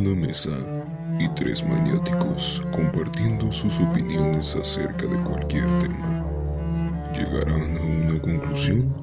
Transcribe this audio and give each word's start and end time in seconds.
una 0.00 0.14
mesa 0.14 0.50
y 1.18 1.28
tres 1.34 1.62
maniáticos 1.62 2.62
compartiendo 2.72 3.52
sus 3.52 3.78
opiniones 3.80 4.56
acerca 4.56 5.06
de 5.06 5.22
cualquier 5.24 5.66
tema. 5.78 6.24
¿Llegarán 7.12 7.76
a 7.76 7.82
una 7.82 8.18
conclusión? 8.22 8.94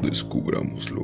Descubrámoslo. 0.00 1.02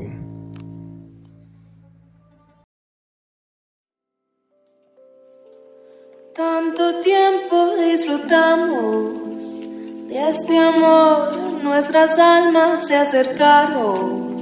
Tanto 6.34 7.00
tiempo 7.00 7.74
disfrutamos 7.76 9.60
de 10.08 10.30
este 10.30 10.56
amor, 10.56 11.36
nuestras 11.62 12.18
almas 12.18 12.86
se 12.86 12.96
acercaron, 12.96 14.38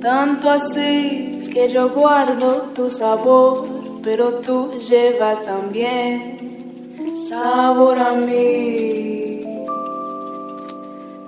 tanto 0.00 0.50
así 0.50 1.48
que 1.52 1.68
yo 1.68 1.90
guardo 1.90 2.70
tu 2.74 2.90
sabor, 2.90 3.79
pero 4.02 4.34
tú 4.34 4.72
llevas 4.88 5.44
también 5.44 6.38
sabor 7.28 7.98
a 7.98 8.12
mí. 8.14 9.42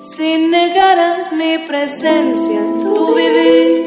Si 0.01 0.39
negaras 0.39 1.33
mi 1.33 1.59
presencia 1.59 2.59
en 2.59 2.81
tu 2.81 3.15
vivir, 3.15 3.87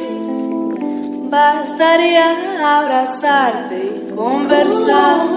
bastaría 1.29 2.77
abrazarte 2.77 3.77
y 3.77 4.15
conversar. 4.15 5.27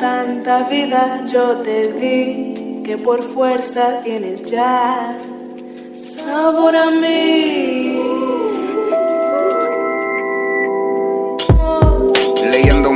Tanta 0.00 0.64
vida 0.64 1.24
yo 1.26 1.58
te 1.58 1.92
di 1.92 2.82
que 2.84 2.96
por 2.96 3.22
fuerza 3.22 4.00
tienes 4.02 4.42
ya 4.44 5.14
sabor 5.94 6.74
a 6.74 6.90
mí. 6.90 7.71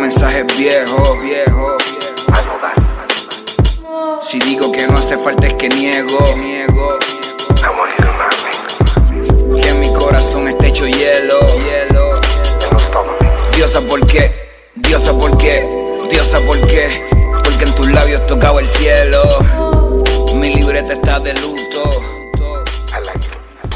Mensajes 0.06 0.46
viejos, 0.56 1.20
viejos. 1.20 1.82
Si 4.22 4.38
digo 4.38 4.70
que 4.70 4.86
no 4.86 4.94
hace 4.94 5.18
falta 5.18 5.48
es 5.48 5.54
que 5.54 5.68
niego, 5.68 6.18
niego. 6.36 6.96
Que 9.60 9.72
mi 9.72 9.92
corazón 9.94 10.46
está 10.46 10.68
hecho 10.68 10.86
hielo. 10.86 11.40
Diosa, 13.56 13.80
¿por 13.80 14.06
qué? 14.06 14.32
Diosa, 14.76 15.12
¿por 15.12 15.36
qué? 15.38 15.68
Diosa, 16.08 16.38
¿por 16.46 16.64
qué? 16.68 17.04
Porque 17.42 17.64
en 17.64 17.74
tus 17.74 17.90
labios 17.90 18.24
tocaba 18.28 18.60
el 18.60 18.68
cielo. 18.68 19.24
Mi 20.36 20.54
libreta 20.54 20.92
está 20.92 21.18
de 21.18 21.34
luto. 21.34 21.90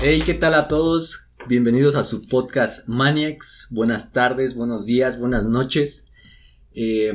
Hey, 0.00 0.22
¿qué 0.24 0.34
tal 0.34 0.54
a 0.54 0.68
todos? 0.68 1.26
Bienvenidos 1.48 1.96
a 1.96 2.04
su 2.04 2.28
podcast 2.28 2.88
Maniacs. 2.88 3.66
Buenas 3.72 4.12
tardes, 4.12 4.54
buenos 4.54 4.86
días, 4.86 5.18
buenas 5.18 5.42
noches. 5.42 6.09
Eh, 6.74 7.12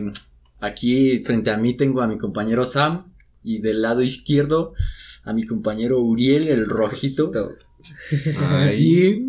aquí 0.60 1.24
frente 1.24 1.52
a 1.52 1.58
mí 1.58 1.76
tengo 1.76 2.02
a 2.02 2.08
mi 2.08 2.18
compañero 2.18 2.66
Sam 2.66 3.12
y 3.44 3.60
del 3.60 3.82
lado 3.82 4.02
izquierdo 4.02 4.74
a 5.24 5.34
mi 5.34 5.46
compañero 5.46 6.02
Uriel, 6.02 6.48
el 6.48 6.66
rojito. 6.66 7.32
Y 8.78 9.24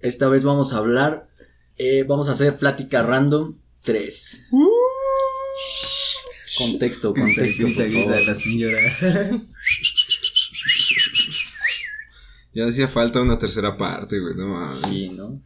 esta 0.00 0.28
vez 0.28 0.44
vamos 0.44 0.72
a 0.72 0.78
hablar, 0.78 1.28
eh, 1.78 2.04
vamos 2.06 2.28
a 2.28 2.32
hacer 2.32 2.56
plática 2.56 3.02
random 3.02 3.54
3. 3.82 4.48
Contexto, 6.58 7.14
contexto, 7.14 7.62
por 7.62 7.90
favor. 7.90 8.26
la 8.26 8.34
señora. 8.34 8.78
Ya 12.54 12.66
hacía 12.66 12.86
falta 12.86 13.22
una 13.22 13.38
tercera 13.38 13.76
parte, 13.78 14.18
güey, 14.20 14.34
no 14.34 14.48
mames. 14.48 14.82
Sí, 14.86 15.10
¿no? 15.16 15.42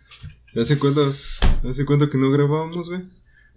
¿Ya 0.54 0.62
hace 0.62 0.78
cuánto, 0.78 1.06
hace 1.06 1.84
cuánto 1.84 2.10
que 2.10 2.18
no 2.18 2.30
grabábamos, 2.30 2.88
güey? 2.88 3.02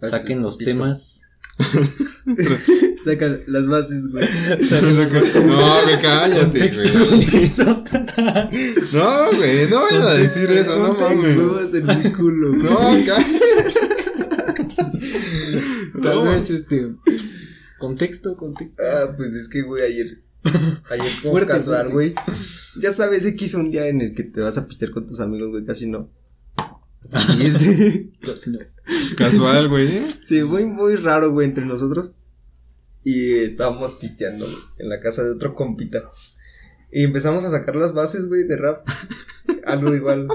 Saquen 0.00 0.42
los 0.42 0.58
temas. 0.58 1.22
Saca 3.04 3.38
las 3.46 3.66
bases, 3.66 4.10
güey. 4.10 4.26
No, 5.46 5.82
güey, 5.82 6.00
cállate, 6.02 6.70
güey. 6.74 6.90
No, 8.92 9.30
güey, 9.36 9.68
no 9.70 9.82
vayan 9.82 10.02
a 10.02 10.14
decir 10.14 10.50
eso, 10.50 10.78
no 10.78 10.94
mames. 10.94 11.36
huevos 11.36 11.74
en 11.74 11.86
mi 11.86 12.12
culo. 12.12 12.52
No, 12.56 12.78
cállate. 12.78 13.40
Tal 16.02 16.14
No. 16.14 16.22
vez 16.24 16.50
este. 16.50 16.92
Contexto, 17.78 18.36
contexto. 18.36 18.82
Ah, 18.82 19.14
pues 19.16 19.34
es 19.34 19.48
que, 19.48 19.62
güey, 19.62 19.82
ayer. 19.84 20.22
Ayer 20.90 21.12
como 21.22 21.46
casual, 21.46 21.90
güey. 21.90 22.14
Ya 22.80 22.92
sabes, 22.92 23.24
X 23.26 23.54
un 23.54 23.70
día 23.70 23.86
en 23.88 24.00
el 24.00 24.14
que 24.14 24.22
te 24.24 24.40
vas 24.40 24.56
a 24.58 24.66
pistear 24.66 24.90
con 24.92 25.06
tus 25.06 25.20
amigos, 25.20 25.50
güey, 25.50 25.64
casi 25.66 25.86
no. 25.88 26.10
Y 27.38 27.46
este. 27.46 28.10
Casual, 29.16 29.68
güey. 29.68 29.88
Sí, 30.26 30.42
muy, 30.42 30.64
muy 30.64 30.96
raro, 30.96 31.30
güey, 31.32 31.48
entre 31.48 31.64
nosotros. 31.64 32.12
Y 33.04 33.32
estábamos 33.38 33.94
pisteando, 33.94 34.44
güey, 34.44 34.58
en 34.78 34.88
la 34.88 35.00
casa 35.00 35.24
de 35.24 35.30
otro 35.30 35.54
compita. 35.54 36.10
Y 36.92 37.04
empezamos 37.04 37.44
a 37.44 37.50
sacar 37.50 37.76
las 37.76 37.94
bases, 37.94 38.28
güey, 38.28 38.44
de 38.44 38.56
rap. 38.56 38.86
Algo 39.64 39.94
igual 39.94 40.28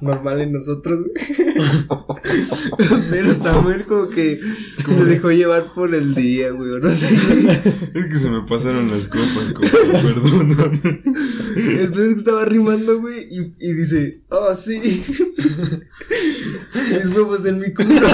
normal 0.00 0.40
en 0.40 0.52
nosotros, 0.52 1.00
güey. 1.00 1.14
Pero 3.10 3.34
Samuel 3.34 3.86
como 3.86 4.08
que 4.10 4.38
se 4.72 5.04
dejó 5.04 5.30
llevar 5.30 5.72
por 5.72 5.94
el 5.94 6.14
día, 6.14 6.50
güey, 6.50 6.70
o 6.72 6.78
no 6.78 6.90
sé. 6.90 7.08
Es 7.94 8.04
que 8.06 8.18
se 8.18 8.30
me 8.30 8.42
pasaron 8.42 8.90
las 8.90 9.06
copas, 9.06 9.52
compa, 9.52 9.78
perdóname. 10.02 10.80
Entonces 11.56 12.16
estaba 12.18 12.44
rimando, 12.44 13.00
güey, 13.00 13.26
y, 13.30 13.52
y 13.58 13.72
dice, 13.72 14.22
oh, 14.28 14.54
sí. 14.54 14.80
Mis 17.04 17.14
huevos 17.14 17.46
en 17.46 17.58
mi 17.58 17.72
culo. 17.72 18.06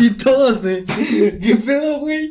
Y 0.00 0.10
todos, 0.10 0.64
eh. 0.66 0.84
¿Qué 0.86 1.56
pedo, 1.64 2.00
güey? 2.00 2.30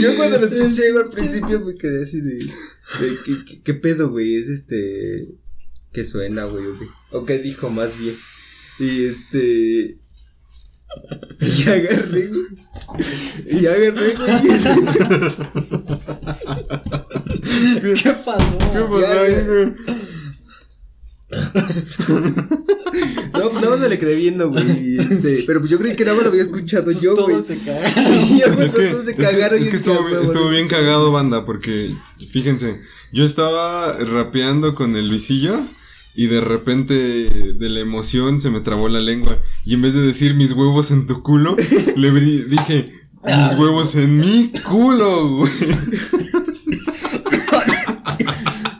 Yo 0.00 0.16
cuando 0.16 0.38
lo 0.38 0.46
escuché 0.46 0.88
al 0.90 1.10
principio 1.10 1.60
me 1.60 1.76
quedé 1.76 2.02
así 2.02 2.20
de, 2.20 2.34
de 2.34 3.16
¿qué, 3.24 3.44
qué, 3.46 3.62
qué 3.62 3.74
pedo, 3.74 4.10
güey? 4.10 4.36
Es 4.36 4.48
este, 4.48 5.26
¿qué 5.92 6.04
suena, 6.04 6.44
güey? 6.44 6.66
¿O 6.66 6.78
qué? 6.78 6.86
¿O 7.10 7.24
qué 7.24 7.38
dijo 7.38 7.70
más 7.70 7.98
bien? 7.98 8.16
Y 8.78 9.04
este, 9.06 9.98
y 11.40 11.62
agarré, 11.68 12.28
güey. 12.28 13.60
Y 13.62 13.66
agarré, 13.66 14.14
güey. 14.14 14.32
¿Qué 18.02 18.12
pasó? 18.24 18.58
¿Qué 18.58 18.80
pasó 18.80 19.20
ahí, 19.20 19.44
güey? 19.46 19.74
No, 23.32 23.50
nada 23.54 23.70
más 23.70 23.80
me 23.80 23.88
le 23.88 23.98
quedé 23.98 24.14
viendo, 24.16 24.50
güey. 24.50 24.96
Este, 24.98 25.44
pero 25.46 25.60
pues 25.60 25.70
yo 25.70 25.78
creí 25.78 25.96
que 25.96 26.04
nada 26.04 26.14
más 26.16 26.24
lo 26.24 26.30
había 26.30 26.42
escuchado 26.42 26.90
yo, 26.90 27.14
güey. 27.16 27.42
Se 27.42 27.56
cagan. 27.64 27.92
Y 28.28 28.38
ya, 28.38 28.48
güey, 28.52 28.66
Es 28.66 28.74
que, 28.74 28.86
todos 28.88 29.04
se 29.06 29.10
es 29.12 29.16
que, 29.16 29.22
cagaron. 29.22 29.58
es 29.58 29.68
que 29.68 29.76
estuvo, 29.76 29.94
"Ah, 29.98 30.04
huevo, 30.04 30.22
estuvo 30.22 30.42
güey". 30.44 30.56
bien 30.56 30.68
cagado, 30.68 31.10
banda, 31.12 31.44
porque 31.44 31.94
fíjense, 32.30 32.80
yo 33.12 33.24
estaba 33.24 33.94
rapeando 33.98 34.74
con 34.74 34.94
el 34.96 35.08
Luisillo 35.08 35.58
y 36.14 36.26
de 36.26 36.40
repente 36.40 36.94
de 36.94 37.68
la 37.70 37.80
emoción 37.80 38.40
se 38.40 38.50
me 38.50 38.60
trabó 38.60 38.88
la 38.88 39.00
lengua 39.00 39.38
y 39.64 39.74
en 39.74 39.82
vez 39.82 39.94
de 39.94 40.02
decir 40.02 40.34
mis 40.34 40.52
huevos 40.52 40.90
en 40.90 41.06
tu 41.06 41.22
culo, 41.22 41.56
le 41.96 42.10
di- 42.10 42.42
dije 42.44 42.84
mis 43.24 43.58
huevos 43.58 43.94
en 43.96 44.16
mi 44.18 44.50
culo, 44.64 45.36
güey. 45.36 45.52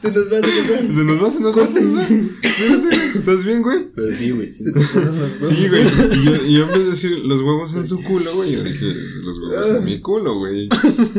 Se 0.02 0.10
nos 0.10 0.32
va 0.32 0.36
a 0.36 0.40
hacer 0.40 0.66
Se 0.66 1.04
nos 1.04 1.22
va, 1.22 1.30
se 1.30 1.40
nos 1.40 1.56
va, 1.56 1.66
se 1.68 1.80
nos 1.80 1.96
va. 1.96 2.02
Espérate, 2.02 2.88
güey. 2.88 3.18
¿Estás 3.18 3.44
bien, 3.44 3.62
güey? 3.62 3.78
Pero 3.94 4.16
sí, 4.16 4.30
güey, 4.32 4.48
sí. 4.48 4.64
Sí, 5.42 5.68
güey. 5.68 5.82
Y 6.12 6.24
yo, 6.24 6.46
y 6.46 6.54
yo 6.54 6.64
en 6.64 6.68
vez 6.70 6.78
de 6.82 6.88
decir 6.90 7.18
los 7.24 7.40
huevos 7.40 7.72
en 7.74 7.86
su 7.86 8.02
culo, 8.02 8.34
güey, 8.34 8.52
yo 8.52 8.64
dije 8.64 8.84
los 9.22 9.38
huevos 9.38 9.70
en 9.70 9.84
mi 9.84 10.00
culo, 10.00 10.38
güey. 10.38 10.68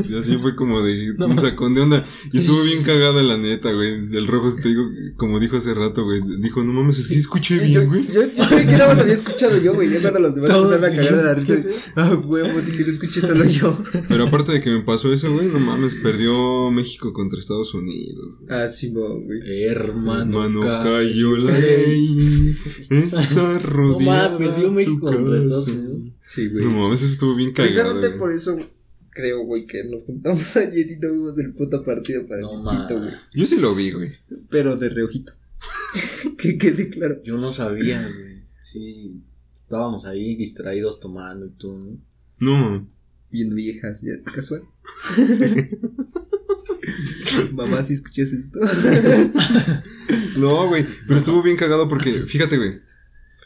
Y 0.09 0.17
así 0.17 0.37
fue 0.37 0.57
como 0.57 0.81
de 0.81 1.11
un 1.17 1.39
sacón 1.39 1.75
de 1.75 1.81
onda. 1.81 2.05
Y 2.33 2.39
estuvo 2.39 2.61
bien 2.63 2.83
cagada 2.83 3.23
la 3.23 3.37
neta, 3.37 3.71
güey. 3.71 4.05
Del 4.07 4.27
rojo, 4.27 4.53
te 4.53 4.67
digo, 4.67 4.89
como 5.15 5.39
dijo 5.39 5.55
hace 5.55 5.73
rato, 5.73 6.03
güey. 6.03 6.19
Dijo, 6.39 6.61
no 6.65 6.73
mames, 6.73 6.97
es 6.99 7.07
que 7.07 7.15
escuché 7.15 7.59
bien, 7.59 7.87
güey. 7.87 8.05
yo, 8.07 8.21
yo 8.33 8.43
creí 8.49 8.65
que 8.65 8.71
nada 8.73 8.89
más 8.89 8.99
había 8.99 9.13
escuchado 9.13 9.61
yo, 9.61 9.75
güey. 9.75 9.89
Ya 9.91 10.01
cuando 10.01 10.19
los 10.19 10.35
demás 10.35 10.49
empezaron 10.49 10.83
a 10.83 10.89
cagar 10.89 11.15
de 11.15 11.23
la 11.23 11.33
risa. 11.35 11.55
Ah, 11.95 12.15
huevo, 12.15 12.49
que 12.65 12.83
lo 12.83 12.91
escuché 12.91 13.21
solo 13.21 13.45
yo. 13.45 13.81
Pero 14.09 14.25
aparte 14.25 14.51
de 14.51 14.59
que 14.59 14.71
me 14.71 14.81
pasó 14.81 15.13
eso, 15.13 15.31
güey, 15.31 15.47
no 15.47 15.59
mames, 15.59 15.95
perdió 15.95 16.69
México 16.69 17.13
contra 17.13 17.39
Estados 17.39 17.73
Unidos, 17.73 18.39
güey. 18.41 18.59
Ah, 18.59 18.67
no, 18.91 19.19
güey. 19.21 19.63
Hermano, 19.65 20.39
Mano 20.39 20.61
ca- 20.61 20.83
cayó 20.83 21.37
la 21.37 21.57
ley. 21.57 22.55
Está 22.89 23.53
No 23.53 23.59
rodeada. 23.59 24.29
mames, 24.31 24.49
perdió 24.49 24.65
tu 24.67 24.71
México 24.71 24.99
contra 25.05 25.37
Estados 25.37 25.65
casa. 25.65 25.77
Unidos. 25.79 26.03
Sí, 26.25 26.49
güey. 26.49 26.65
No 26.65 26.71
mames, 26.71 27.01
estuvo 27.03 27.35
bien 27.35 27.51
cagado. 27.51 27.67
Precisamente 27.73 28.07
güey. 28.09 28.19
por 28.19 28.31
eso 28.33 28.57
creo, 29.11 29.43
güey, 29.45 29.65
que 29.67 29.83
nos 29.83 30.03
juntamos 30.03 30.55
ayer 30.57 30.91
y 30.91 30.95
no 30.99 31.11
vimos 31.11 31.37
el 31.37 31.53
puto 31.53 31.83
partido 31.83 32.25
para 32.27 32.41
No 32.41 32.51
el 32.89 32.99
güey. 32.99 33.11
Yo 33.35 33.45
sí 33.45 33.59
lo 33.59 33.75
vi, 33.75 33.91
güey. 33.91 34.11
Pero 34.49 34.75
de 34.77 34.89
reojito. 34.89 35.33
que 36.37 36.57
quede 36.57 36.89
claro. 36.89 37.21
Yo 37.23 37.37
no 37.37 37.51
sabía, 37.53 38.01
güey. 38.01 38.43
Sí. 38.61 39.21
Estábamos 39.63 40.05
ahí 40.05 40.35
distraídos 40.35 40.99
tomando 40.99 41.45
y 41.45 41.51
todo, 41.51 41.79
¿no? 41.79 41.97
No. 42.39 42.87
Viendo 43.31 43.55
viejas, 43.55 44.01
ya, 44.03 44.21
casual. 44.31 44.63
Mamá, 47.53 47.83
si 47.83 47.93
escuchas 47.93 48.33
esto. 48.33 48.59
No, 50.37 50.67
güey. 50.67 50.85
Pero 51.07 51.17
estuvo 51.17 51.43
bien 51.43 51.57
cagado 51.57 51.87
porque, 51.87 52.11
fíjate, 52.25 52.57
güey. 52.57 52.81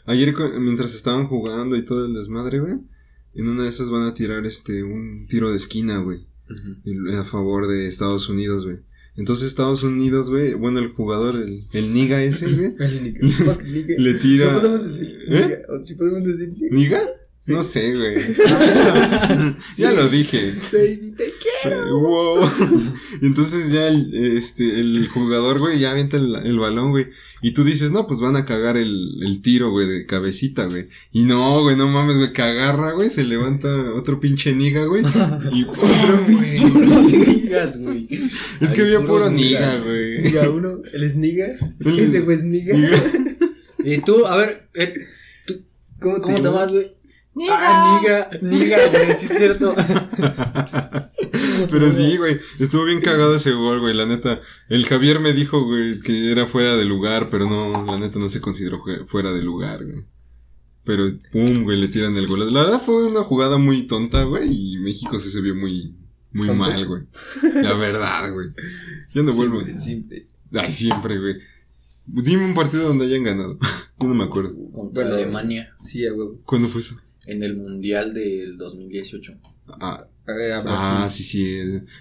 Ayer 0.06 0.34
mientras 0.58 0.94
estaban 0.94 1.26
jugando 1.26 1.76
y 1.76 1.82
todo 1.82 2.06
el 2.06 2.14
desmadre, 2.14 2.60
güey, 2.60 2.74
en 3.34 3.48
una 3.48 3.64
de 3.64 3.68
esas 3.68 3.90
van 3.90 4.04
a 4.04 4.14
tirar 4.14 4.46
este 4.46 4.82
un 4.82 5.26
tiro 5.28 5.50
de 5.50 5.58
esquina, 5.58 5.98
güey, 5.98 6.26
a 7.14 7.24
favor 7.24 7.66
de 7.66 7.86
Estados 7.86 8.28
Unidos, 8.30 8.64
güey. 8.64 8.78
Entonces 9.16 9.48
Estados 9.48 9.82
Unidos, 9.82 10.30
güey, 10.30 10.54
bueno, 10.54 10.78
el 10.78 10.88
jugador, 10.88 11.36
el, 11.36 11.66
el 11.72 11.92
Niga 11.92 12.22
ese, 12.22 12.50
güey, 12.50 12.74
le 13.98 14.14
tira... 14.14 14.50
No 14.50 14.60
podemos 14.60 14.84
decir 14.84 15.18
¿Eh? 15.28 15.62
O 15.68 15.78
sí 15.78 15.94
podemos 15.96 16.24
decir. 16.24 16.54
¿Niga? 16.70 17.00
Sí. 17.40 17.52
No 17.52 17.62
sé, 17.62 17.94
güey. 17.94 18.16
ya 19.76 19.92
lo 19.92 20.08
dije. 20.08 20.52
Baby, 20.72 21.14
te 21.16 21.32
quiero. 21.62 21.98
Wow. 22.00 22.40
Y 23.22 23.26
entonces 23.26 23.70
ya 23.70 23.86
el, 23.86 24.36
este, 24.36 24.80
el 24.80 25.06
jugador, 25.08 25.60
güey, 25.60 25.78
ya 25.78 25.92
avienta 25.92 26.16
el, 26.16 26.34
el 26.34 26.58
balón, 26.58 26.90
güey. 26.90 27.06
Y 27.40 27.52
tú 27.52 27.62
dices, 27.62 27.92
no, 27.92 28.08
pues 28.08 28.18
van 28.18 28.34
a 28.34 28.44
cagar 28.44 28.76
el, 28.76 29.22
el 29.22 29.40
tiro, 29.40 29.70
güey, 29.70 29.86
de 29.86 30.04
cabecita, 30.04 30.64
güey. 30.66 30.88
Y 31.12 31.26
no, 31.26 31.62
güey, 31.62 31.76
no 31.76 31.86
mames, 31.86 32.16
güey, 32.16 32.32
que 32.32 32.42
agarra, 32.42 32.90
güey, 32.92 33.08
se 33.08 33.22
levanta 33.22 33.68
otro 33.94 34.18
pinche 34.18 34.52
niga, 34.54 34.84
güey. 34.86 35.04
Y 35.52 35.64
¡pum, 35.64 36.36
güey. 36.36 36.58
güey. 37.78 38.08
Es 38.60 38.72
que 38.72 38.82
Hay 38.82 38.94
había 38.94 39.06
puro 39.06 39.30
niga, 39.30 39.76
güey. 39.84 40.22
Niga 40.22 40.50
uno, 40.50 40.82
él 40.92 41.04
es 41.04 41.14
nigga. 41.14 41.46
Él- 41.84 41.98
Ese 42.00 42.20
güey 42.20 42.36
es 42.36 42.42
nigga. 42.42 42.76
Y 43.84 43.98
tú, 43.98 44.26
a 44.26 44.36
ver, 44.36 44.68
eh, 44.74 44.92
¿Cómo, 46.00 46.20
¿cómo 46.20 46.36
te 46.36 46.42
llamas? 46.42 46.70
llamas, 46.72 46.90
güey? 47.46 47.48
Ah, 47.60 48.00
niga, 48.02 48.30
niga, 48.42 48.78
güey, 48.90 49.12
sí 49.16 49.26
es 49.30 49.38
cierto. 49.38 49.74
Pero 51.70 51.90
sí, 51.90 52.16
güey, 52.16 52.38
estuvo 52.58 52.84
bien 52.84 53.00
cagado 53.00 53.34
ese 53.34 53.52
gol, 53.52 53.80
güey, 53.80 53.94
la 53.94 54.06
neta. 54.06 54.40
El 54.68 54.86
Javier 54.86 55.20
me 55.20 55.32
dijo, 55.32 55.64
güey, 55.64 55.98
que 56.00 56.30
era 56.30 56.46
fuera 56.46 56.76
de 56.76 56.84
lugar, 56.84 57.28
pero 57.30 57.48
no, 57.48 57.84
la 57.84 57.98
neta 57.98 58.18
no 58.18 58.28
se 58.28 58.40
consideró 58.40 58.82
fuera 59.06 59.32
de 59.32 59.42
lugar, 59.42 59.84
güey. 59.84 60.04
Pero, 60.84 61.04
pum, 61.32 61.64
güey, 61.64 61.80
le 61.80 61.88
tiran 61.88 62.16
el 62.16 62.26
gol. 62.26 62.52
La 62.52 62.62
verdad 62.64 62.80
fue 62.80 63.06
una 63.08 63.20
jugada 63.22 63.58
muy 63.58 63.86
tonta, 63.86 64.22
güey, 64.24 64.48
y 64.74 64.78
México 64.78 65.18
sí 65.20 65.30
se 65.30 65.40
vio 65.42 65.54
muy, 65.54 65.94
muy 66.32 66.46
¿Tonto? 66.46 66.62
mal, 66.64 66.86
güey. 66.86 67.02
La 67.62 67.74
verdad, 67.74 68.32
güey. 68.32 68.48
Ya 69.14 69.22
no 69.22 69.32
vuelvo. 69.34 69.60
Siempre, 69.60 69.80
siempre. 69.80 70.26
Ay, 70.54 70.70
siempre, 70.72 71.18
güey. 71.18 71.36
Dime 72.06 72.46
un 72.46 72.54
partido 72.54 72.88
donde 72.88 73.04
hayan 73.04 73.22
ganado. 73.22 73.58
Yo 74.00 74.08
no 74.08 74.14
me 74.14 74.24
acuerdo. 74.24 74.54
Contra 74.72 75.04
Bueno. 75.04 75.16
Alemania 75.16 75.68
Sí, 75.80 76.06
a 76.06 76.14
huevo. 76.14 76.40
¿Cuándo 76.46 76.68
fue 76.68 76.80
eso? 76.80 76.96
En 77.28 77.42
el 77.42 77.56
Mundial 77.56 78.12
del 78.14 78.56
2018. 78.58 79.38
Ah, 79.80 80.06
A 80.26 80.32
ver, 80.32 80.52
a 80.52 80.62
ah, 81.04 81.08
sí, 81.10 81.22
sí. 81.22 81.46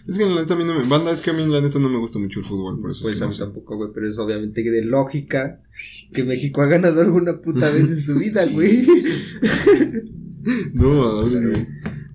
Es 0.08 0.18
que 0.18 0.26
la 0.26 0.36
neta 0.42 0.54
a 0.54 0.58
mí 0.58 0.64
no 0.66 0.74
me... 0.80 0.88
Banda, 0.88 1.12
es 1.12 1.22
que 1.22 1.30
a 1.32 1.34
mí 1.34 1.46
la 1.48 1.62
neta 1.62 1.80
no 1.80 1.90
me 1.90 1.98
gusta 1.98 2.18
mucho 2.20 2.40
el 2.40 2.46
fútbol, 2.46 2.80
por 2.82 2.92
eso 2.92 3.04
Pues 3.04 3.16
es 3.16 3.20
que 3.20 3.24
a 3.24 3.28
no 3.28 3.30
mí 3.32 3.34
sé. 3.36 3.44
tampoco, 3.44 3.78
güey, 3.78 3.90
pero 3.94 4.08
es 4.08 4.18
obviamente 4.20 4.64
que 4.64 4.72
de 4.72 4.84
lógica 4.86 5.62
que 6.14 6.24
México 6.24 6.62
ha 6.62 6.68
ganado 6.68 7.02
alguna 7.02 7.42
puta 7.42 7.70
vez 7.70 7.92
en 7.92 8.02
su 8.02 8.18
vida, 8.20 8.46
Sí, 8.46 8.54
güey. 8.54 8.88
No, 10.74 11.24
mames, 11.24 11.46
güey. 11.50 11.68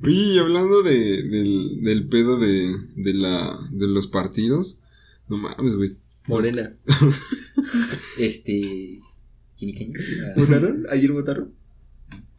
Oye, 0.04 0.34
y 0.34 0.38
hablando 0.38 0.82
de, 0.82 1.22
del, 1.22 1.82
del 1.82 2.08
pedo 2.08 2.38
de, 2.38 2.74
de, 2.96 3.14
la, 3.14 3.56
de 3.72 3.86
los 3.88 4.06
partidos, 4.06 4.80
no 5.28 5.36
mames, 5.36 5.76
güey. 5.76 5.90
Morena. 6.26 6.74
Este. 8.18 8.98
¿Quién 9.56 9.70
y 9.70 9.74
quién? 9.74 9.92
¿Votaron? 10.36 10.86
¿Ayer 10.90 11.12
votaron? 11.12 11.52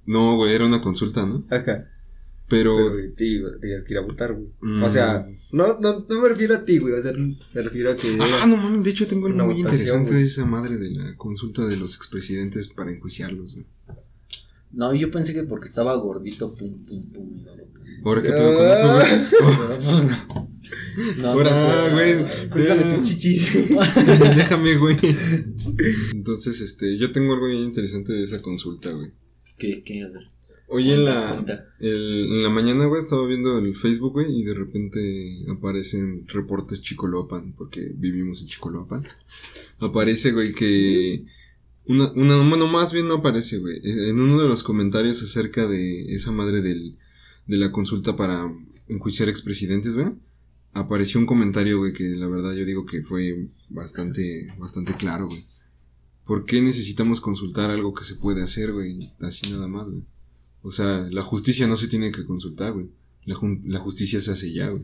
No, 0.05 0.35
güey, 0.35 0.53
era 0.53 0.65
una 0.65 0.81
consulta, 0.81 1.25
¿no? 1.25 1.45
Ajá. 1.50 1.89
Pero, 2.50 2.75
Pero 2.75 2.91
güey, 2.91 3.15
te- 3.15 3.41
tenías 3.61 3.83
que 3.85 3.94
ir 3.94 3.97
a 4.00 4.01
votar, 4.01 4.33
güey. 4.33 4.47
Mm. 4.61 4.83
O 4.83 4.89
sea, 4.89 5.25
no, 5.53 5.79
no, 5.79 6.05
no 6.07 6.21
me 6.21 6.29
refiero 6.29 6.53
a 6.55 6.65
ti, 6.65 6.77
güey. 6.77 6.94
O 6.94 7.01
sea, 7.01 7.13
me 7.13 7.61
refiero 7.61 7.91
a 7.91 7.95
que. 7.95 8.17
ah, 8.19 8.45
no 8.47 8.57
mames, 8.57 8.83
de 8.83 8.89
hecho 8.91 9.07
tengo 9.07 9.27
algo 9.27 9.35
Una 9.38 9.45
muy 9.45 9.55
votación, 9.55 9.79
interesante 10.01 10.11
güey. 10.11 10.21
de 10.23 10.27
esa 10.27 10.45
madre 10.45 10.77
de 10.77 10.91
la 10.91 11.15
consulta 11.15 11.65
de 11.65 11.77
los 11.77 11.95
expresidentes 11.95 12.67
para 12.67 12.91
enjuiciarlos, 12.91 13.53
güey. 13.55 13.65
No, 14.71 14.94
yo 14.94 15.09
pensé 15.09 15.33
que 15.33 15.44
porque 15.44 15.65
estaba 15.67 15.95
gordito, 15.95 16.53
pum, 16.56 16.83
pum, 16.85 17.11
pum, 17.13 17.45
a 17.47 17.51
votar. 17.51 17.65
Ahora, 18.03 18.21
¿qué 18.21 18.29
pedo 18.29 18.56
con 18.56 18.67
eso, 18.67 18.94
güey? 18.94 19.07
Pero 19.31 19.79
pues 19.81 20.06
no. 20.06 20.53
No, 21.21 21.27
Ahora, 21.29 21.49
no 21.51 21.56
sé. 21.56 21.91
güey. 21.91 22.95
Tu 22.97 23.03
chichis. 23.03 23.69
Déjame, 24.35 24.75
güey. 24.77 24.97
Entonces, 26.13 26.61
este, 26.61 26.97
yo 26.97 27.11
tengo 27.11 27.33
algo 27.33 27.47
bien 27.47 27.61
interesante 27.63 28.13
de 28.13 28.23
esa 28.23 28.41
consulta, 28.41 28.91
güey. 28.91 29.11
¿Qué, 29.57 29.83
qué? 29.83 30.05
Hoy 30.67 30.91
en 30.91 31.05
la, 31.05 31.45
el- 31.79 32.27
en 32.31 32.44
la 32.44 32.50
mañana, 32.50 32.85
güey, 32.85 33.00
estaba 33.00 33.25
viendo 33.27 33.57
el 33.59 33.75
Facebook, 33.75 34.13
güey, 34.13 34.39
y 34.39 34.44
de 34.44 34.53
repente 34.53 35.45
aparecen 35.50 36.27
reportes 36.27 36.81
Chicoloapan, 36.81 37.53
porque 37.53 37.91
vivimos 37.95 38.41
en 38.41 38.47
Chicoloapan. 38.47 39.03
Aparece, 39.79 40.31
güey, 40.31 40.51
que... 40.53 41.25
Una, 41.85 42.09
una, 42.13 42.38
bueno, 42.50 42.67
más 42.67 42.94
bien 42.94 43.07
no 43.07 43.15
aparece, 43.15 43.57
güey. 43.59 43.77
eh, 43.83 44.09
En 44.09 44.19
uno 44.19 44.41
de 44.41 44.47
los 44.47 44.63
comentarios 44.63 45.21
acerca 45.21 45.67
de 45.67 46.03
esa 46.13 46.31
madre 46.31 46.61
del, 46.61 46.97
de 47.45 47.57
la 47.57 47.71
consulta 47.71 48.15
para 48.15 48.51
enjuiciar 48.88 49.27
expresidentes, 49.29 49.95
güey. 49.95 50.07
Apareció 50.71 51.19
un 51.19 51.25
comentario, 51.27 51.77
güey, 51.79 51.94
que 51.94 52.06
la 52.15 52.27
verdad 52.27 52.53
yo 52.56 52.65
digo 52.65 52.85
que 52.85 53.03
fue 53.03 53.47
bastante, 53.69 54.47
bastante 54.57 54.94
claro, 54.95 55.27
güey. 55.27 55.44
¿Por 56.25 56.45
qué 56.45 56.61
necesitamos 56.61 57.19
consultar 57.19 57.69
algo 57.69 57.93
que 57.93 58.05
se 58.05 58.15
puede 58.15 58.43
hacer, 58.43 58.71
güey? 58.71 59.11
Así 59.19 59.49
nada 59.51 59.67
más, 59.67 59.87
güey. 59.87 60.03
O 60.61 60.71
sea, 60.71 61.07
la 61.11 61.21
justicia 61.21 61.67
no 61.67 61.75
se 61.75 61.87
tiene 61.87 62.11
que 62.11 62.25
consultar, 62.25 62.73
güey. 62.73 62.89
La, 63.25 63.79
justicia 63.79 64.21
se 64.21 64.31
hace 64.31 64.53
ya, 64.53 64.69
güey. 64.69 64.83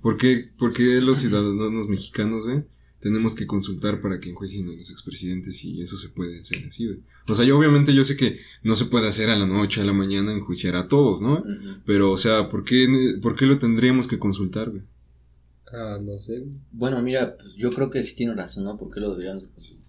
¿Por 0.00 0.16
qué, 0.16 0.50
por 0.58 0.72
qué 0.72 1.00
los 1.00 1.18
ciudadanos 1.18 1.88
mexicanos, 1.88 2.44
güey? 2.44 2.64
Tenemos 2.98 3.34
que 3.34 3.46
consultar 3.46 4.00
para 4.00 4.20
que 4.20 4.30
enjuicien 4.30 4.68
a 4.68 4.72
los 4.72 4.90
expresidentes 4.90 5.64
y 5.64 5.80
eso 5.80 5.96
se 5.96 6.08
puede 6.10 6.40
hacer 6.40 6.64
así, 6.68 6.86
güey. 6.86 7.00
O 7.26 7.34
sea, 7.34 7.44
yo 7.44 7.58
obviamente 7.58 7.94
yo 7.94 8.04
sé 8.04 8.16
que 8.16 8.38
no 8.62 8.76
se 8.76 8.84
puede 8.86 9.08
hacer 9.08 9.30
a 9.30 9.36
la 9.36 9.46
noche, 9.46 9.80
a 9.80 9.84
la 9.84 9.92
mañana, 9.92 10.32
enjuiciar 10.32 10.76
a 10.76 10.88
todos, 10.88 11.20
¿no? 11.20 11.42
Pero, 11.84 12.10
o 12.10 12.18
sea, 12.18 12.48
¿por 12.48 12.64
qué, 12.64 13.18
¿por 13.20 13.36
qué 13.36 13.46
lo 13.46 13.58
tendríamos 13.58 14.06
que 14.06 14.18
consultar, 14.18 14.70
güey? 14.70 14.82
Ah, 15.72 15.98
no 16.00 16.18
sé, 16.18 16.38
güey. 16.38 16.60
Bueno, 16.72 17.00
mira, 17.02 17.36
pues 17.36 17.54
yo 17.54 17.70
creo 17.70 17.90
que 17.90 18.02
sí 18.02 18.14
tiene 18.14 18.34
razón, 18.34 18.64
¿no? 18.64 18.76
¿Por 18.76 18.92
qué 18.92 19.00
lo 19.00 19.10
deberían 19.10 19.40
consultar? 19.40 19.81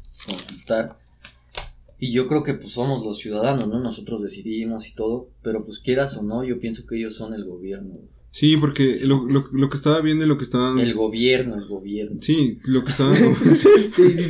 Y 2.00 2.12
yo 2.12 2.28
creo 2.28 2.44
que 2.44 2.56
pues 2.56 2.74
somos 2.74 3.04
los 3.04 3.18
ciudadanos, 3.18 3.68
¿no? 3.68 3.80
Nosotros 3.80 4.22
decidimos 4.22 4.88
y 4.88 4.96
todo, 4.96 5.30
pero 5.42 5.64
pues 5.64 5.80
quieras 5.80 6.18
o 6.18 6.24
no, 6.24 6.44
yo 6.44 6.60
pienso 6.60 6.86
que 6.86 6.98
ellos 6.98 7.16
son 7.16 7.34
el 7.34 7.46
gobierno. 7.46 7.98
Sí, 8.30 8.58
porque 8.58 9.02
lo, 9.06 9.28
lo, 9.28 9.44
lo 9.54 9.70
que 9.70 9.78
estaba 9.78 10.02
viendo 10.02 10.26
y 10.26 10.28
lo 10.28 10.38
que 10.38 10.44
estaban... 10.44 10.80
El 10.80 10.96
gobierno, 10.96 11.56
el 11.56 11.68
gobierno. 11.68 12.18
Sí, 12.20 12.58
lo 12.66 12.84
que 12.84 12.90
estaban... 12.90 13.16
sí, 13.46 13.70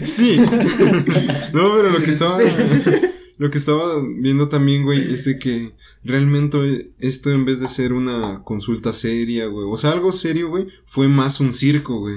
sí. 0.06 0.38
No, 1.54 1.76
pero 1.76 1.90
lo 1.90 2.00
que 2.04 2.10
estaba... 2.10 2.40
Lo 3.38 3.50
que 3.50 3.58
estaba 3.58 3.86
viendo 4.20 4.50
también, 4.50 4.84
güey, 4.84 5.00
es 5.12 5.26
de 5.26 5.40
que 5.40 5.72
realmente 6.04 6.94
esto 7.00 7.32
en 7.32 7.46
vez 7.46 7.60
de 7.60 7.68
ser 7.68 7.94
una 7.94 8.44
consulta 8.44 8.94
seria, 8.94 9.48
güey, 9.48 9.66
o 9.68 9.76
sea, 9.78 9.92
algo 9.92 10.12
serio, 10.12 10.50
güey, 10.50 10.68
fue 10.86 11.08
más 11.08 11.40
un 11.40 11.54
circo, 11.54 12.00
güey. 12.00 12.16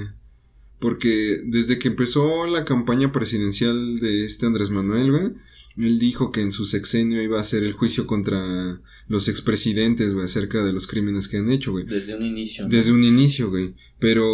Porque 0.79 1.41
desde 1.45 1.79
que 1.79 1.87
empezó 1.87 2.45
la 2.47 2.63
campaña 2.65 3.11
presidencial 3.11 3.99
de 3.99 4.25
este 4.25 4.45
Andrés 4.45 4.69
Manuel, 4.69 5.11
güey, 5.11 5.33
él 5.77 5.99
dijo 5.99 6.31
que 6.31 6.41
en 6.41 6.51
su 6.51 6.65
sexenio 6.65 7.21
iba 7.21 7.37
a 7.37 7.41
hacer 7.41 7.63
el 7.63 7.73
juicio 7.73 8.05
contra 8.07 8.79
los 9.07 9.27
expresidentes, 9.27 10.13
güey, 10.13 10.25
acerca 10.25 10.63
de 10.63 10.73
los 10.73 10.85
crímenes 10.87 11.27
que 11.27 11.37
han 11.37 11.49
hecho, 11.49 11.71
güey. 11.71 11.85
Desde 11.85 12.15
un 12.15 12.23
inicio. 12.23 12.63
¿no? 12.65 12.69
Desde 12.69 12.91
un 12.91 13.03
inicio, 13.03 13.49
güey. 13.49 13.75
Pero 13.99 14.25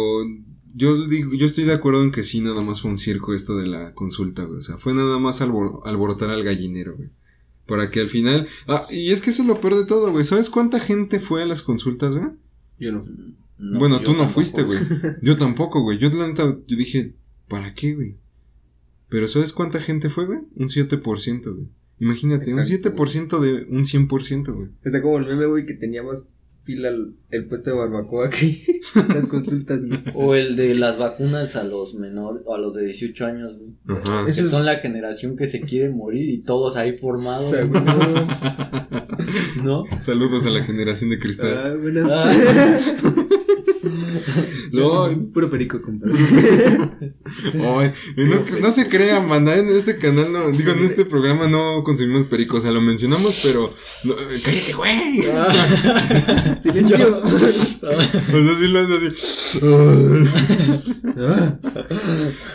yo 0.74 1.06
digo, 1.06 1.32
yo 1.34 1.46
estoy 1.46 1.64
de 1.64 1.72
acuerdo 1.72 2.02
en 2.02 2.10
que 2.12 2.24
sí, 2.24 2.40
nada 2.40 2.62
más 2.62 2.80
fue 2.82 2.90
un 2.90 2.98
circo 2.98 3.32
esto 3.34 3.56
de 3.56 3.66
la 3.66 3.94
consulta, 3.94 4.44
güey. 4.44 4.58
O 4.58 4.62
sea, 4.62 4.76
fue 4.76 4.92
nada 4.94 5.18
más 5.18 5.40
albor- 5.40 5.80
alborotar 5.84 6.30
al 6.30 6.44
gallinero, 6.44 6.96
güey. 6.96 7.10
Para 7.66 7.90
que 7.90 8.00
al 8.00 8.10
final. 8.10 8.46
Ah, 8.66 8.86
y 8.90 9.10
es 9.10 9.22
que 9.22 9.30
eso 9.30 9.42
es 9.42 9.48
lo 9.48 9.60
peor 9.60 9.76
de 9.76 9.86
todo, 9.86 10.10
güey. 10.12 10.24
¿Sabes 10.24 10.50
cuánta 10.50 10.80
gente 10.80 11.20
fue 11.20 11.42
a 11.42 11.46
las 11.46 11.62
consultas, 11.62 12.14
güey? 12.14 12.28
Yo 12.78 12.92
no. 12.92 13.04
No, 13.58 13.78
bueno, 13.78 13.98
tú 14.00 14.10
no 14.12 14.18
tampoco. 14.18 14.34
fuiste, 14.34 14.62
güey. 14.62 14.78
Yo 15.22 15.36
tampoco, 15.36 15.82
güey. 15.82 15.98
Yo 15.98 16.10
la 16.10 16.26
neta, 16.28 16.44
yo 16.66 16.76
dije, 16.76 17.14
¿para 17.48 17.72
qué, 17.74 17.94
güey? 17.94 18.16
Pero 19.08 19.28
¿sabes 19.28 19.52
cuánta 19.52 19.80
gente 19.80 20.10
fue, 20.10 20.26
güey? 20.26 20.40
Un 20.56 20.66
7%, 20.68 21.54
güey. 21.54 21.68
Imagínate, 22.00 22.50
Exacto, 22.50 22.90
un 22.90 22.96
7% 23.36 23.40
de 23.40 23.66
un 23.70 23.84
100%, 23.84 24.54
güey. 24.54 24.68
O 24.84 24.90
sea, 24.90 25.00
como 25.00 25.18
el 25.18 25.26
meme, 25.26 25.46
güey, 25.46 25.64
que 25.66 25.74
teníamos 25.74 26.28
fila 26.64 26.88
el, 26.88 27.14
el 27.30 27.46
puesto 27.46 27.70
de 27.70 27.76
barbacoa 27.76 28.26
aquí. 28.26 28.64
Las 29.14 29.26
consultas, 29.28 29.84
güey. 29.86 30.00
O 30.14 30.34
el 30.34 30.56
de 30.56 30.74
las 30.74 30.98
vacunas 30.98 31.54
a 31.56 31.62
los 31.62 31.94
menores, 31.94 32.42
o 32.46 32.54
a 32.54 32.58
los 32.58 32.74
de 32.74 32.86
18 32.86 33.26
años, 33.26 33.52
güey. 33.58 33.98
Ajá. 34.00 34.24
Que 34.24 34.30
Eso 34.32 34.40
es- 34.42 34.50
son 34.50 34.64
la 34.66 34.78
generación 34.78 35.36
que 35.36 35.46
se 35.46 35.60
quiere 35.60 35.90
morir 35.90 36.28
y 36.30 36.42
todos 36.42 36.76
ahí 36.76 36.98
formados. 36.98 37.50
Güey, 37.68 37.82
¿No? 39.62 39.84
Saludos 40.00 40.46
a 40.46 40.50
la 40.50 40.62
generación 40.62 41.10
de 41.10 41.18
cristal. 41.20 41.56
Ah, 41.56 41.76
buenas. 41.80 42.10
No, 44.72 45.08
Puro 45.32 45.50
perico, 45.50 45.80
compadre. 45.82 46.14
Ay, 47.54 47.92
no, 48.16 48.60
no 48.60 48.72
se 48.72 48.88
crean, 48.88 49.28
banda, 49.28 49.56
en 49.56 49.68
este 49.68 49.98
canal, 49.98 50.32
no, 50.32 50.50
digo, 50.50 50.72
en 50.72 50.80
este 50.80 51.04
programa 51.04 51.48
no 51.48 51.82
consumimos 51.84 52.24
pericos, 52.24 52.58
o 52.58 52.62
sea, 52.62 52.72
lo 52.72 52.80
mencionamos, 52.80 53.40
pero... 53.42 53.72
no, 54.04 54.14
¡Cállate, 54.16 54.72
güey! 54.76 55.22
Silencio. 56.62 57.22
O 57.22 58.42
sea, 58.42 58.54
sí 58.54 58.68
lo 58.68 58.80
hace 58.80 58.96
así. 58.96 59.58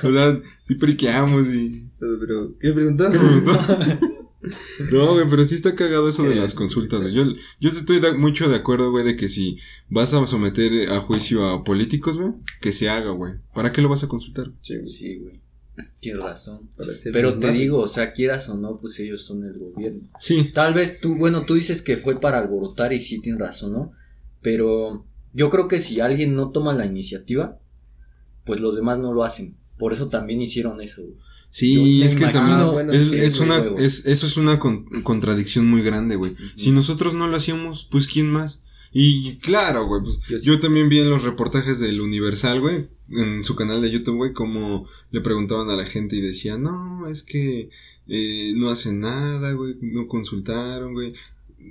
O 0.04 0.12
sea, 0.12 0.40
sí 0.64 0.76
periqueamos 0.76 1.48
y... 1.48 1.86
Pero, 2.00 2.58
¿qué 2.62 2.72
preguntó? 2.72 3.10
¿Qué 3.10 3.18
preguntó? 3.18 3.52
No, 4.92 5.14
güey, 5.14 5.26
pero 5.30 5.44
sí 5.44 5.56
está 5.56 5.76
cagado 5.76 6.08
eso 6.08 6.24
de 6.24 6.36
las 6.36 6.54
consultas, 6.54 7.02
güey. 7.02 7.14
Yo, 7.14 7.24
yo 7.60 7.70
estoy 7.70 8.00
de- 8.00 8.14
mucho 8.14 8.50
de 8.50 8.56
acuerdo, 8.56 8.90
güey, 8.92 9.04
de 9.06 9.16
que 9.18 9.28
si 9.30 9.58
vas 9.90 10.14
a 10.14 10.26
someter 10.28 10.90
a 10.92 11.00
juicio 11.00 11.46
a 11.48 11.64
políticos, 11.64 12.18
güey, 12.18 12.32
que 12.62 12.72
se 12.72 12.90
haga, 12.90 13.12
güey. 13.12 13.34
¿Para 13.54 13.72
qué 13.72 13.82
lo 13.82 13.90
vas 13.90 14.04
a 14.04 14.08
consultar? 14.08 14.52
Sí, 14.62 14.78
güey, 14.78 14.92
Sí, 14.92 15.16
güey. 15.18 15.40
Tienes 16.02 16.22
razón. 16.24 16.70
Pero 17.14 17.40
te 17.40 17.52
digo, 17.54 17.80
o 17.80 17.88
sea, 17.88 18.12
quieras 18.12 18.50
o 18.50 18.58
no, 18.58 18.78
pues 18.78 19.00
ellos 19.00 19.24
son 19.26 19.44
el 19.44 19.58
gobierno. 19.58 20.02
Sí, 20.20 20.52
Tal 20.54 20.74
vez 20.74 21.00
tú, 21.00 21.16
bueno, 21.16 21.46
tú 21.46 21.56
dices 21.56 21.82
que 21.82 21.96
fue 21.96 22.20
para 22.20 22.40
alborotar 22.40 22.92
y 22.92 23.00
sí 23.00 23.22
tienes 23.22 23.40
razón, 23.40 23.72
¿no? 23.74 23.92
Pero 24.42 25.06
yo 25.34 25.50
creo 25.50 25.68
que 25.70 25.80
si 25.80 26.00
alguien 26.02 26.36
no 26.36 26.52
toma 26.52 26.74
la 26.74 26.86
iniciativa, 26.86 27.60
pues 28.46 28.60
los 28.60 28.76
demás 28.76 29.00
no 29.00 29.14
lo 29.14 29.24
hacen. 29.24 29.58
Por 29.78 29.94
eso 29.94 30.10
también 30.10 30.42
hicieron 30.42 30.82
eso. 30.82 31.02
güey. 31.04 31.16
Sí, 31.50 32.02
es 32.04 32.16
que 32.16 32.28
también 32.28 32.72
bueno, 32.72 32.94
es, 32.94 33.10
sí, 33.10 33.18
es 33.18 33.38
güey, 33.38 33.50
una, 33.50 33.60
huevo. 33.62 33.78
es, 33.80 34.06
eso 34.06 34.26
es 34.28 34.38
una 34.38 34.60
con- 34.60 34.86
contradicción 35.04 35.68
muy 35.68 35.82
grande, 35.82 36.16
güey. 36.16 36.36
Si 36.56 36.72
nosotros 36.72 37.14
no 37.14 37.28
lo 37.28 37.36
hacíamos, 37.36 37.88
pues 37.90 38.08
¿quién 38.08 38.30
más? 38.32 38.66
Y 38.92 39.36
claro, 39.38 39.86
güey, 39.86 40.02
pues 40.04 40.20
Yo 40.30 40.40
sí. 40.40 40.46
yo 40.46 40.60
también 40.60 40.90
vi 40.90 41.00
en 41.00 41.10
los 41.10 41.24
reportajes 41.24 41.80
del 41.80 42.02
Universal, 42.02 42.60
güey, 42.60 42.88
en 43.12 43.44
su 43.44 43.56
canal 43.56 43.82
de 43.82 43.92
YouTube, 43.92 44.16
güey, 44.18 44.34
como 44.34 44.88
le 45.12 45.22
preguntaban 45.22 45.70
a 45.70 45.76
la 45.76 45.86
gente 45.86 46.16
y 46.16 46.22
decían, 46.22 46.64
no, 46.64 47.08
es 47.08 47.22
que 47.24 47.70
eh, 48.08 48.54
no 48.56 48.70
hacen 48.70 49.00
nada, 49.00 49.52
güey, 49.54 49.76
no 49.82 50.08
consultaron, 50.08 50.94
güey. 50.94 51.14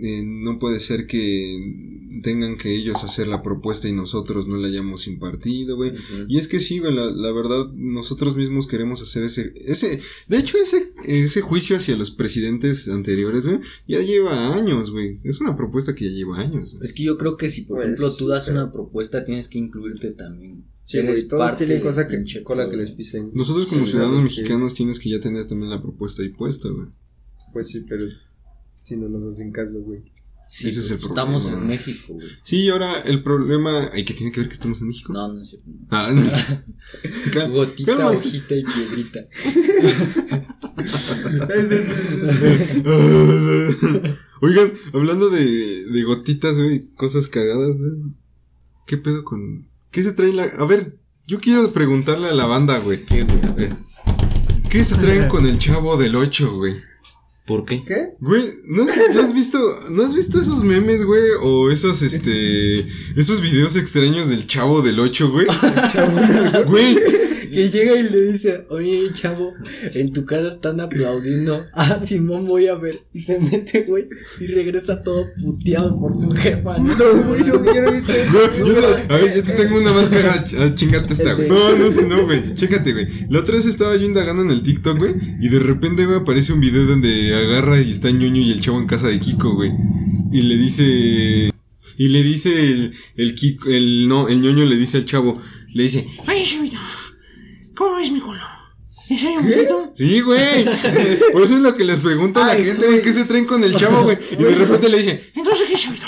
Eh, 0.01 0.23
no 0.25 0.59
puede 0.59 0.81
ser 0.81 1.07
que 1.07 1.97
tengan 2.23 2.57
que 2.57 2.75
ellos 2.75 3.05
hacer 3.05 3.29
la 3.29 3.43
propuesta 3.43 3.89
y 3.89 3.93
nosotros 3.93 4.49
no 4.49 4.57
la 4.57 4.67
hayamos 4.69 5.07
impartido, 5.07 5.77
güey. 5.77 5.93
Y 6.29 6.39
es 6.39 6.49
que 6.49 6.59
sí, 6.59 6.79
güey, 6.81 6.93
la, 6.93 7.11
la 7.11 7.33
verdad, 7.33 7.73
nosotros 7.75 8.35
mismos 8.35 8.67
queremos 8.67 9.01
hacer 9.03 9.23
ese, 9.23 9.53
ese, 9.65 10.01
de 10.27 10.39
hecho, 10.39 10.57
ese, 10.59 10.83
ese 11.07 11.41
juicio 11.43 11.77
hacia 11.77 11.97
los 11.97 12.11
presidentes 12.11 12.89
anteriores, 12.89 13.47
güey, 13.47 13.61
ya 13.87 14.01
lleva 14.01 14.55
años, 14.57 14.91
güey. 14.91 15.19
Es 15.25 15.41
una 15.41 15.57
propuesta 15.57 15.95
que 15.95 16.07
ya 16.07 16.11
lleva 16.11 16.39
años. 16.39 16.75
güey. 16.75 16.87
Es 16.87 16.93
que 16.93 17.05
yo 17.05 17.17
creo 17.17 17.37
que 17.37 17.49
si, 17.49 17.63
por 17.63 17.77
Pues, 17.77 17.87
ejemplo, 17.87 18.13
tú 18.17 18.27
das 18.29 18.47
pero- 18.47 18.63
una 18.63 18.73
propuesta, 18.73 19.23
tienes 19.23 19.47
que 19.49 19.59
incluirte 19.59 20.11
también. 20.11 20.65
Sí, 20.85 21.01
güey, 21.03 21.29
todos 21.29 21.43
parte 21.43 21.67
tienen 21.67 21.85
cosa 21.85 22.09
que, 22.09 22.17
pinche 22.17 22.43
cola 22.43 22.65
que 22.65 22.71
todo. 22.73 22.81
les 22.81 22.91
pisen. 22.93 23.31
Nosotros 23.35 23.67
como 23.67 23.85
Sí, 23.85 23.91
ciudadanos 23.93 24.23
mexicanos 24.23 24.75
tienes 24.75 24.99
que 24.99 25.11
ya 25.11 25.21
tener 25.21 25.47
también 25.47 25.71
la 25.71 25.83
propuesta 25.83 26.23
ahí 26.23 26.31
puesta, 26.31 26.69
güey. 26.71 26.89
Pues 27.53 27.69
sí, 27.69 27.85
pero 27.89 28.07
si 28.89 28.97
no 28.97 29.09
nos 29.09 29.35
hacen 29.35 29.53
caso, 29.53 29.81
güey. 29.81 30.03
Sí, 30.51 30.69
Ese 30.69 30.81
es 30.81 30.89
pues, 30.89 31.03
el 31.03 31.09
estamos 31.11 31.43
problema. 31.45 31.65
en 31.65 31.69
México, 31.79 32.15
güey. 32.15 32.27
Sí, 32.43 32.57
y 32.63 32.69
ahora 32.71 33.01
el 33.01 33.23
problema, 33.23 33.91
ay, 33.93 34.03
que 34.05 34.15
tiene 34.15 34.33
que 34.33 34.41
ver 34.41 34.49
que 34.49 34.55
estamos 34.55 34.81
en 34.81 34.89
México. 34.89 35.13
No, 35.13 35.31
no 35.33 35.45
sé. 35.45 35.59
Ah, 35.91 36.09
cal- 37.35 37.51
Gotita, 37.53 37.95
calma. 37.97 38.11
hojita 38.13 38.55
y 38.57 38.63
piedrita. 38.63 39.21
Oigan, 44.41 44.73
hablando 44.93 45.31
de, 45.31 45.85
de 45.85 46.03
gotitas, 46.05 46.61
güey, 46.61 46.89
cosas 46.95 47.29
cagadas, 47.29 47.77
güey. 47.79 48.15
¿Qué 48.87 48.97
pedo 48.97 49.25
con...? 49.25 49.69
¿Qué 49.91 50.03
se 50.03 50.13
trae 50.13 50.33
la...? 50.33 50.45
A 50.45 50.65
ver, 50.67 50.99
yo 51.27 51.41
quiero 51.41 51.73
preguntarle 51.73 52.29
a 52.29 52.35
la 52.35 52.47
banda, 52.47 52.79
güey. 52.79 53.05
¿Qué, 53.05 53.25
güey? 53.25 53.41
A 53.45 53.53
ver. 53.53 53.77
¿Qué 54.71 54.85
se 54.85 54.97
traen 54.97 55.29
con 55.31 55.47
el 55.47 55.59
chavo 55.59 55.97
del 55.97 56.15
8, 56.15 56.57
güey? 56.57 56.75
¿Por 57.49 57.65
qué? 57.65 57.83
¿Qué? 57.83 58.11
Güey, 58.21 58.45
¿no 58.67 58.83
has, 58.83 58.91
no 59.15 59.21
has 59.23 59.33
visto, 59.33 59.59
¿no 59.91 60.03
has 60.03 60.15
visto 60.15 60.39
esos 60.39 60.63
memes, 60.63 61.03
güey? 61.03 61.23
O 61.41 61.71
esos, 61.71 62.03
este, 62.03 62.81
esos 63.17 63.41
videos 63.41 63.75
extraños 63.75 64.29
del 64.29 64.47
chavo 64.47 64.83
del 64.83 65.01
8, 65.01 65.31
güey. 65.31 65.47
Güey, 66.67 66.99
Que 67.51 67.71
llega 67.71 67.95
y 67.99 68.03
le 68.09 68.33
dice, 68.33 68.67
oye, 68.71 69.07
chavo, 69.13 69.53
en 69.95 70.13
tu 70.13 70.25
casa 70.25 70.49
están 70.49 70.81
aplaudiendo. 70.81 71.65
Ah, 71.75 72.01
Simón, 72.03 72.47
voy 72.47 72.67
a 72.67 72.75
ver. 72.75 72.99
Y 73.13 73.21
se 73.21 73.39
mete, 73.39 73.85
güey, 73.89 74.09
y 74.41 74.47
regresa 74.49 75.03
todo 75.03 75.27
puteado 75.43 75.99
por 76.01 76.17
su 76.17 76.31
jefa. 76.33 76.77
No, 76.79 77.29
güey, 77.29 77.41
no, 77.41 77.47
yo 77.47 77.83
no 77.83 77.89
eso. 77.93 78.39
yo 78.59 78.75
te- 78.75 79.15
a 79.15 79.17
ver, 79.19 79.35
yo 79.37 79.45
te 79.45 79.53
tengo 79.53 79.79
una 79.79 79.93
más 79.93 80.09
cagada, 80.09 80.45
ah, 80.61 80.75
chingate 80.75 81.13
esta, 81.13 81.35
güey. 81.35 81.49
No, 81.49 81.77
no 81.77 81.91
sé, 81.91 82.07
no, 82.07 82.25
güey. 82.25 82.55
Chécate, 82.55 82.93
güey. 82.93 83.07
La 83.31 83.41
otra 83.41 83.55
vez 83.57 83.67
estaba 83.67 83.97
yo 83.97 84.05
indagando 84.07 84.43
en 84.43 84.51
el 84.51 84.63
TikTok, 84.63 84.99
güey, 84.99 85.15
y 85.41 85.49
de 85.49 85.59
repente, 85.61 86.05
güey, 86.05 86.19
aparece 86.19 86.53
un 86.53 86.61
video 86.61 86.85
donde 86.85 87.35
agarra 87.35 87.81
y 87.81 87.91
está 87.91 88.11
ñoño 88.11 88.41
y 88.43 88.51
el 88.53 88.61
chavo 88.61 88.79
en 88.81 88.87
casa 88.87 89.09
de 89.09 89.19
Kiko, 89.21 89.55
güey. 89.55 89.73
Y 90.33 90.43
le 90.43 90.57
dice... 90.57 91.51
Y 92.01 92.09
le 92.09 92.23
dice 92.23 92.53
el, 92.71 92.93
el 93.17 93.35
Kiko, 93.35 93.69
el, 93.71 94.07
no, 94.09 94.29
el 94.29 94.41
ñoño 94.41 94.65
le 94.65 94.77
dice 94.77 94.99
al 94.99 95.05
chavo, 95.05 95.41
le 95.75 95.83
dice, 95.83 96.07
Oye, 96.29 96.45
chavito, 96.45 96.77
¿cómo 97.79 97.97
ves 97.97 98.11
mi 98.13 98.21
culo? 98.21 98.43
¿Es 99.09 99.23
ahí 99.25 99.37
un 99.39 99.49
poquito? 99.49 99.93
Sí, 99.95 100.21
güey. 100.21 100.65
Por 101.33 101.43
eso 101.43 101.55
es 101.57 101.63
lo 101.63 101.75
que 101.77 101.85
les 101.85 102.01
pregunto 102.01 102.41
a 102.43 102.47
la 102.47 102.53
Ay, 102.53 102.65
gente, 102.65 102.87
güey. 102.87 103.01
¿qué 103.01 103.13
se 103.13 103.25
traen 103.25 103.47
con 103.47 103.65
el 103.65 103.75
chavo, 103.75 104.03
güey? 104.03 104.19
Y 104.33 104.43
de 104.43 104.55
repente 104.55 104.89
le 104.91 104.99
dicen, 104.99 105.21
Entonces, 105.35 105.67
¿qué, 105.67 105.75
chavito? 105.77 106.07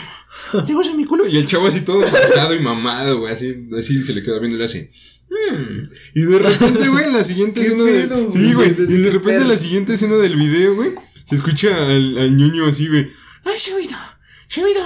¿Te 0.66 0.74
gusta 0.74 0.92
mi 0.94 1.04
culo? 1.04 1.26
y 1.28 1.36
el 1.38 1.46
chavo 1.46 1.66
así 1.68 1.82
todo 1.82 2.00
matado 2.00 2.54
y 2.54 2.58
mamado, 2.58 3.20
güey, 3.20 3.32
así, 3.32 3.68
así 3.78 4.02
se 4.02 4.12
le 4.14 4.22
queda 4.22 4.38
viendo 4.40 4.56
y 4.56 4.58
le 4.58 4.64
hace, 4.64 4.90
"Mm". 5.30 5.82
Y 6.16 6.22
de 6.22 6.38
repente, 6.40 6.88
güey, 6.88 7.04
en 7.04 7.12
la 7.12 7.22
siguiente 7.24 7.60
¿Qué 7.60 7.66
escena 7.68 7.84
pedo, 7.84 8.16
de, 8.16 8.22
güey? 8.24 8.32
sí, 8.32 8.52
güey, 8.54 8.68
y 8.70 8.96
de 9.02 9.10
repente 9.12 9.42
en 9.42 9.48
la 9.48 9.56
siguiente 9.56 9.94
escena 9.94 10.16
del 10.16 10.34
video, 10.36 10.74
güey, 10.74 10.90
se 11.24 11.36
escucha 11.36 11.68
al, 11.86 12.18
al 12.18 12.36
ñoño 12.36 12.66
así, 12.66 12.88
güey, 12.88 13.10
Ay, 13.44 13.54
chavito, 13.58 13.94
chavito, 14.50 14.80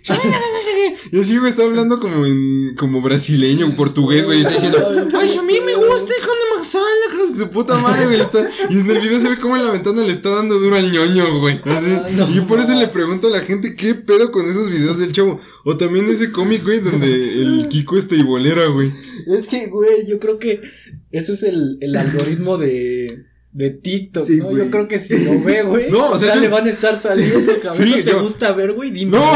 chavito, 0.00 0.24
que 0.24 0.30
no 0.30 0.62
sé 0.62 0.70
qué. 1.10 1.16
y 1.16 1.20
así, 1.20 1.36
güey, 1.36 1.50
está 1.50 1.64
hablando 1.64 2.00
como 2.00 2.24
en, 2.24 2.74
como 2.74 3.02
brasileño, 3.02 3.66
en 3.66 3.76
portugués, 3.76 4.24
güey, 4.24 4.38
y 4.38 4.40
está 4.40 4.54
diciendo, 4.54 4.78
ay, 4.88 5.36
a 5.36 5.42
mí 5.42 5.54
me 5.64 5.74
gusta 5.74 6.12
con 6.26 6.56
manzana, 6.56 6.84
con 7.12 7.36
su 7.36 7.50
puta 7.50 7.76
madre, 7.76 8.06
güey, 8.06 8.20
está, 8.20 8.48
y 8.70 8.80
en 8.80 8.90
el 8.90 9.00
video 9.00 9.20
se 9.20 9.28
ve 9.28 9.38
como 9.38 9.56
en 9.56 9.64
la 9.64 9.72
ventana 9.72 10.02
le 10.02 10.10
está 10.10 10.30
dando 10.30 10.58
duro 10.58 10.76
al 10.76 10.90
ñoño, 10.90 11.38
güey, 11.38 11.60
así, 11.66 11.90
no. 12.16 12.30
y 12.34 12.40
por 12.40 12.60
eso 12.60 12.72
le 12.74 12.88
pregunto 12.88 13.28
a 13.28 13.30
la 13.30 13.40
gente, 13.40 13.76
¿qué 13.76 13.94
pedo 13.94 14.32
con 14.32 14.48
esos 14.48 14.70
videos 14.70 14.98
del 14.98 15.12
chavo? 15.12 15.38
O 15.66 15.76
también 15.76 16.08
ese 16.08 16.32
cómic, 16.32 16.64
güey, 16.64 16.80
donde 16.80 17.06
el 17.06 17.68
Kiko 17.68 17.98
está 17.98 18.14
y 18.14 18.22
bolera, 18.22 18.66
güey. 18.68 18.90
Es 19.26 19.48
que, 19.48 19.66
güey, 19.66 20.06
yo 20.06 20.18
creo 20.18 20.38
que 20.38 20.62
eso 21.10 21.34
es 21.34 21.42
el, 21.42 21.76
el 21.82 21.94
algoritmo 21.94 22.56
de, 22.56 23.26
de 23.54 23.70
TikTok, 23.70 24.24
Sí, 24.26 24.36
¿no? 24.38 24.50
Yo 24.56 24.68
creo 24.68 24.88
que 24.88 24.98
si 24.98 25.16
lo 25.24 25.40
ve, 25.44 25.62
güey, 25.62 25.88
No, 25.92 26.10
o 26.10 26.18
sea, 26.18 26.34
yo- 26.34 26.40
le 26.40 26.48
van 26.48 26.66
a 26.66 26.70
estar 26.70 27.00
saliendo, 27.00 27.52
cabrón. 27.62 27.74
Sí, 27.86 27.90
¿No 27.90 27.96
te 28.04 28.10
yo- 28.10 28.22
gusta 28.22 28.52
ver, 28.52 28.72
güey? 28.72 28.90
Dime. 28.90 29.12
No, 29.16 29.24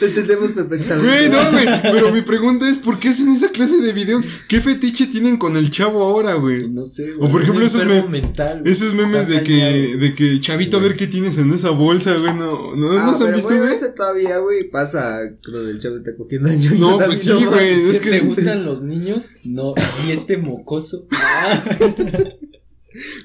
Te 0.00 0.06
entendemos 0.06 0.52
perfectamente. 0.52 1.06
Güey, 1.06 1.28
no, 1.28 1.50
güey. 1.52 1.66
Pero 1.82 2.10
mi 2.12 2.22
pregunta 2.22 2.68
es, 2.68 2.78
¿por 2.78 2.98
qué 2.98 3.10
hacen 3.10 3.30
esa 3.32 3.50
clase 3.50 3.76
de 3.76 3.92
videos? 3.92 4.24
¿Qué 4.48 4.60
fetiche 4.60 5.06
tienen 5.06 5.36
con 5.36 5.56
el 5.56 5.70
chavo 5.70 6.02
ahora, 6.02 6.34
güey? 6.34 6.68
No 6.70 6.84
sé, 6.84 7.12
güey. 7.12 7.28
O 7.28 7.30
por 7.30 7.42
ejemplo, 7.42 7.64
esos 7.64 7.84
mental, 8.08 8.60
güey. 8.62 8.72
Esos 8.72 8.94
memes 8.94 9.28
de 9.28 9.42
que, 9.42 9.96
de 9.98 10.14
que, 10.14 10.40
chavito, 10.40 10.78
a 10.78 10.80
ver 10.80 10.96
qué 10.96 11.06
tienes 11.06 11.36
en 11.38 11.52
esa 11.52 11.70
bolsa, 11.70 12.14
güey. 12.16 12.34
No, 12.34 12.74
no, 12.74 12.90
Ah, 12.92 13.04
¿no 13.06 13.14
se 13.14 13.24
han 13.24 13.34
visto, 13.34 13.56
güey? 13.56 13.70
todavía, 13.94 14.38
güey, 14.38 14.68
pasa 14.70 15.20
donde 15.46 15.70
el 15.72 15.78
chavo 15.80 15.96
está 15.96 16.16
cogiendo 16.16 16.48
a 16.48 16.54
ñoño. 16.54 16.78
No, 16.78 16.98
pues 16.98 17.20
sí, 17.20 17.28
no 17.30 17.50
güey. 17.50 17.50
mames. 17.50 17.90
Es 17.90 17.98
Si 17.98 18.04
que. 18.04 18.10
te 18.10 18.20
gustan 18.20 18.64
los 18.64 18.82
niños, 18.82 19.36
no. 19.44 19.74
Y 20.08 20.12
este 20.12 20.38
mocoso. 20.38 21.06
Ah, 21.12 21.62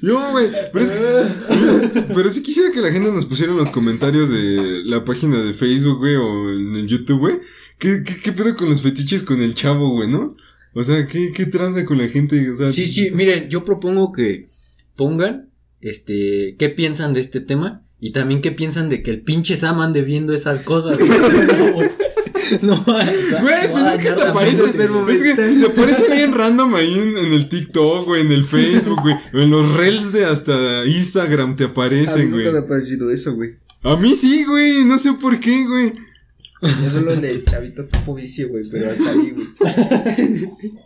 Yo, 0.01 0.31
güey. 0.31 0.47
Pero 0.73 0.83
es 0.85 0.91
que- 0.91 2.01
Pero 2.13 2.29
sí 2.29 2.41
quisiera 2.43 2.71
que 2.71 2.81
la 2.81 2.91
gente 2.91 3.11
nos 3.11 3.25
pusiera 3.25 3.51
en 3.51 3.57
los 3.57 3.69
comentarios 3.69 4.29
de 4.29 4.83
la 4.85 5.03
página 5.03 5.41
de 5.41 5.53
Facebook, 5.53 5.97
güey, 5.99 6.15
o 6.15 6.51
en 6.51 6.75
el 6.75 6.87
YouTube, 6.87 7.19
güey. 7.19 7.39
¿Qué, 7.79 8.03
qué, 8.05 8.15
qué 8.21 8.31
pedo 8.31 8.55
con 8.55 8.69
los 8.69 8.81
fetiches 8.81 9.23
con 9.23 9.41
el 9.41 9.53
chavo, 9.53 9.89
güey, 9.89 10.09
no? 10.09 10.35
O 10.73 10.83
sea, 10.83 11.07
¿qué, 11.07 11.31
qué 11.33 11.45
tranza 11.45 11.85
con 11.85 11.97
la 11.97 12.07
gente? 12.07 12.49
O 12.51 12.55
sea, 12.55 12.67
Sí, 12.67 12.85
sí, 12.87 13.11
miren, 13.11 13.49
yo 13.49 13.63
propongo 13.65 14.11
que 14.13 14.47
pongan, 14.95 15.49
este, 15.81 16.55
qué 16.57 16.69
piensan 16.69 17.13
de 17.13 17.19
este 17.19 17.41
tema 17.41 17.85
y 17.99 18.11
también 18.11 18.41
qué 18.41 18.51
piensan 18.51 18.89
de 18.89 19.01
que 19.01 19.11
el 19.11 19.21
pinche 19.23 19.55
Sam 19.57 19.79
ande 19.81 20.01
viendo 20.01 20.33
esas 20.33 20.59
cosas. 20.61 20.97
no, 22.61 22.83
Güey, 22.83 23.71
pues 23.71 23.85
es 23.97 24.05
que 24.05 24.11
te 24.15 24.23
aparece, 24.23 24.63
es 24.65 25.23
que 25.23 25.35
te 25.35 25.65
aparece 25.65 26.11
bien 26.11 26.33
random 26.33 26.75
ahí 26.75 26.93
en, 26.93 27.17
en 27.17 27.33
el 27.33 27.49
TikTok, 27.49 28.05
güey, 28.05 28.21
en 28.21 28.31
el 28.31 28.45
Facebook, 28.45 29.01
güey, 29.01 29.15
en 29.33 29.51
los 29.51 29.73
reels 29.75 30.11
de 30.11 30.25
hasta 30.25 30.85
Instagram 30.85 31.55
te 31.55 31.63
A 31.63 31.67
mí 31.67 31.71
aparecen, 31.71 32.31
nunca 32.31 32.43
me 32.43 32.49
güey. 32.51 32.63
ha 32.63 32.67
parecido 32.67 33.11
eso, 33.11 33.35
güey. 33.35 33.55
A 33.83 33.95
mí 33.97 34.15
sí, 34.15 34.45
güey, 34.45 34.83
no 34.85 34.97
sé 34.97 35.13
por 35.13 35.39
qué, 35.39 35.65
güey. 35.65 35.93
Yo 36.83 36.89
solo 36.89 37.13
el 37.13 37.21
del 37.21 37.45
chavito 37.45 37.85
tipo 37.85 38.15
vicio, 38.15 38.49
güey, 38.49 38.63
pero 38.69 38.89
hasta 38.89 39.11
ahí, 39.11 39.31
güey. 39.31 40.49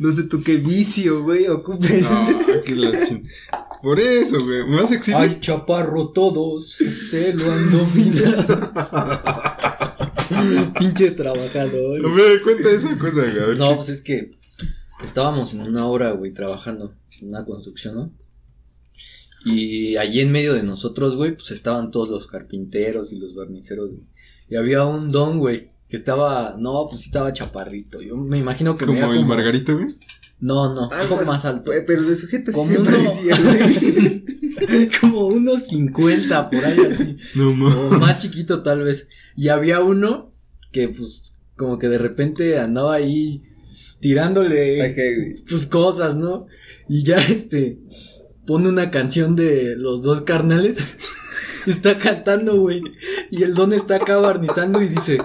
No 0.00 0.10
sé 0.10 0.24
tú 0.24 0.42
qué 0.42 0.56
vicio, 0.56 1.22
güey, 1.22 1.46
ocupes. 1.46 2.02
No, 2.02 2.62
que 2.64 2.74
la 2.74 2.90
Por 3.82 4.00
eso, 4.00 4.38
güey, 4.44 4.64
me 4.66 4.76
vas 4.76 4.90
a 4.90 4.96
exhibir. 4.96 5.20
Ay, 5.20 5.38
chaparro, 5.40 6.08
todos 6.08 6.72
se 6.72 7.32
lo 7.32 7.52
han 7.52 7.70
dominado. 7.70 8.72
Pinches 10.78 11.16
trabajadores. 11.16 12.02
ver, 12.14 12.42
cuenta 12.42 12.70
esa 12.70 12.98
cosa, 12.98 13.22
güey. 13.22 13.56
No, 13.56 13.76
pues 13.76 13.88
es 13.88 14.00
que 14.00 14.30
estábamos 15.02 15.54
en 15.54 15.62
una 15.62 15.86
hora, 15.86 16.12
güey, 16.12 16.32
trabajando 16.32 16.94
en 17.20 17.28
una 17.28 17.44
construcción, 17.44 17.94
¿no? 17.94 18.12
Y 19.44 19.96
allí 19.96 20.20
en 20.20 20.32
medio 20.32 20.54
de 20.54 20.62
nosotros, 20.62 21.16
güey, 21.16 21.36
pues 21.36 21.50
estaban 21.50 21.90
todos 21.90 22.08
los 22.08 22.26
carpinteros 22.26 23.12
y 23.12 23.20
los 23.20 23.34
barniceros, 23.34 23.90
güey. 23.92 24.06
Y 24.48 24.56
había 24.56 24.84
un 24.84 25.10
don, 25.12 25.38
güey, 25.38 25.68
que 25.88 25.96
estaba, 25.96 26.56
no, 26.58 26.86
pues 26.88 27.04
estaba 27.04 27.32
chaparrito. 27.32 28.00
Yo 28.00 28.16
me 28.16 28.38
imagino 28.38 28.76
que 28.76 28.86
como 28.86 28.98
medía 28.98 29.12
el 29.12 29.16
como... 29.18 29.28
Margarito, 29.28 29.76
güey. 29.76 29.94
No, 30.40 30.74
no, 30.74 30.90
Ah, 30.92 30.98
un 31.02 31.08
poco 31.08 31.16
pues, 31.16 31.26
más 31.26 31.44
alto. 31.44 31.72
Pero 31.86 32.02
de 32.02 32.16
sujeta 32.16 32.52
sí 32.52 32.58
Como 32.58 32.68
se 32.70 32.78
uno- 32.78 32.90
parecía, 32.90 33.34
güey. 33.42 34.90
como 35.00 35.26
unos 35.28 35.66
50 35.68 36.50
por 36.50 36.64
ahí 36.64 36.78
así. 36.90 37.16
No 37.34 37.48
O 37.50 37.54
mames. 37.54 37.98
más 38.00 38.18
chiquito 38.18 38.62
tal 38.62 38.82
vez. 38.82 39.08
Y 39.36 39.48
había 39.48 39.80
uno 39.80 40.32
que 40.72 40.88
pues 40.88 41.40
como 41.56 41.78
que 41.78 41.88
de 41.88 41.98
repente 41.98 42.58
andaba 42.58 42.94
ahí 42.94 43.42
tirándole 44.00 44.94
pues 45.48 45.66
cosas, 45.66 46.16
¿no? 46.16 46.46
Y 46.88 47.04
ya 47.04 47.16
este 47.16 47.78
pone 48.46 48.68
una 48.68 48.90
canción 48.90 49.36
de 49.36 49.74
los 49.76 50.02
dos 50.02 50.20
carnales. 50.22 50.96
Está 51.66 51.96
cantando, 51.98 52.56
güey. 52.60 52.82
Y 53.30 53.42
el 53.42 53.54
don 53.54 53.72
está 53.72 53.96
acá 53.96 54.18
barnizando 54.18 54.82
y 54.82 54.88
dice: 54.88 55.18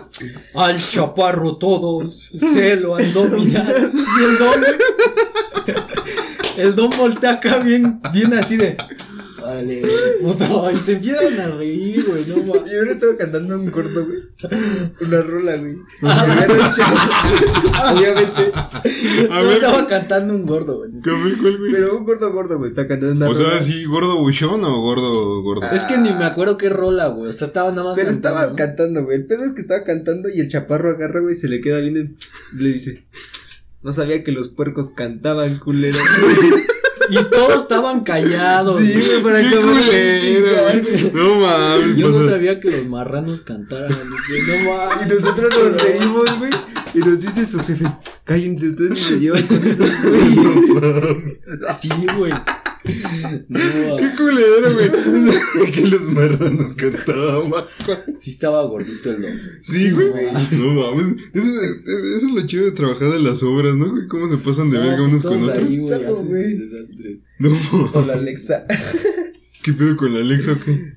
Al 0.55 0.79
chaparro 0.79 1.57
todos 1.57 2.31
se 2.35 2.75
lo 2.75 2.95
han 2.95 3.13
dominado. 3.13 3.91
Y 3.93 4.23
el 4.23 4.37
don, 4.37 4.63
El 6.57 6.75
don 6.75 6.89
voltea 6.97 7.33
acá 7.33 7.59
bien, 7.59 8.01
bien 8.11 8.33
así 8.33 8.57
de. 8.57 8.75
Vale, 9.49 9.81
puto. 10.21 10.71
Y 10.71 10.75
se 10.75 10.93
empiezan 10.93 11.39
a 11.39 11.47
reír, 11.55 12.05
güey, 12.07 12.25
no 12.27 12.37
mames. 12.43 12.71
Y 12.71 12.75
ahora 12.77 12.91
estaba 12.91 13.17
cantando 13.17 13.55
un 13.59 13.71
corto, 13.71 14.05
güey. 14.05 14.19
Una 15.01 15.21
rola, 15.21 15.55
güey. 15.57 15.75
Chavo, 16.75 16.95
Obviamente. 17.95 18.51
A 19.31 19.41
No 19.41 19.43
ver, 19.47 19.53
estaba 19.53 19.87
cantando 19.87 20.35
un 20.35 20.45
gordo, 20.45 20.77
güey. 20.77 20.91
Pero 21.71 21.97
un 21.97 22.05
gordo 22.05 22.31
gordo, 22.31 22.57
güey. 22.59 22.69
Está 22.69 22.87
cantando 22.87 23.15
una 23.15 23.29
O 23.29 23.33
rola. 23.33 23.49
sea, 23.51 23.59
sí, 23.59 23.85
gordo 23.85 24.17
buchón 24.19 24.63
o 24.63 24.81
gordo 24.81 25.41
gordo. 25.41 25.67
Es 25.71 25.85
que 25.85 25.97
ni 25.97 26.11
me 26.13 26.25
acuerdo 26.25 26.57
qué 26.57 26.69
rola, 26.69 27.07
güey. 27.07 27.29
O 27.29 27.33
sea, 27.33 27.47
estaba 27.47 27.71
nada 27.71 27.83
más. 27.85 27.95
Pero 27.95 28.11
cantando, 28.11 28.37
estaba 28.39 28.49
¿no? 28.51 28.55
cantando, 28.55 29.03
güey. 29.05 29.17
El 29.17 29.25
pedo 29.25 29.43
es 29.45 29.53
que 29.53 29.61
estaba 29.61 29.83
cantando 29.83 30.29
y 30.29 30.39
el 30.41 30.49
chaparro 30.49 30.91
agarra, 30.91 31.21
güey, 31.21 31.33
se 31.35 31.47
le 31.47 31.59
queda 31.61 31.79
viendo 31.79 32.01
le 32.57 32.69
dice: 32.69 33.03
No 33.81 33.93
sabía 33.93 34.23
que 34.23 34.31
los 34.31 34.49
puercos 34.49 34.91
cantaban, 34.91 35.57
culero. 35.59 35.97
Y 37.11 37.23
todos 37.31 37.57
estaban 37.63 38.01
callados. 38.01 38.77
Sí, 38.77 38.93
güey. 38.93 39.23
para 39.23 39.41
Qué 39.41 39.55
culero, 39.55 40.63
güey. 40.63 41.11
No 41.13 41.35
mames. 41.39 41.95
Yo 41.97 42.09
no 42.09 42.23
sabía 42.23 42.59
que 42.59 42.71
los 42.71 42.85
marranos 42.87 43.41
cantaran. 43.41 43.89
Dice, 43.89 44.41
no 44.47 44.55
Y 44.55 44.67
mames. 45.07 45.21
nosotros 45.21 45.49
nos 45.57 45.81
reímos, 45.81 46.37
güey. 46.39 46.51
Y 46.93 46.99
nos 46.99 47.19
dice 47.19 47.45
su 47.45 47.59
jefe: 47.59 47.85
Cállense, 48.23 48.67
ustedes 48.69 48.89
ni 48.91 48.97
se 48.97 49.19
llevan 49.19 49.45
con 49.47 49.57
esos, 49.57 49.91
güey. 50.03 51.39
Sí, 51.79 51.89
güey. 52.17 52.33
No, 53.47 53.59
Qué 53.97 54.09
culero, 54.17 54.73
güey. 54.73 54.89
Que 55.73 55.87
los 55.87 56.03
marranos 56.03 56.75
cantaban. 56.75 57.51
sí 58.17 58.31
estaba 58.31 58.63
gordito 58.65 59.11
el 59.11 59.21
don. 59.21 59.39
Sí, 59.61 59.91
güey. 59.91 60.07
No 60.51 60.73
mames. 60.73 61.15
Eso, 61.33 61.47
eso 61.49 62.27
es 62.27 62.31
lo 62.33 62.45
chido 62.47 62.65
de 62.65 62.71
trabajar 62.71 63.11
de 63.11 63.19
las 63.19 63.41
obras, 63.43 63.75
¿no? 63.75 63.91
güey? 63.91 64.07
Cómo 64.07 64.27
se 64.27 64.37
pasan 64.37 64.69
de 64.69 64.77
No, 64.77 64.83
verga 64.83 64.97
pues 64.97 65.09
unos 65.09 65.23
con 65.23 65.49
otros. 65.49 65.69
ahí, 65.69 65.77
desastres. 65.77 66.59
No, 67.39 67.91
Con 67.91 68.07
la 68.07 68.13
Alexa. 68.13 68.65
¿qué 69.63 69.73
pedo 69.73 69.97
con 69.97 70.13
la 70.13 70.19
Alexa 70.21 70.53
o 70.53 70.59
qué? 70.63 70.93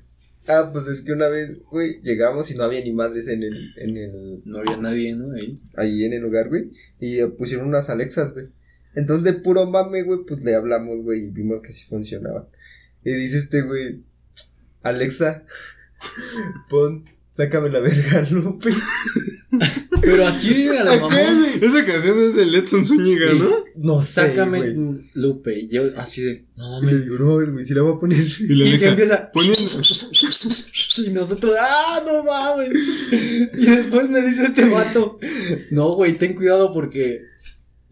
Ah, 0.48 0.70
pues 0.72 0.86
es 0.88 1.02
que 1.02 1.12
una 1.12 1.28
vez, 1.28 1.58
güey, 1.70 2.00
llegamos 2.02 2.50
y 2.50 2.56
no 2.56 2.64
había 2.64 2.80
ni 2.82 2.92
madres 2.92 3.28
en 3.28 3.42
el, 3.44 3.72
en 3.76 3.96
el, 3.96 4.42
No 4.44 4.58
había 4.58 4.76
nadie, 4.76 5.14
¿no? 5.14 5.32
Ahí. 5.34 5.60
ahí 5.76 6.04
en 6.04 6.12
el 6.14 6.22
lugar, 6.22 6.48
güey. 6.48 6.70
Y 7.00 7.22
pusieron 7.38 7.68
unas 7.68 7.90
Alexas, 7.90 8.34
güey. 8.34 8.46
Entonces 8.94 9.24
de 9.24 9.40
puro 9.40 9.66
mame, 9.70 10.02
güey, 10.02 10.20
pues 10.26 10.42
le 10.44 10.54
hablamos, 10.54 11.02
güey, 11.02 11.24
y 11.24 11.28
vimos 11.28 11.62
que 11.62 11.72
sí 11.72 11.84
funcionaban. 11.88 12.44
Y 13.04 13.12
dice 13.12 13.38
este, 13.38 13.62
güey, 13.62 14.02
Alexa, 14.82 15.44
pon, 16.68 17.04
sácame 17.30 17.70
la 17.70 17.80
verga, 17.80 18.26
Lupe. 18.30 18.70
Pero 20.02 20.26
así 20.26 20.66
a 20.68 20.82
la 20.84 20.96
mamá. 20.96 21.08
güey. 21.14 21.58
Esa 21.62 21.84
canción 21.84 22.18
es 22.18 22.34
de 22.34 22.46
Letson 22.46 22.84
Zúñiga, 22.84 23.34
¿no? 23.34 23.50
No 23.76 24.00
sé, 24.00 24.28
Sácame 24.28 24.72
güey. 24.72 25.10
Lupe. 25.14 25.58
Y 25.60 25.68
Yo 25.68 25.82
así 25.96 26.22
de. 26.22 26.44
No, 26.56 26.82
Y 26.82 26.86
le 26.86 26.92
me. 26.92 26.98
digo, 27.04 27.18
no 27.18 27.26
mames, 27.34 27.50
güey, 27.52 27.64
si 27.64 27.74
la 27.74 27.82
voy 27.82 27.94
a 27.96 27.98
poner. 28.00 28.18
Y 28.18 28.54
la 28.54 28.64
Y 28.64 28.68
Alexa. 28.68 28.88
empieza. 28.90 29.30
Poniendo. 29.30 29.60
Y 31.06 31.10
nosotros, 31.10 31.54
¡ah, 31.58 32.02
no 32.06 32.24
mames! 32.24 32.70
Y 33.54 33.66
después 33.66 34.08
me 34.10 34.20
dice 34.22 34.44
este 34.44 34.66
vato, 34.68 35.18
no, 35.70 35.94
güey, 35.94 36.18
ten 36.18 36.34
cuidado 36.34 36.70
porque, 36.72 37.22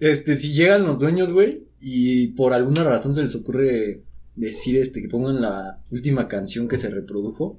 este, 0.00 0.34
si 0.34 0.52
llegan 0.52 0.86
los 0.86 0.98
dueños, 0.98 1.32
güey, 1.32 1.64
y 1.80 2.28
por 2.28 2.52
alguna 2.52 2.84
razón 2.84 3.14
se 3.14 3.22
les 3.22 3.34
ocurre 3.36 4.02
decir, 4.34 4.78
este, 4.78 5.02
que 5.02 5.08
pongan 5.08 5.40
la 5.40 5.80
última 5.90 6.26
canción 6.26 6.68
que 6.68 6.76
se 6.76 6.90
reprodujo, 6.90 7.58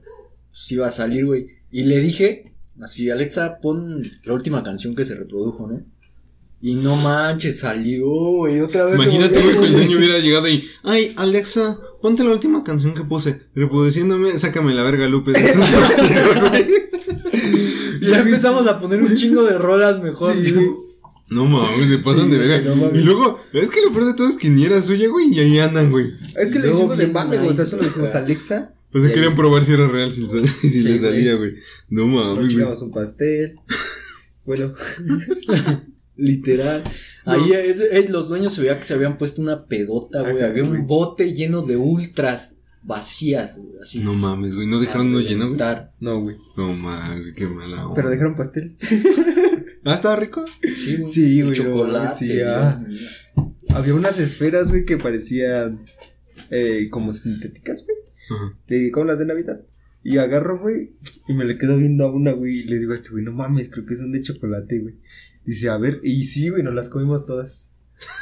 pues 0.50 0.72
iba 0.72 0.88
a 0.88 0.92
salir, 0.92 1.26
güey. 1.26 1.48
Y 1.72 1.84
le 1.84 2.00
dije, 2.00 2.44
así, 2.82 3.10
Alexa, 3.10 3.60
pon 3.62 4.02
la 4.26 4.34
última 4.34 4.64
canción 4.64 4.96
que 4.96 5.04
se 5.04 5.16
reprodujo, 5.16 5.68
¿no? 5.68 5.82
Y 6.64 6.76
no 6.76 6.96
manches, 6.98 7.60
salió, 7.60 8.06
güey, 8.08 8.60
otra 8.60 8.86
vez. 8.86 8.96
Imagínate, 8.96 9.42
güey, 9.42 9.60
que 9.60 9.66
el 9.66 9.74
dueño 9.74 9.98
hubiera 9.98 10.20
llegado 10.20 10.48
y. 10.48 10.64
Ay, 10.84 11.12
Alexa, 11.18 11.80
ponte 12.04 12.24
la 12.24 12.32
última 12.32 12.64
canción 12.64 12.94
que 12.94 13.04
puse. 13.04 13.42
Reproduciéndome, 13.56 14.38
sácame 14.38 14.74
la 14.74 14.84
verga, 14.84 15.08
Lupe. 15.08 15.34
Ya 18.02 18.20
empezamos 18.20 18.66
a 18.68 18.80
poner 18.80 19.00
un 19.00 19.14
chingo 19.14 19.44
de 19.44 19.58
rolas 19.58 20.02
mejor, 20.02 20.36
Sí, 20.36 20.52
güey. 20.52 20.68
No 21.32 21.46
mames, 21.46 21.90
se 21.90 21.98
pasan 22.00 22.26
Sí, 22.26 22.32
de 22.32 22.38
verga. 22.38 22.76
no 22.76 22.92
y 22.94 23.02
luego, 23.04 23.40
es 23.54 23.70
que 23.70 23.82
lo 23.82 23.92
peor 23.94 24.06
de 24.06 24.14
todo 24.14 24.28
es 24.30 24.38
que 24.38 24.50
ni 24.50 24.66
era 24.66 24.82
suya, 24.82 25.08
güey, 25.10 25.34
y 25.34 25.40
ahí 25.40 25.60
andan, 25.60 25.90
güey. 25.90 26.12
Es 26.38 26.52
que 26.52 26.60
le 26.60 26.68
Luego 26.68 26.78
hicimos 26.78 26.98
de 26.98 27.08
mame, 27.08 27.38
güey, 27.38 27.50
o 27.50 27.54
sea, 27.54 27.64
nice, 27.64 27.72
solo 27.78 27.84
dijimos 27.84 28.10
acá. 28.10 28.20
Alexa. 28.26 28.74
O 28.94 29.00
sea, 29.00 29.10
Y 29.10 29.14
querían 29.14 29.36
probar 29.36 29.64
si 29.64 29.72
era 29.74 29.88
real 29.88 30.12
si, 30.12 30.28
si 30.30 30.70
Sí, 30.70 30.80
le 30.84 30.90
güey. 30.90 31.00
salía, 31.00 31.36
güey. 31.36 31.54
No 31.90 32.06
mames, 32.08 32.36
güey. 32.38 32.48
chingamos 32.50 32.82
un 32.82 32.92
pastel. 32.92 33.56
Bueno, 34.46 34.74
Literal. 36.18 36.84
Ahí 37.26 37.52
es- 37.54 37.80
es- 37.80 38.10
los 38.10 38.28
dueños 38.28 38.54
se 38.54 38.62
veía 38.62 38.78
que 38.78 38.84
se 38.84 38.94
habían 38.96 39.18
puesto 39.18 39.42
una 39.42 39.66
pedota, 39.68 40.22
güey. 40.22 40.38
Ajá, 40.40 40.48
Había 40.48 40.64
güey. 40.64 40.82
un 40.82 40.88
bote 40.88 41.34
lleno 41.34 41.62
de 41.62 41.78
ultras 41.78 42.56
vacías, 42.84 43.58
güey. 43.60 43.80
Así. 43.82 44.00
No 44.00 44.14
mames, 44.14 44.56
güey. 44.56 44.68
¿No 44.68 44.80
dejaron 44.80 45.08
uno 45.08 45.20
lleno, 45.22 45.54
güey? 45.54 45.60
no, 46.00 46.22
güey. 46.22 46.36
No 46.58 46.74
mames, 46.74 47.36
qué 47.38 47.48
mala 47.48 47.84
onda. 47.86 47.96
Pero 47.96 48.10
dejaron 48.10 48.36
pastel. 48.36 48.76
Ah, 49.86 49.94
estaba 49.96 50.16
rico. 50.18 50.46
Sí, 50.74 50.98
güey. 50.98 51.12
Sí, 51.12 51.42
güey, 51.42 51.58
no 51.58 51.64
Chocolate. 51.66 52.16
sí, 52.16 52.40
ah. 52.46 52.84
Había 53.74 53.94
unas 53.96 54.20
esferas, 54.20 54.70
güey, 54.70 54.86
que 54.86 54.98
parecían 54.98 55.86
eh, 56.50 56.88
como 56.90 57.14
sintéticas, 57.14 57.84
güey. 57.86 57.98
Ajá. 58.30 58.58
De, 58.68 58.92
como 58.92 59.06
las 59.06 59.20
de 59.20 59.26
Navidad. 59.26 59.62
Y 60.04 60.18
agarro, 60.18 60.60
güey, 60.60 60.94
y 61.28 61.34
me 61.34 61.46
le 61.46 61.58
quedo 61.58 61.78
viendo 61.78 62.06
a 62.06 62.12
una, 62.12 62.32
güey, 62.32 62.60
y 62.60 62.64
le 62.64 62.80
digo 62.80 62.92
a 62.92 62.96
este 62.96 63.12
güey, 63.12 63.24
no 63.24 63.32
mames, 63.32 63.70
creo 63.70 63.86
que 63.86 63.96
son 63.96 64.12
de 64.12 64.24
chocolate, 64.24 64.80
güey. 64.80 64.96
Dice, 65.46 65.70
a 65.70 65.78
ver, 65.78 66.00
y 66.04 66.24
sí, 66.24 66.50
güey, 66.50 66.64
nos 66.64 66.74
las 66.74 66.90
comimos 66.90 67.26
todas. 67.28 67.74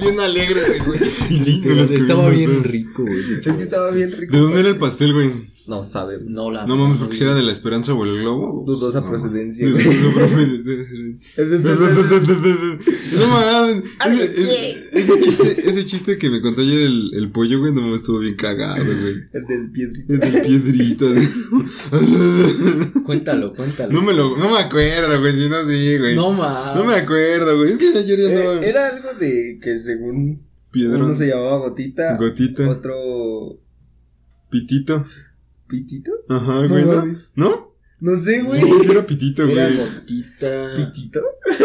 bien 0.00 0.20
alegre 0.20 0.60
ese, 0.60 0.78
güey. 0.84 1.00
Y 1.30 1.36
sí, 1.36 1.60
Pero 1.62 1.74
no 1.76 1.80
las 1.82 1.90
estaba 1.90 2.24
comimos 2.24 2.38
bien 2.38 2.50
todas. 2.50 2.66
rico, 2.70 3.02
güey. 3.02 3.18
Es 3.20 3.56
que 3.56 3.62
estaba 3.62 3.90
bien 3.90 4.12
rico. 4.12 4.32
¿De 4.32 4.38
dónde 4.42 4.60
era 4.60 4.68
el 4.68 4.76
pastel, 4.78 5.12
güey? 5.12 5.30
No 5.66 5.82
sabe, 5.82 6.18
güey. 6.18 6.28
No, 6.34 6.50
la 6.50 6.66
No 6.66 6.76
mames, 6.76 6.98
porque 6.98 7.14
si 7.14 7.24
era 7.24 7.34
de 7.34 7.42
la 7.42 7.50
esperanza 7.50 7.94
o 7.94 8.04
el 8.04 8.18
globo. 8.20 8.64
Dudosa 8.66 9.00
No, 9.00 9.08
procedencia. 9.08 9.66
Dudosa 9.66 10.12
procedencia. 10.14 10.64
No 13.14 13.28
mames. 13.28 13.82
Ese, 14.06 14.24
ese- 14.24 14.88
ese 14.98 15.20
chiste, 15.20 15.68
ese 15.68 15.86
chiste 15.86 16.18
que 16.18 16.28
me 16.30 16.40
contó 16.40 16.60
ayer 16.62 16.82
el, 16.82 17.10
el 17.14 17.30
pollo, 17.30 17.60
güey, 17.60 17.72
no 17.72 17.82
me 17.82 17.94
estuvo 17.94 18.18
bien 18.18 18.34
cagado, 18.34 18.84
güey. 18.84 19.14
El 19.32 19.46
del 19.46 19.70
piedrito. 19.70 20.12
El 20.12 20.20
del 20.20 20.42
piedrito. 20.42 21.06
Cuéntalo, 23.04 23.54
cuéntalo. 23.54 23.92
No 23.92 24.02
me 24.02 24.12
lo, 24.14 24.36
no 24.36 24.50
me 24.50 24.58
acuerdo, 24.58 25.20
güey, 25.20 25.34
si 25.36 25.48
no, 25.48 25.62
sí, 25.64 25.98
güey. 25.98 26.16
No 26.16 26.32
No 26.32 26.38
mames. 26.38 26.86
me 26.86 26.94
acuerdo, 26.96 27.56
güey. 27.56 27.70
Es 27.72 27.78
que 27.78 27.88
ayer 27.96 28.18
ya 28.18 28.26
andaba 28.28 28.54
Eh, 28.64 28.68
era 28.68 28.88
algo 28.88 29.08
de 29.18 29.58
que 29.62 29.78
según 29.78 30.42
piedrón. 30.70 31.02
uno 31.04 31.14
se 31.14 31.28
llamaba 31.28 31.58
Gotita, 31.58 32.16
Gotita. 32.16 32.68
otro 32.70 33.60
Pitito. 34.50 35.06
Pitito. 35.74 36.12
Ajá, 36.28 36.62
No 36.62 36.68
güey, 36.68 36.84
¿no? 36.84 37.04
¿No? 37.36 37.74
No 38.00 38.16
sé, 38.16 38.42
güey. 38.42 38.60
Sí, 38.60 38.90
era 38.90 39.06
pitito, 39.06 39.48
Era 39.48 39.66
güey. 39.70 39.76
gotita. 39.78 40.74
¿Pitito? 40.76 41.20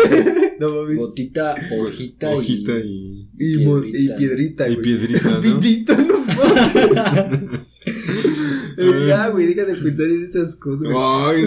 no 0.59 0.69
mames. 0.75 0.97
Gotita, 0.97 1.53
hojita, 1.79 2.29
Hojita 2.29 2.71
y. 2.79 3.29
y, 3.37 3.61
Y, 3.61 3.65
mo- 3.65 3.83
y 3.83 3.91
piedrita. 3.91 4.15
piedrita, 4.17 4.69
y 4.69 4.73
güey. 4.75 4.83
piedrita, 4.83 5.29
¿no? 5.31 5.41
Pitito, 5.41 5.97
no 5.97 6.19
mames. 6.19 7.59
Ya, 9.07 9.27
güey, 9.29 9.47
deja 9.53 9.65
de 9.65 9.75
pensar 9.75 10.05
en 10.05 10.25
esas 10.25 10.55
cosas. 10.55 10.87
Ay, 10.95 11.43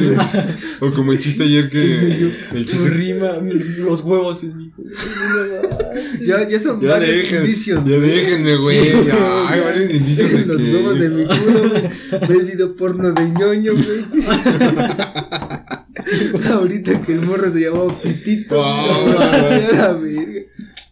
o 0.81 0.93
como 0.93 1.13
el 1.13 1.19
chiste 1.19 1.45
ayer 1.45 1.71
que. 1.71 1.81
El 2.53 2.67
chiste. 2.67 2.91
rima, 2.91 3.39
los 3.79 4.03
huevos 4.03 4.45
en 4.45 4.57
mi. 4.59 4.73
Ya, 6.27 6.49
ya 6.49 6.61
son 6.61 6.81
Ya 6.81 6.91
varios 6.93 7.17
dejen, 7.17 7.43
indicios. 7.45 7.85
ya 7.85 7.99
déjenme, 7.99 8.57
güey. 8.57 8.79
Sí, 8.81 8.93
Ya, 9.07 9.49
hay 9.49 9.61
varios 9.61 9.91
indicios 9.95 10.31
de 10.31 10.47
Los 10.47 10.57
que. 10.57 10.75
huevos 10.75 10.99
de 11.01 11.09
mi 11.11 11.25
culo, 11.27 11.69
güey. 11.71 11.83
Ve 12.29 12.35
el 12.37 12.47
video 12.47 12.77
porno 12.77 13.13
de 13.13 13.29
ñoño, 13.31 13.73
güey. 13.73 14.05
Ahorita 16.51 17.01
que 17.01 17.13
el 17.15 17.27
morro 17.27 17.51
se 17.51 17.61
llamaba 17.61 18.01
Pitito. 18.01 18.57
Oh, 18.59 19.03
güey. 19.03 19.15
güey. 19.15 19.65
A 19.67 19.73
la 19.73 19.93
verga. 19.95 20.43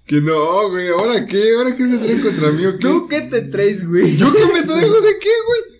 Que 0.06 0.20
no, 0.20 0.70
güey. 0.70 0.88
¿Ahora 0.88 1.24
qué? 1.26 1.54
¿Ahora 1.56 1.76
qué 1.76 1.86
se 1.86 1.98
traen 1.98 2.20
contra 2.20 2.50
mí 2.52 2.66
o 2.66 2.72
qué? 2.72 2.78
¿Tú 2.78 3.08
qué 3.08 3.20
te 3.22 3.42
traes, 3.42 3.86
güey? 3.86 4.16
¿Yo 4.16 4.32
qué 4.32 4.44
me 4.52 4.62
traigo 4.62 5.00
de 5.00 5.18
qué, 5.20 5.28
güey? 5.46 5.79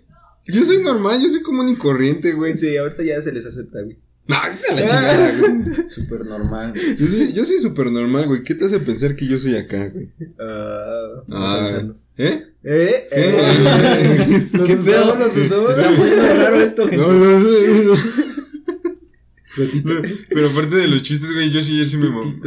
Yo 0.53 0.65
soy 0.65 0.83
normal, 0.83 1.21
yo 1.23 1.31
soy 1.31 1.43
común 1.43 1.69
y 1.69 1.77
corriente, 1.77 2.33
güey. 2.33 2.57
Sí, 2.57 2.77
ahorita 2.77 3.03
ya 3.03 3.21
se 3.23 3.33
les 3.33 3.47
acepta, 3.47 3.83
güey. 3.83 3.99
Ay, 4.29 4.53
de 4.57 4.75
la 4.75 4.87
chingada, 4.87 5.39
güey. 5.41 5.91
Súper 5.91 6.25
normal. 6.27 6.75
Yo 6.75 7.07
soy, 7.07 7.33
yo 7.33 7.45
soy 7.45 7.59
súper 7.61 7.91
normal, 7.91 8.27
güey. 8.27 8.43
¿Qué 8.45 8.55
te 8.55 8.65
hace 8.67 8.79
pensar 8.81 9.17
que 9.17 9.27
yo 9.27 9.39
soy 9.39 9.57
acá, 9.57 9.89
güey? 9.89 10.13
Ah, 10.39 11.23
vamos 11.27 11.73
a 11.73 11.77
Ah. 11.79 11.93
¿Eh? 12.19 12.47
¿Eh? 12.63 13.07
¿Qué? 13.11 13.21
¿Eh? 13.21 14.49
¿Lo 14.53 14.65
¿Qué 14.67 14.77
pedo? 14.77 15.33
Se 15.33 15.47
está 15.71 15.91
poniendo 15.97 16.23
raro 16.23 16.61
esto, 16.61 16.83
gente. 16.87 16.97
No, 17.05 17.13
no, 17.13 17.41
no, 17.41 17.83
no. 17.85 17.95
No, 19.85 20.03
Pero 20.29 20.49
aparte 20.49 20.77
de 20.77 20.89
los 20.89 21.03
chistes, 21.03 21.33
güey, 21.33 21.51
yo 21.51 21.61
sí 21.61 21.73
ayer 21.75 21.89
sí 21.89 21.97
me 21.97 22.09
mamé. 22.09 22.41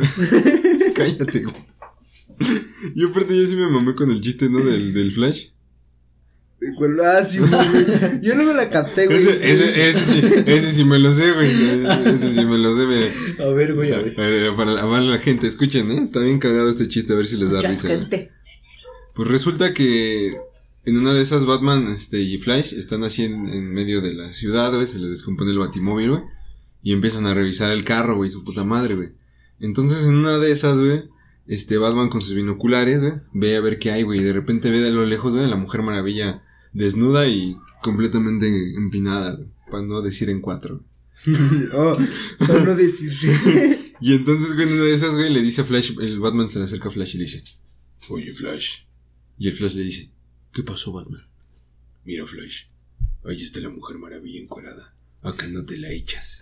Cállate, 0.96 1.44
güey. 1.44 1.56
Yo 2.96 3.10
aparte 3.10 3.38
ya 3.40 3.46
sí 3.46 3.56
me 3.56 3.68
mamé 3.68 3.94
con 3.94 4.10
el 4.10 4.22
chiste, 4.22 4.50
¿no? 4.50 4.60
Del, 4.60 4.94
del 4.94 5.12
flash. 5.12 5.48
Ah, 7.04 7.24
sí, 7.26 7.40
güey. 7.40 7.52
Yo 8.22 8.36
no 8.36 8.46
me 8.46 8.54
la 8.54 8.70
capté, 8.70 9.06
güey. 9.06 9.18
Ese, 9.18 9.52
ese, 9.52 9.90
ese 9.90 10.00
sí, 10.00 10.22
ese 10.46 10.72
sí 10.72 10.84
me 10.86 10.98
lo 11.00 11.12
sé, 11.12 11.32
güey. 11.32 11.50
Ese 12.06 12.32
sí 12.32 12.46
me 12.46 12.58
lo 12.58 12.76
sé, 12.76 12.86
mire. 12.86 13.12
A 13.40 13.54
ver, 13.54 13.74
güey, 13.74 13.92
a 13.92 13.98
A 13.98 14.02
ver. 14.02 14.16
ver, 14.16 14.56
para, 14.56 14.72
la- 14.72 14.82
para 14.88 15.02
la 15.02 15.18
gente, 15.20 15.48
escuchen, 15.48 15.92
¿eh? 15.92 16.04
Está 16.06 16.20
bien 16.22 16.40
cagado 16.40 16.70
este 16.70 16.88
chiste, 16.88 17.14
a 17.14 17.16
ver 17.16 17.26
si 17.28 17.38
les 17.38 17.52
da 17.52 17.62
risa. 17.62 17.96
güey. 17.96 18.30
Pues 19.16 19.28
resulta 19.30 19.74
que 19.74 20.32
en 20.86 20.98
una 20.98 21.14
de 21.14 21.22
esas 21.22 21.46
Batman 21.46 21.88
este, 21.88 22.20
y 22.22 22.38
Flash 22.40 22.74
están 22.74 23.04
así 23.04 23.24
en, 23.24 23.48
en 23.48 23.72
medio 23.74 24.02
de 24.02 24.14
la 24.14 24.34
ciudad, 24.34 24.74
güey, 24.74 24.88
se 24.88 25.00
les 25.00 25.10
descompone 25.12 25.52
el 25.52 25.60
batimóvil, 25.60 26.10
güey, 26.12 26.22
y 26.82 26.94
empiezan 26.94 27.26
a 27.28 27.34
revisar 27.34 27.72
el 27.72 27.84
carro, 27.84 28.16
güey, 28.16 28.32
su 28.32 28.44
puta 28.44 28.64
madre, 28.64 28.96
güey. 28.96 29.10
Entonces 29.60 30.06
en 30.06 30.16
una 30.16 30.40
de 30.40 30.52
esas, 30.52 30.80
güey, 30.80 31.10
este 31.48 31.78
Batman 31.78 32.10
con 32.10 32.22
sus 32.22 32.34
binoculares, 32.34 33.02
güey, 33.02 33.14
ve 33.34 33.56
a 33.56 33.62
ver 33.62 33.78
qué 33.80 33.92
hay, 33.92 34.02
güey, 34.04 34.20
y 34.20 34.24
de 34.24 34.34
repente 34.34 34.72
ve 34.72 34.80
de 34.80 34.92
lo 34.92 35.06
lejos, 35.06 35.32
güey, 35.34 35.44
a 35.46 35.48
la 35.48 35.58
Mujer 35.58 35.84
Maravilla 35.84 36.42
desnuda 36.74 37.28
y 37.28 37.58
completamente 37.82 38.48
empinada, 38.76 39.40
para 39.70 39.84
no 39.84 40.02
decir 40.02 40.30
en 40.30 40.42
cuatro. 40.42 40.84
Oh, 41.74 41.98
para 42.40 42.64
no 42.64 42.76
decir. 42.76 43.14
Y 44.02 44.14
entonces, 44.14 44.56
güey, 44.56 44.68
en 44.68 44.74
una 44.74 44.84
de 44.84 44.94
esas, 44.94 45.16
güey, 45.16 45.32
le 45.32 45.42
dice 45.42 45.62
a 45.62 45.64
Flash, 45.64 45.92
el 46.02 46.20
Batman 46.20 46.50
se 46.50 46.60
le 46.60 46.66
acerca 46.66 46.90
a 46.90 46.92
Flash 46.92 47.16
y 47.16 47.18
le 47.20 47.24
dice, 47.24 47.44
Oye, 48.10 48.34
Flash. 48.34 48.84
Y 49.38 49.48
el 49.48 49.54
Flash 49.54 49.76
le 49.76 49.84
dice, 49.84 50.12
¿qué 50.52 50.64
pasó, 50.64 50.92
Batman? 50.92 51.26
Mira, 52.04 52.26
Flash, 52.28 52.66
ahí 53.26 53.42
está 53.42 53.60
la 53.62 53.70
Mujer 53.70 53.98
Maravilla 53.98 54.42
encuerada. 54.42 54.96
Acá 55.22 55.48
no 55.48 55.64
te 55.64 55.78
la 55.78 55.90
echas. 55.90 56.42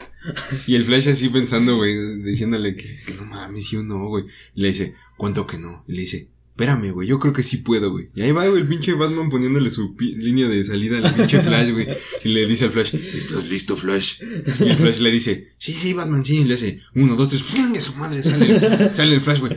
Y 0.66 0.74
el 0.74 0.86
Flash 0.86 1.10
así 1.10 1.30
pensando, 1.30 1.78
güey, 1.78 2.22
diciéndole 2.24 2.76
que, 2.76 3.00
que 3.06 3.14
no 3.14 3.26
mames, 3.26 3.68
sí 3.68 3.76
o 3.76 3.84
no, 3.84 4.08
güey. 4.08 4.26
Le 4.56 4.70
dice, 4.70 4.96
¿cuánto 5.18 5.46
que 5.46 5.60
no? 5.60 5.86
Y 5.88 5.94
le 5.94 6.02
dice, 6.02 6.32
espérame, 6.62 6.92
güey, 6.92 7.08
yo 7.08 7.18
creo 7.18 7.34
que 7.34 7.42
sí 7.42 7.58
puedo, 7.58 7.92
güey. 7.92 8.08
Y 8.14 8.22
ahí 8.22 8.32
va, 8.32 8.48
güey, 8.48 8.62
el 8.62 8.68
pinche 8.68 8.94
Batman 8.94 9.30
poniéndole 9.30 9.70
su 9.72 9.96
línea 9.98 10.48
de 10.48 10.64
salida 10.64 10.98
al 10.98 11.14
pinche 11.14 11.42
Flash, 11.44 11.72
güey. 11.72 11.88
Y 12.24 12.30
le 12.30 12.46
dice 12.46 12.66
al 12.66 12.72
Flash, 12.72 12.94
¿estás 12.94 13.48
listo, 13.48 13.76
Flash? 13.76 14.22
Y 14.60 14.70
el 14.70 14.78
Flash 14.78 15.00
le 15.00 15.12
dice, 15.12 15.54
sí, 15.58 15.74
sí, 15.74 15.94
Batman, 15.94 16.24
sí. 16.24 16.40
Y 16.40 16.44
le 16.44 16.54
hace, 16.54 16.80
uno, 16.94 17.16
dos, 17.16 17.30
tres, 17.30 17.42
¡pum! 17.44 17.74
de 17.74 17.82
su 17.82 17.94
madre, 17.96 18.22
sale, 18.22 18.60
sale 18.94 19.16
el 19.16 19.22
Flash, 19.22 19.40
güey. 19.40 19.56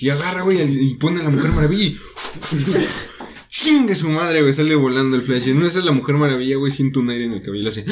Y 0.00 0.10
agarra, 0.10 0.42
güey, 0.42 0.60
y 0.60 0.94
pone 0.94 1.20
a 1.20 1.22
la 1.22 1.30
Mujer 1.30 1.52
Maravilla 1.52 1.84
y... 1.84 1.96
¡Chingue 3.48 3.94
su 3.94 4.08
madre, 4.08 4.40
güey! 4.40 4.52
Sale 4.52 4.74
volando 4.74 5.16
el 5.16 5.22
Flash. 5.22 5.48
Y 5.48 5.50
una 5.50 5.62
de 5.62 5.68
esas 5.68 5.84
la 5.84 5.92
Mujer 5.92 6.16
Maravilla, 6.16 6.56
güey, 6.56 6.72
siente 6.72 6.98
un 6.98 7.10
aire 7.10 7.26
en 7.26 7.32
el 7.32 7.42
cabello 7.42 7.60
y 7.60 7.62
le 7.64 7.68
hace... 7.68 7.84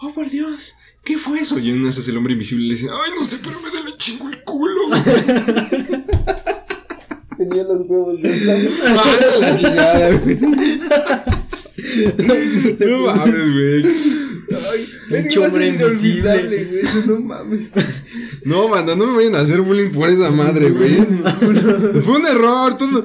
¡Oh, 0.00 0.12
por 0.12 0.28
Dios! 0.28 0.76
¿Qué 1.06 1.16
fue 1.16 1.38
eso? 1.38 1.58
Y 1.60 1.70
en 1.70 1.82
una 1.82 1.90
el 1.90 2.16
hombre 2.16 2.32
invisible 2.32 2.66
le 2.66 2.74
dice... 2.74 2.88
¡Ay, 2.90 3.12
no 3.16 3.24
sé, 3.24 3.38
pero 3.44 3.60
me 3.60 3.70
da 3.70 3.80
le 3.88 3.96
chingo 3.96 4.28
el 4.28 4.42
culo! 4.42 4.88
güey". 4.88 5.02
Tenía 7.38 7.62
los 7.62 7.82
huevos 7.86 8.20
de 8.20 8.28
¡Ah, 8.88 9.16
la 9.40 9.56
chingada, 9.56 10.16
güey! 10.18 10.38
No 12.80 12.98
mames, 13.02 13.52
güey. 13.52 13.84
Ay, 14.50 14.88
es 15.10 15.36
hombre 15.36 15.68
invisible. 15.68 16.46
güey. 16.46 16.78
Eso 16.80 17.02
no 17.06 17.20
mames. 17.20 17.68
No, 18.44 18.68
banda, 18.68 18.96
no 18.96 19.06
me 19.06 19.14
vayan 19.16 19.36
a 19.36 19.40
hacer 19.40 19.60
bullying 19.60 19.90
por 19.90 20.08
esa 20.08 20.30
madre, 20.32 20.70
güey. 20.70 20.94
Fue 22.02 22.16
un 22.16 22.26
error. 22.26 22.76
Todo, 22.76 23.04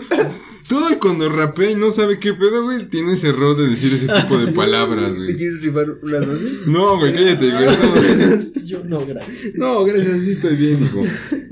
todo 0.72 0.88
el 0.90 1.00
cuando 1.00 1.30
rapea 1.30 1.72
y 1.72 1.76
no 1.76 1.92
sabe 1.92 2.18
qué 2.18 2.34
pedo, 2.34 2.64
güey, 2.64 2.88
tiene 2.88 3.12
ese 3.12 3.28
error 3.30 3.58
de 3.58 3.68
decir 3.68 3.92
ese 3.94 4.08
tipo 4.08 4.38
de 4.38 4.52
palabras, 4.54 5.12
¿Te 5.12 5.18
güey. 5.18 5.36
quieres 5.38 5.62
rifar 5.62 5.86
unas 6.02 6.26
dosis? 6.28 6.68
No, 6.68 6.98
güey, 6.98 7.14
cállate, 7.14 7.50
güey. 7.50 7.66
No, 7.66 8.62
Yo 8.64 8.84
no, 8.86 9.06
gracias. 9.06 9.56
no, 9.58 9.84
gracias, 9.84 10.22
sí 10.22 10.32
estoy 10.32 10.56
bien, 10.56 10.82
hijo. 10.82 11.02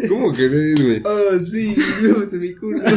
¿Cómo 0.07 0.31
que 0.31 0.47
ves, 0.47 0.81
güey? 0.81 1.01
Oh, 1.03 1.37
sí, 1.41 1.75
huevos 2.01 2.31
en 2.31 2.39
mi 2.39 2.55
culo. 2.55 2.79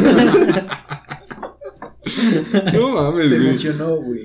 No 2.74 2.90
mames, 2.90 3.28
Se 3.28 3.36
güey. 3.36 3.48
emocionó, 3.48 3.96
güey. 3.96 4.20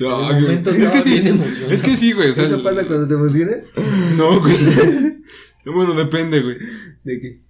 No, 0.00 0.20
el 0.20 0.32
güey. 0.34 0.42
momento 0.42 0.70
es 0.70 0.90
que 0.90 1.00
sí. 1.00 1.22
Es 1.70 1.82
que 1.82 1.96
sí, 1.96 2.12
güey. 2.12 2.30
O 2.30 2.34
sea, 2.34 2.44
¿Eso 2.44 2.62
pasa 2.62 2.84
cuando 2.86 3.08
te 3.08 3.14
emocionas? 3.14 3.56
No, 4.16 4.40
güey. 4.40 4.54
Bueno, 5.64 5.94
depende, 5.94 6.40
güey. 6.42 6.56
¿De 7.02 7.20
qué? 7.20 7.43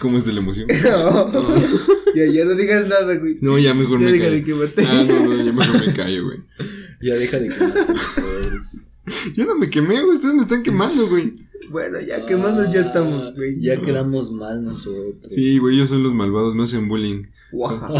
¿Cómo 0.00 0.16
es 0.16 0.24
de 0.24 0.32
la 0.32 0.40
emoción? 0.40 0.66
ya, 2.14 2.26
ya 2.26 2.44
no 2.46 2.54
digas 2.54 2.88
nada, 2.88 3.16
güey. 3.18 3.38
No, 3.42 3.58
ya 3.58 3.74
mejor 3.74 4.00
Ya 4.00 4.06
me 4.06 4.12
deja 4.12 4.24
callo. 4.24 4.36
de 4.36 4.44
quemarte. 4.44 4.84
Ah, 4.86 5.04
no, 5.06 5.26
no, 5.26 5.36
ya 5.44 5.52
mejor 5.52 5.86
me 5.86 5.92
callo, 5.92 6.24
güey. 6.24 6.38
Ya 7.02 7.14
deja 7.16 7.38
de 7.38 7.48
quemarte. 7.48 7.92
Yo 9.36 9.44
no 9.44 9.56
me 9.56 9.68
quemé, 9.68 10.00
güey. 10.00 10.14
Ustedes 10.14 10.34
me 10.34 10.42
están 10.42 10.62
quemando, 10.62 11.06
güey. 11.08 11.46
Bueno, 11.70 12.00
ya 12.00 12.24
quemados 12.26 12.72
ya 12.72 12.80
estamos, 12.80 13.34
güey. 13.34 13.60
Ya 13.60 13.80
quedamos 13.80 14.32
mal 14.32 14.62
nosotros. 14.62 15.32
Sí, 15.32 15.58
güey, 15.58 15.76
ellos 15.76 15.90
son 15.90 16.02
los 16.02 16.14
malvados, 16.14 16.54
me 16.54 16.62
hacen 16.62 16.88
bullying. 16.88 17.24
Guau. 17.52 17.78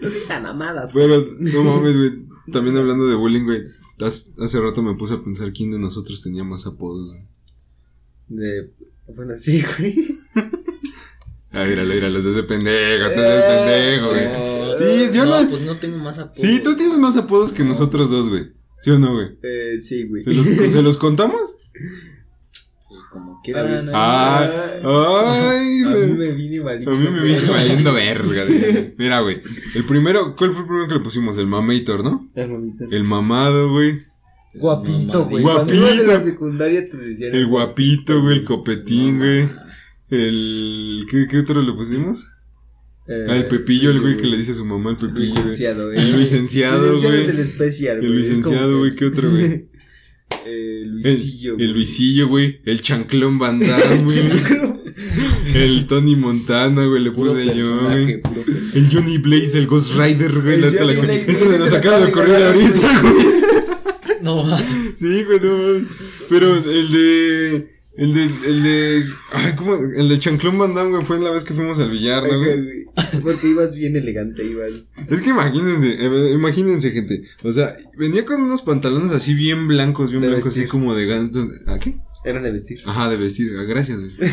No 0.00 0.10
digan 0.10 0.42
mamadas. 0.42 0.92
Pero, 0.92 1.26
no 1.38 1.62
mames, 1.64 1.96
güey. 1.96 2.12
También 2.52 2.76
hablando 2.76 3.06
de 3.06 3.14
bullying, 3.14 3.44
güey. 3.44 3.62
Hace, 4.00 4.34
hace 4.42 4.60
rato 4.60 4.82
me 4.82 4.94
puse 4.94 5.14
a 5.14 5.22
pensar 5.22 5.50
quién 5.52 5.70
de 5.70 5.78
nosotros 5.78 6.22
tenía 6.22 6.44
más 6.44 6.66
apodos, 6.66 7.12
güey. 7.12 7.26
De... 8.28 8.70
Bueno, 9.14 9.34
sí, 9.36 9.62
güey. 9.78 10.18
Ah, 11.52 11.64
míralo, 11.64 11.94
míralo, 11.94 12.20
se 12.20 12.28
hace 12.30 12.42
pendejo, 12.42 13.08
te 13.08 13.14
haces 13.14 13.44
pendejo, 13.44 14.08
güey. 14.08 14.74
Sí, 14.76 15.16
yo 15.16 15.24
no, 15.26 15.42
no. 15.42 15.48
pues 15.48 15.62
no 15.62 15.76
tengo 15.76 15.98
más 15.98 16.18
apodo. 16.18 16.34
Sí, 16.34 16.60
tú 16.62 16.76
tienes 16.76 16.98
más 16.98 17.16
apodos 17.16 17.52
que 17.52 17.64
nosotros 17.64 18.10
dos, 18.10 18.28
güey. 18.28 18.52
¿Sí 18.82 18.90
o 18.90 18.98
no, 18.98 19.14
güey? 19.14 19.38
Eh, 19.42 19.80
sí, 19.80 20.04
güey. 20.04 20.22
¿Se 20.22 20.34
los, 20.34 20.46
¿Se 20.46 20.82
los 20.82 20.96
contamos? 20.98 21.56
Pues 22.88 23.00
como 23.10 23.40
quieran. 23.42 23.88
Ah, 23.94 24.46
ay, 24.84 25.82
A 25.82 25.88
mí 25.88 25.90
güey. 25.90 26.06
me 26.12 26.32
vine 26.32 26.60
malito. 26.60 26.90
A 26.90 26.94
mí 26.94 27.08
me 27.08 27.22
viene 27.22 27.48
valiendo 27.48 27.92
verga. 27.94 28.44
güey. 28.44 28.94
Mira, 28.98 29.20
güey. 29.20 29.40
El 29.74 29.84
primero, 29.84 30.36
¿cuál 30.36 30.50
fue 30.52 30.60
el 30.60 30.66
primero 30.66 30.88
que 30.88 30.94
le 30.94 31.00
pusimos? 31.00 31.38
El 31.38 31.46
mamator, 31.46 32.04
¿no? 32.04 32.30
El 32.34 32.48
mamita. 32.50 32.84
El 32.90 33.04
mamado, 33.04 33.70
güey. 33.70 34.04
Guapito, 34.58 35.24
güey. 35.26 35.42
Guapito. 35.42 36.04
La 36.06 36.22
secundaria 36.22 36.88
te 36.88 36.96
decían. 36.96 37.34
El 37.34 37.46
guapito, 37.46 38.22
güey. 38.22 38.38
El 38.38 38.44
copetín, 38.44 39.18
güey. 39.18 39.48
El. 40.10 41.06
¿qué, 41.10 41.26
¿Qué 41.28 41.38
otro 41.38 41.62
le 41.62 41.72
pusimos? 41.72 42.26
Eh, 43.08 43.26
Ah, 43.28 43.36
el 43.36 43.46
Pepillo, 43.46 43.90
el 43.90 44.00
güey 44.00 44.16
que 44.16 44.26
le 44.26 44.36
dice 44.36 44.50
a 44.50 44.54
su 44.54 44.64
mamá 44.64 44.90
el 44.90 44.96
Pepillo, 44.96 45.32
güey. 45.32 45.44
Licenciado, 45.44 45.86
güey. 45.86 45.98
El 45.98 46.18
licenciado, 46.18 46.98
güey. 46.98 47.20
es 47.20 47.28
el 47.28 47.38
especial, 47.38 47.98
güey. 47.98 48.10
El 48.10 48.18
licenciado, 48.18 48.78
güey. 48.78 48.94
¿Qué 48.94 49.06
otro, 49.06 49.30
güey? 49.30 49.68
Eh, 50.44 50.82
El, 50.82 50.90
Luisillo. 50.90 51.56
el 51.58 51.72
Luisillo, 51.72 52.28
güey. 52.28 52.60
El 52.64 52.80
chanclón 52.80 53.38
Damme, 53.40 53.62
güey. 54.04 54.18
El 55.54 55.86
Tony 55.86 56.16
Montana, 56.16 56.84
güey. 56.84 57.02
Le 57.02 57.10
Puro 57.12 57.32
puse 57.32 57.56
yo, 57.56 57.80
güey. 57.80 58.22
El 58.74 58.88
Johnny 58.92 59.18
Blaze, 59.18 59.58
el 59.58 59.66
Ghost 59.66 59.96
Rider, 59.98 60.32
güey. 60.40 60.54
El 60.54 60.64
Eso 60.64 61.50
se 61.50 61.58
nos 61.58 61.72
acaba 61.72 61.98
de 62.04 62.10
ganar, 62.12 62.42
ahorita, 62.42 63.00
güey. 63.02 63.26
No. 64.22 64.44
Sí, 64.96 65.24
güey, 65.24 65.40
no 65.40 65.56
mames. 65.58 65.82
Pero 66.28 66.54
el 66.54 66.92
de. 66.92 67.76
El 67.96 68.14
de. 68.14 68.24
El 68.48 68.62
de. 68.62 69.04
Ay, 69.32 69.52
¿cómo? 69.56 69.74
El 69.74 70.08
de 70.08 70.18
Chanclón 70.18 70.58
Van 70.58 70.74
Damme, 70.74 70.90
güey, 70.90 71.04
fue 71.04 71.18
la 71.20 71.30
vez 71.30 71.44
que 71.44 71.54
fuimos 71.54 71.78
al 71.78 71.90
billar, 71.90 72.22
¿no, 72.22 72.38
güey? 72.38 72.84
Porque 73.22 73.48
ibas 73.48 73.74
bien 73.74 73.96
elegante, 73.96 74.44
ibas. 74.44 74.72
Es 75.08 75.20
que 75.20 75.30
imagínense, 75.30 75.96
eh, 75.98 76.32
imagínense, 76.32 76.90
gente. 76.90 77.22
O 77.42 77.52
sea, 77.52 77.74
venía 77.98 78.24
con 78.24 78.42
unos 78.42 78.62
pantalones 78.62 79.12
así 79.12 79.34
bien 79.34 79.68
blancos, 79.68 80.10
bien 80.10 80.22
De 80.22 80.28
blancos, 80.28 80.50
así 80.50 80.66
como 80.66 80.94
de 80.94 81.06
gansos. 81.06 81.48
¿A 81.66 81.78
qué? 81.78 81.96
Eran 82.26 82.42
de 82.42 82.50
vestir. 82.50 82.82
Ajá, 82.84 83.08
de 83.08 83.16
vestir, 83.18 83.52
ah, 83.56 83.62
gracias, 83.62 84.00
güey. 84.00 84.30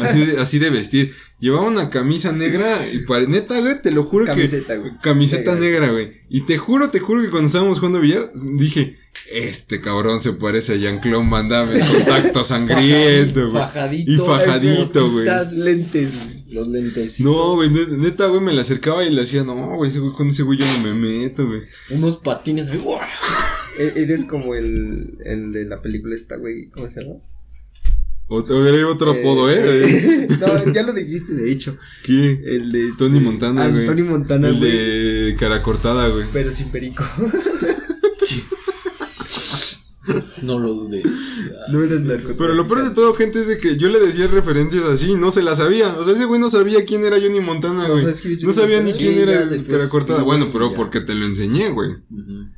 Así 0.00 0.24
de, 0.24 0.38
así 0.38 0.58
de 0.60 0.70
vestir. 0.70 1.12
Llevaba 1.40 1.66
una 1.66 1.90
camisa 1.90 2.30
negra 2.30 2.68
y 2.92 2.98
para 2.98 3.26
neta, 3.26 3.58
güey, 3.60 3.82
te 3.82 3.90
lo 3.90 4.04
juro 4.04 4.26
Camiseta, 4.26 4.74
que. 4.74 4.80
güey. 4.80 4.92
Camiseta 5.02 5.56
negra, 5.56 5.90
güey. 5.90 6.12
Y 6.30 6.42
te 6.42 6.56
juro, 6.56 6.88
te 6.90 7.00
juro 7.00 7.22
que 7.22 7.30
cuando 7.30 7.48
estábamos 7.48 7.80
jugando 7.80 8.00
billar, 8.00 8.30
dije, 8.58 8.96
este 9.32 9.80
cabrón 9.80 10.20
se 10.20 10.32
parece 10.34 10.74
a 10.74 10.76
Jean-Claude 10.76 11.28
Van 11.30 11.48
Damme, 11.48 11.74
el 11.74 11.86
contacto 11.86 12.44
sangriento, 12.44 13.50
güey. 13.50 13.62
Fajadito. 13.64 14.10
Y 14.12 14.16
fajadito, 14.18 15.10
güey. 15.10 15.26
Lentes. 15.52 16.32
Los 16.52 16.68
lentes. 16.68 17.20
No, 17.20 17.54
güey, 17.56 17.70
ne- 17.70 17.96
neta, 17.98 18.28
güey, 18.28 18.40
me 18.40 18.52
le 18.52 18.60
acercaba 18.60 19.04
y 19.04 19.10
le 19.10 19.22
hacía, 19.22 19.42
no, 19.44 19.54
güey, 19.76 19.90
ese 19.90 19.98
güey, 19.98 20.12
con 20.12 20.28
ese 20.28 20.42
güey 20.44 20.58
yo 20.58 20.64
no 20.66 20.78
me 20.80 20.94
meto, 20.94 21.46
güey. 21.46 21.62
Unos 21.90 22.16
patines. 22.18 22.68
¡guau! 22.82 23.00
E- 23.78 23.92
Eres 23.96 24.24
como 24.24 24.54
el, 24.54 25.18
el 25.26 25.52
de 25.52 25.64
la 25.66 25.82
película 25.82 26.14
esta, 26.14 26.36
güey. 26.36 26.70
¿Cómo 26.70 26.88
se 26.88 27.02
llama? 27.02 27.16
Otro, 28.28 28.66
era 28.66 28.86
otro 28.88 29.10
apodo, 29.10 29.50
¿eh? 29.52 30.26
no, 30.40 30.72
ya 30.72 30.82
lo 30.82 30.92
dijiste, 30.94 31.34
de 31.34 31.52
hecho. 31.52 31.76
¿Qué? 32.02 32.40
El 32.46 32.72
de. 32.72 32.86
este- 32.88 32.98
Tony 32.98 33.20
Montana, 33.20 33.64
Ah, 33.64 33.68
güey. 33.68 33.84
Tony 33.84 34.02
Montana, 34.02 34.48
El 34.48 34.58
güey. 34.58 34.70
de 34.72 35.36
cara 35.38 35.62
cortada, 35.62 36.08
güey. 36.08 36.24
Pero 36.32 36.52
sin 36.52 36.70
perico. 36.70 37.04
No 40.46 40.58
lo 40.58 40.74
dudes. 40.74 41.04
No 41.68 41.82
eres 41.82 42.02
narcotraficante. 42.04 42.34
Pero 42.38 42.54
lo 42.54 42.68
peor 42.68 42.84
de 42.84 42.90
todo, 42.94 43.12
gente, 43.12 43.40
es 43.40 43.48
de 43.48 43.58
que 43.58 43.76
yo 43.76 43.88
le 43.88 43.98
decía 43.98 44.28
referencias 44.28 44.84
así 44.84 45.12
y 45.12 45.16
no 45.16 45.32
se 45.32 45.42
las 45.42 45.58
sabía. 45.58 45.92
O 45.98 46.04
sea, 46.04 46.14
ese 46.14 46.26
güey 46.26 46.40
no 46.40 46.48
sabía 46.48 46.84
quién 46.84 47.04
era 47.04 47.16
Johnny 47.20 47.40
Montana, 47.40 47.88
No 47.88 47.94
güey. 47.94 48.04
No 48.42 48.52
sabía 48.52 48.80
ni 48.80 48.92
quién 48.92 49.14
Sí, 49.16 49.20
era 49.20 49.48
cara 49.68 49.88
cortada. 49.88 50.22
Bueno, 50.22 50.50
pero 50.52 50.72
porque 50.74 51.00
te 51.00 51.14
lo 51.16 51.26
enseñé, 51.26 51.70
güey. 51.70 51.90
Ujú. 51.90 52.48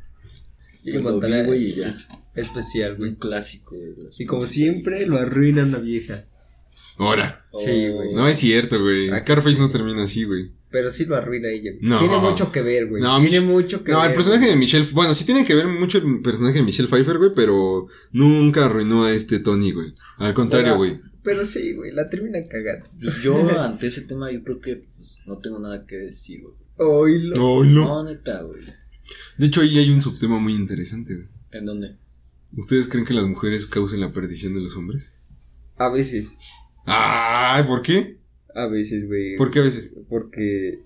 Y 0.84 0.92
Pues 0.92 0.94
lo 1.04 1.10
Montana 1.10 1.42
güey, 1.44 1.74
ya. 1.76 1.88
es 1.88 2.08
especial, 2.34 2.92
Un 2.92 2.98
güey. 2.98 3.14
clásico. 3.16 3.74
Y 4.18 4.26
como 4.26 4.42
siempre, 4.42 5.06
lo 5.06 5.16
arruina 5.16 5.62
una 5.64 5.78
vieja. 5.78 6.24
Ahora. 6.98 7.46
Sí, 7.56 7.88
güey. 7.88 8.12
No 8.12 8.28
es 8.28 8.36
cierto, 8.36 8.80
güey. 8.82 9.08
Scarface 9.16 9.54
sí. 9.54 9.58
no 9.58 9.70
termina 9.70 10.02
así, 10.02 10.24
güey. 10.24 10.52
Pero 10.70 10.90
sí 10.90 11.06
lo 11.06 11.16
arruina 11.16 11.48
ella. 11.48 11.70
No. 11.80 11.98
Tiene 11.98 12.18
mucho 12.18 12.52
que 12.52 12.60
ver, 12.62 12.88
güey. 12.88 13.02
No, 13.02 13.18
Tiene 13.20 13.40
Mich- 13.40 13.46
mucho 13.46 13.82
que 13.84 13.92
No, 13.92 14.00
ver. 14.00 14.10
el 14.10 14.14
personaje 14.14 14.40
güey. 14.42 14.50
de 14.52 14.56
Michelle. 14.58 14.86
Bueno, 14.92 15.14
sí 15.14 15.24
tiene 15.24 15.44
que 15.44 15.54
ver 15.54 15.66
mucho 15.66 15.98
el 15.98 16.20
personaje 16.20 16.58
de 16.58 16.62
Michelle 16.64 16.88
Pfeiffer, 16.88 17.16
güey, 17.18 17.30
pero 17.34 17.86
nunca 18.12 18.66
arruinó 18.66 19.04
a 19.04 19.12
este 19.12 19.38
Tony, 19.40 19.72
güey. 19.72 19.94
Al 20.18 20.34
contrario, 20.34 20.66
Pero- 20.72 20.76
güey. 20.76 21.00
Pero 21.22 21.44
sí, 21.44 21.74
güey, 21.74 21.92
la 21.92 22.08
terminan 22.10 22.42
cagando. 22.50 22.86
Yo, 23.22 23.34
ante 23.60 23.86
ese 23.86 24.02
tema, 24.02 24.30
yo 24.30 24.42
creo 24.44 24.60
que 24.60 24.76
pues, 24.96 25.20
no 25.26 25.38
tengo 25.40 25.58
nada 25.58 25.84
que 25.86 25.96
decir, 25.96 26.42
güey. 26.42 26.54
Oílo. 26.76 27.36
No, 27.36 27.64
no. 27.64 27.84
No, 27.84 28.04
neta, 28.04 28.42
güey. 28.42 28.62
De 29.38 29.46
hecho, 29.46 29.62
ahí 29.62 29.78
hay 29.78 29.90
un 29.90 30.02
subtema 30.02 30.38
muy 30.38 30.54
interesante, 30.54 31.14
güey. 31.14 31.28
¿En 31.52 31.64
dónde? 31.64 31.96
¿Ustedes 32.56 32.88
creen 32.88 33.04
que 33.06 33.14
las 33.14 33.26
mujeres 33.26 33.66
causen 33.66 34.00
la 34.00 34.12
perdición 34.12 34.54
de 34.54 34.60
los 34.60 34.76
hombres? 34.76 35.14
A 35.76 35.88
veces. 35.88 36.38
Ay, 36.86 37.64
¿por 37.64 37.82
qué? 37.82 38.17
A 38.54 38.66
veces, 38.66 39.06
güey. 39.06 39.36
¿Por 39.36 39.50
qué 39.50 39.60
a 39.60 39.62
veces? 39.62 39.96
Porque. 40.08 40.80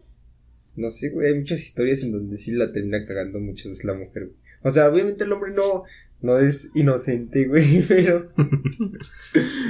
No 0.77 0.91
sé, 0.91 1.11
güey. 1.11 1.29
Hay 1.29 1.35
muchas 1.35 1.63
historias 1.63 2.03
en 2.03 2.13
donde 2.13 2.37
sí 2.37 2.53
la 2.53 2.73
termina 2.73 3.07
cagando 3.07 3.41
muchas 3.41 3.69
veces 3.69 3.85
la 3.85 3.95
mujer, 3.95 4.27
güey. 4.27 4.37
O 4.63 4.71
sea, 4.71 4.89
obviamente 4.89 5.25
el 5.25 5.33
hombre 5.33 5.53
no. 5.53 5.85
No 6.23 6.39
es 6.39 6.71
inocente, 6.75 7.47
güey, 7.49 7.83
pero. 7.89 8.25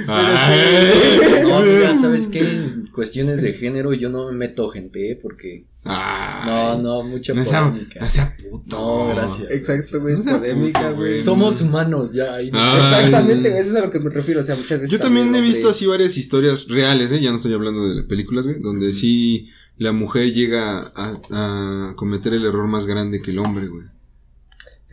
Ay. 0.07 1.41
No, 1.43 1.59
mira, 1.61 1.95
¿sabes 1.95 2.27
qué? 2.27 2.39
En 2.41 2.87
cuestiones 2.93 3.41
de 3.41 3.53
género 3.53 3.93
yo 3.93 4.09
no 4.09 4.31
me 4.31 4.37
meto 4.37 4.69
gente, 4.69 5.11
¿eh? 5.11 5.19
Porque... 5.21 5.65
Ay. 5.83 6.47
No, 6.47 6.81
no, 6.81 7.03
mucha 7.03 7.33
No 7.33 7.43
sea, 7.43 7.69
polémica. 7.69 7.99
no 7.99 8.07
sea 8.09 8.37
puto. 8.37 8.77
No, 8.77 9.07
gracias. 9.15 9.49
Exacto, 9.51 9.99
güey. 9.99 10.15
No 10.15 10.23
polémica, 10.39 10.91
güey. 10.91 11.19
Somos 11.19 11.59
humanos, 11.61 12.13
ya. 12.13 12.35
ahí. 12.35 12.47
Exactamente, 12.47 13.49
güey. 13.49 13.61
Eso 13.61 13.71
es 13.71 13.75
a 13.77 13.85
lo 13.85 13.91
que 13.91 13.99
me 13.99 14.09
refiero. 14.11 14.41
O 14.41 14.43
sea, 14.43 14.55
muchas 14.55 14.79
veces. 14.79 14.91
Yo 14.91 14.99
también 14.99 15.33
he 15.33 15.41
visto 15.41 15.67
así 15.69 15.85
varias 15.87 16.15
historias 16.17 16.67
reales, 16.69 17.11
¿eh? 17.11 17.19
Ya 17.19 17.31
no 17.31 17.37
estoy 17.37 17.53
hablando 17.53 17.87
de 17.89 17.95
las 17.95 18.03
películas, 18.05 18.45
güey. 18.45 18.61
Donde 18.61 18.93
sí 18.93 19.49
la 19.77 19.91
mujer 19.91 20.31
llega 20.31 20.91
a, 20.95 21.13
a 21.31 21.93
cometer 21.95 22.33
el 22.33 22.45
error 22.45 22.67
más 22.67 22.85
grande 22.87 23.21
que 23.21 23.31
el 23.31 23.39
hombre, 23.39 23.67
güey. 23.67 23.85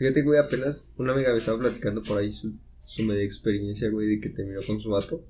Fíjate, 0.01 0.23
güey, 0.23 0.39
apenas 0.39 0.87
una 0.97 1.13
amiga 1.13 1.31
me 1.31 1.37
estaba 1.37 1.59
platicando 1.59 2.01
por 2.01 2.17
ahí 2.17 2.31
su, 2.31 2.53
su 2.87 3.03
media 3.03 3.21
experiencia, 3.23 3.87
güey, 3.91 4.07
de 4.07 4.19
que 4.19 4.29
terminó 4.29 4.59
con 4.65 4.81
su 4.81 4.89
vato. 4.89 5.23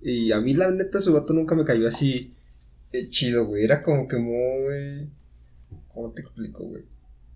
Y 0.00 0.32
a 0.32 0.40
mí, 0.40 0.54
la 0.54 0.70
neta, 0.70 0.98
su 0.98 1.12
vato 1.12 1.34
nunca 1.34 1.54
me 1.54 1.66
cayó 1.66 1.86
así 1.86 2.32
eh, 2.92 3.06
chido, 3.10 3.44
güey. 3.44 3.64
Era 3.64 3.82
como 3.82 4.08
que 4.08 4.16
muy. 4.16 5.10
¿Cómo 5.92 6.10
te 6.12 6.22
explico, 6.22 6.64
güey? 6.64 6.84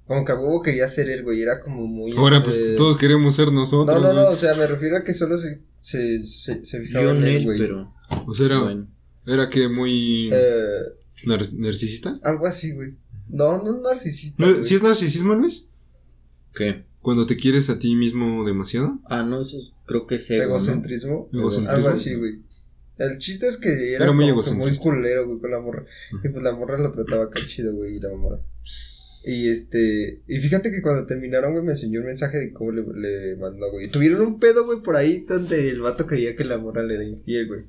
Como 0.07 0.25
que 0.25 0.33
a 0.33 0.37
huevo 0.37 0.63
quería 0.63 0.89
ser 0.89 1.11
él, 1.11 1.25
güey. 1.25 1.43
Era 1.43 1.61
como 1.61 1.87
muy. 1.87 2.11
Ahora, 2.17 2.39
eh, 2.39 2.41
pues 2.43 2.75
todos 2.75 2.97
queremos 2.97 3.35
ser 3.37 3.53
nosotros. 3.53 4.01
No, 4.01 4.09
no, 4.09 4.15
no. 4.15 4.23
güey. 4.23 4.35
O 4.35 4.39
sea, 4.39 4.55
me 4.55 4.67
refiero 4.67 4.97
a 4.97 5.05
que 5.05 5.13
solo 5.13 5.37
se, 5.37 5.61
se, 5.83 6.19
se, 6.21 6.65
se 6.65 6.81
fijaba 6.87 7.05
Yo 7.05 7.11
en 7.11 7.25
él, 7.25 7.45
güey. 7.45 7.59
pero... 7.59 7.93
O 8.27 8.33
sea, 8.33 8.47
era, 8.47 8.61
Bueno. 8.63 8.87
era 9.27 9.51
que 9.51 9.69
muy 9.69 10.31
Eh, 10.33 10.83
nar- 11.27 11.53
narcisista. 11.59 12.15
algo 12.23 12.47
así, 12.47 12.73
güey. 12.73 12.95
No, 13.29 13.63
no 13.63 13.79
narcisista. 13.83 14.43
¿No. 14.43 14.55
¿Sí 14.65 14.75
es 14.75 14.83
narcisismo, 14.83 15.35
Luis? 15.35 15.69
¿Qué? 16.55 16.85
Cuando 17.01 17.27
te 17.27 17.37
quieres 17.37 17.69
a 17.71 17.79
ti 17.79 17.95
mismo 17.97 18.45
demasiado. 18.45 19.01
Ah, 19.07 19.23
no, 19.25 19.41
eso 19.41 19.59
es- 19.59 19.75
creo 19.87 20.07
que 20.07 20.15
es 20.17 20.31
ego, 20.31 20.43
¿no? 20.45 20.49
Egocentrismo. 20.51 21.29
Egocentrismo. 21.33 21.75
Algo 21.77 21.89
así, 21.89 22.15
güey. 22.15 22.39
El 22.99 23.19
chiste 23.19 23.49
es 23.49 23.57
que 23.57 23.95
era, 23.95 24.05
Era 24.05 24.13
muy 24.13 24.31
como 24.31 24.55
muy 24.59 24.77
culero, 24.77 25.27
güey, 25.27 25.41
con 25.41 25.51
la 25.51 25.59
morra. 25.61 25.85
Y 26.23 26.29
pues 26.29 26.43
la 26.45 26.53
morra 26.55 26.79
lo 26.79 26.93
trataba 26.93 27.25
acá 27.25 27.41
chido, 27.47 27.73
güey, 27.75 27.97
y 27.97 28.01
la 28.01 28.11
mamada. 28.11 28.41
Y 29.25 29.49
este, 29.49 30.21
y 30.29 30.39
fíjate 30.39 30.71
que 30.71 30.83
cuando 30.83 31.07
terminaron, 31.07 31.53
güey, 31.53 31.65
me 31.65 31.73
enseñó 31.73 32.01
un 32.01 32.07
mensaje 32.07 32.39
de 32.39 32.53
cómo 32.53 32.71
le, 32.71 32.83
le 32.83 33.37
mandó, 33.37 33.71
güey. 33.73 33.89
Tuvieron 33.89 34.21
un 34.21 34.39
pedo, 34.39 34.67
güey, 34.67 34.83
por 34.83 34.95
ahí 34.97 35.25
donde 35.29 35.71
el 35.71 35.81
vato 35.81 36.07
creía 36.07 36.37
que 36.37 36.45
la 36.45 36.59
morra 36.59 36.83
le 36.85 36.95
era 36.95 37.05
infiel, 37.05 37.49
güey. 37.49 37.63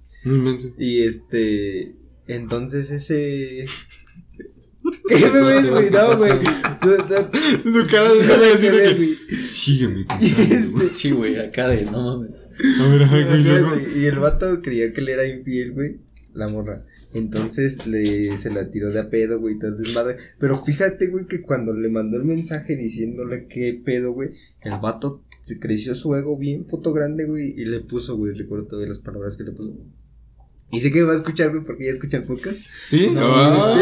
Y 0.78 1.04
este, 1.04 1.96
entonces 2.28 2.92
ese... 2.92 3.66
¿Qué 5.08 5.30
me 5.32 5.44
ves, 5.44 5.70
güey? 5.70 5.90
No, 5.90 6.18
güey. 6.18 6.32
Su 6.32 7.88
cara 7.88 8.12
de 8.12 8.28
no, 8.28 8.38
güey, 8.38 8.52
así 8.54 8.68
de 8.68 8.72
güey, 8.72 8.88
que. 8.90 8.96
güey. 8.96 9.42
Sígueme 9.42 10.06
este, 10.20 10.90
Sí, 10.90 11.12
güey, 11.12 11.40
acá 11.40 11.68
de... 11.70 11.86
No 11.86 12.02
mames. 12.18 12.32
A 12.80 12.88
ver, 12.88 13.64
güey. 13.64 14.00
Y 14.02 14.06
el 14.06 14.20
vato 14.20 14.62
creía 14.62 14.94
que 14.94 15.02
le 15.02 15.14
era 15.14 15.26
infiel, 15.26 15.72
güey. 15.72 15.98
La 16.34 16.48
morra. 16.48 16.84
Entonces 17.14 17.86
le, 17.86 18.36
se 18.38 18.52
la 18.52 18.70
tiró 18.72 18.92
de 18.92 19.00
a 19.00 19.10
pedo, 19.10 19.40
güey, 19.40 19.56
desmadre. 19.60 20.18
Pero 20.40 20.58
fíjate, 20.64 21.08
güey, 21.08 21.28
que 21.28 21.42
cuando 21.42 21.74
le 21.74 21.90
mandó 21.90 22.18
el 22.18 22.24
mensaje 22.26 22.76
diciéndole 22.76 23.46
qué 23.48 23.80
pedo, 23.86 24.14
güey, 24.14 24.32
el 24.62 24.74
vato 24.82 25.22
se 25.42 25.60
creció 25.60 25.94
su 25.94 26.16
ego 26.16 26.38
bien 26.38 26.64
puto 26.64 26.92
grande, 26.92 27.26
güey, 27.26 27.54
y 27.56 27.66
le 27.66 27.82
puso, 27.82 28.18
güey, 28.18 28.34
recuerdo 28.34 28.66
todavía 28.66 28.90
las 28.90 29.00
palabras 29.00 29.38
que 29.38 29.44
le 29.44 29.52
puso. 29.52 29.74
Y 30.72 30.80
sé 30.80 30.92
que 30.92 31.00
me 31.02 31.06
va 31.06 31.14
a 31.14 31.18
escuchar, 31.18 31.52
güey, 31.52 31.64
porque 31.64 31.86
ya 31.86 31.92
escucha 31.92 32.18
el 32.18 32.24
podcast. 32.24 32.62
¿Sí? 32.84 33.10
No, 33.14 33.22
Ah, 33.36 33.76
No, 33.76 33.76
ma. 33.76 33.82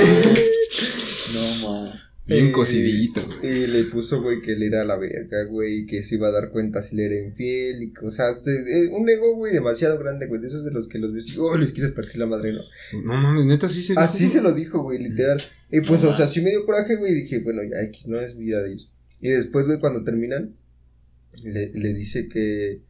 Bien 2.26 2.48
Eh, 2.48 2.52
cocidito, 2.52 3.22
güey. 3.42 3.64
Y 3.64 3.68
le 3.68 3.84
puso, 3.86 4.22
güey, 4.22 4.42
que 4.42 4.54
él 4.54 4.64
era 4.64 4.84
la 4.84 4.98
verga, 4.98 5.44
güey, 5.46 5.80
y 5.80 5.86
que 5.86 6.02
se 6.02 6.16
iba 6.16 6.28
a 6.28 6.32
dar 6.32 6.50
cuenta 6.52 6.82
si 6.82 6.96
le 6.96 7.06
era 7.06 7.28
infiel, 7.28 7.84
y 7.84 7.94
o 8.04 8.12
sea, 8.12 8.28
un 8.92 9.10
ego, 9.10 9.36
güey, 9.36 9.54
demasiado 9.54 9.98
grande, 10.00 10.28
güey, 10.28 10.42
de 10.42 10.48
esos 10.48 10.66
de 10.66 10.72
los 10.72 10.88
que 10.88 11.00
los 11.00 11.14
ves 11.14 11.34
y, 11.34 11.38
oh, 11.40 11.58
les 11.58 11.72
quieres 11.72 11.92
partir 11.92 12.18
la 12.18 12.28
madre, 12.28 12.54
¿no? 12.54 12.62
No 13.04 13.14
mames, 13.14 13.46
neta, 13.46 13.68
sí 13.70 13.82
se 13.82 13.94
Así 13.98 14.24
dijo, 14.26 14.34
se 14.34 14.42
lo 14.42 14.54
dijo, 14.54 14.84
güey, 14.84 15.00
literal. 15.00 15.40
Y 15.72 15.82
pues, 15.82 16.04
o 16.04 16.14
sea, 16.14 16.28
sí 16.28 16.42
me 16.42 16.52
dio 16.52 16.66
coraje, 16.66 16.96
güey, 16.96 17.12
y 17.12 17.22
dije, 17.22 17.40
bueno, 17.40 17.62
ya 17.64 17.82
X, 17.88 18.08
no 18.08 18.20
es 18.20 18.38
vida 18.38 18.62
de 18.62 18.70
ellos. 18.70 18.92
Y 19.20 19.30
después, 19.30 19.68
güey, 19.68 19.80
cuando 19.80 20.04
terminan, 20.04 20.56
le, 21.44 21.72
le 21.74 21.94
dice 21.94 22.28
que. 22.28 22.82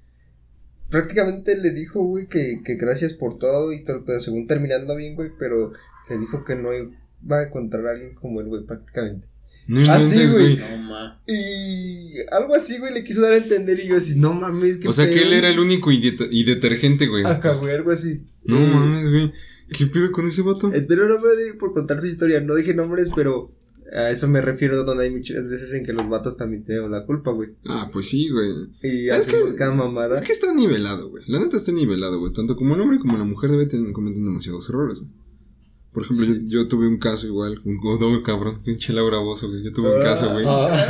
Prácticamente 0.90 1.58
le 1.58 1.72
dijo, 1.72 2.04
güey, 2.04 2.28
que, 2.28 2.62
que 2.66 2.76
gracias 2.76 3.14
por 3.14 3.38
todo 3.38 3.72
y 3.72 3.84
todo 3.86 3.98
el 3.98 4.04
pedo, 4.04 4.20
según 4.20 4.46
terminando 4.46 4.94
bien, 4.98 5.16
güey, 5.16 5.30
pero 5.40 5.72
le 6.10 6.18
dijo 6.18 6.44
que 6.44 6.56
no 6.56 6.70
iba 7.26 7.40
a 7.40 7.44
encontrar 7.48 7.86
a 7.88 7.92
alguien 7.92 8.16
como 8.16 8.42
él, 8.42 8.48
güey, 8.48 8.66
prácticamente. 8.66 9.28
No 9.68 9.82
Ah, 9.88 10.00
güey. 10.00 10.32
güey. 10.32 10.58
No, 10.58 10.78
ma. 10.90 11.22
Y 11.28 12.20
algo 12.32 12.56
así, 12.56 12.80
güey, 12.80 12.94
le 12.94 13.04
quiso 13.04 13.22
dar 13.22 13.34
a 13.34 13.38
entender 13.38 13.80
y 13.80 13.88
yo 13.88 13.96
así, 13.98 14.20
no 14.20 14.34
mames, 14.34 14.78
que 14.78 14.88
O 14.88 14.94
sea 14.94 15.10
que 15.10 15.22
él 15.22 15.34
era 15.34 15.50
el 15.50 15.60
único 15.60 15.92
y, 15.92 15.98
det- 16.00 16.30
y 16.32 16.44
detergente, 16.44 17.08
güey. 17.08 17.24
Ajá, 17.24 17.54
güey, 17.54 17.74
algo 17.76 17.92
así. 17.92 18.24
No 18.44 18.60
Y- 18.60 18.68
mames, 18.70 19.10
güey. 19.10 19.32
¿Qué 19.72 19.86
pedo 19.88 20.12
con 20.12 20.26
ese 20.26 20.42
vato? 20.42 20.72
Espero 20.74 21.08
no 21.08 21.20
me 21.26 21.34
dé 21.36 21.54
por 21.54 21.74
contar 21.74 22.02
su 22.02 22.08
historia, 22.08 22.42
no 22.42 22.56
dije 22.56 22.74
nombres, 22.74 23.10
pero 23.16 23.54
a 23.96 24.10
eso 24.10 24.28
me 24.28 24.42
refiero 24.42 24.84
donde 24.84 25.06
hay 25.06 25.12
muchas 25.12 25.48
veces 25.48 25.74
en 25.74 25.86
que 25.86 25.94
los 25.94 26.10
vatos 26.10 26.36
también 26.38 26.66
tienen 26.66 26.92
la 26.92 27.06
culpa, 27.06 27.32
güey. 27.32 27.50
Ah, 27.68 27.90
pues 27.94 28.08
sí, 28.10 28.30
güey. 28.30 28.50
Y 28.84 29.10
Es 29.10 29.28
que- 29.28 29.38
cada 29.58 29.74
mamada. 29.74 30.14
Es 30.16 30.22
que 30.22 30.34
está 30.34 30.54
nivelado, 30.54 31.10
güey. 31.10 31.24
La 31.28 31.40
neta 31.40 31.56
está 31.56 31.72
nivelado, 31.72 32.20
güey. 32.20 32.34
Tanto 32.34 32.56
como 32.58 32.76
el 32.76 32.82
hombre 32.82 33.00
como 33.00 33.18
la 33.18 33.24
mujer 33.24 33.52
debe 33.52 33.66
tener 33.68 33.92
cometen 33.94 34.26
demasiados 34.26 34.68
errores, 34.70 35.00
güey. 35.00 35.12
Por 35.94 36.04
ejemplo, 36.04 36.26
yo, 36.26 36.36
yo 36.46 36.68
tuve 36.68 36.88
un 36.88 36.98
caso 36.98 37.28
igual, 37.28 37.62
un 37.66 37.80
doble 38.00 38.22
cabrón, 38.22 38.62
pinche 38.64 38.94
Laura 38.94 39.18
Bozo, 39.20 39.50
güey. 39.50 39.64
Yo 39.64 39.72
tuve 39.74 39.96
un 39.96 40.02
caso, 40.02 40.32
güey. 40.32 40.46
Ah, 40.48 40.88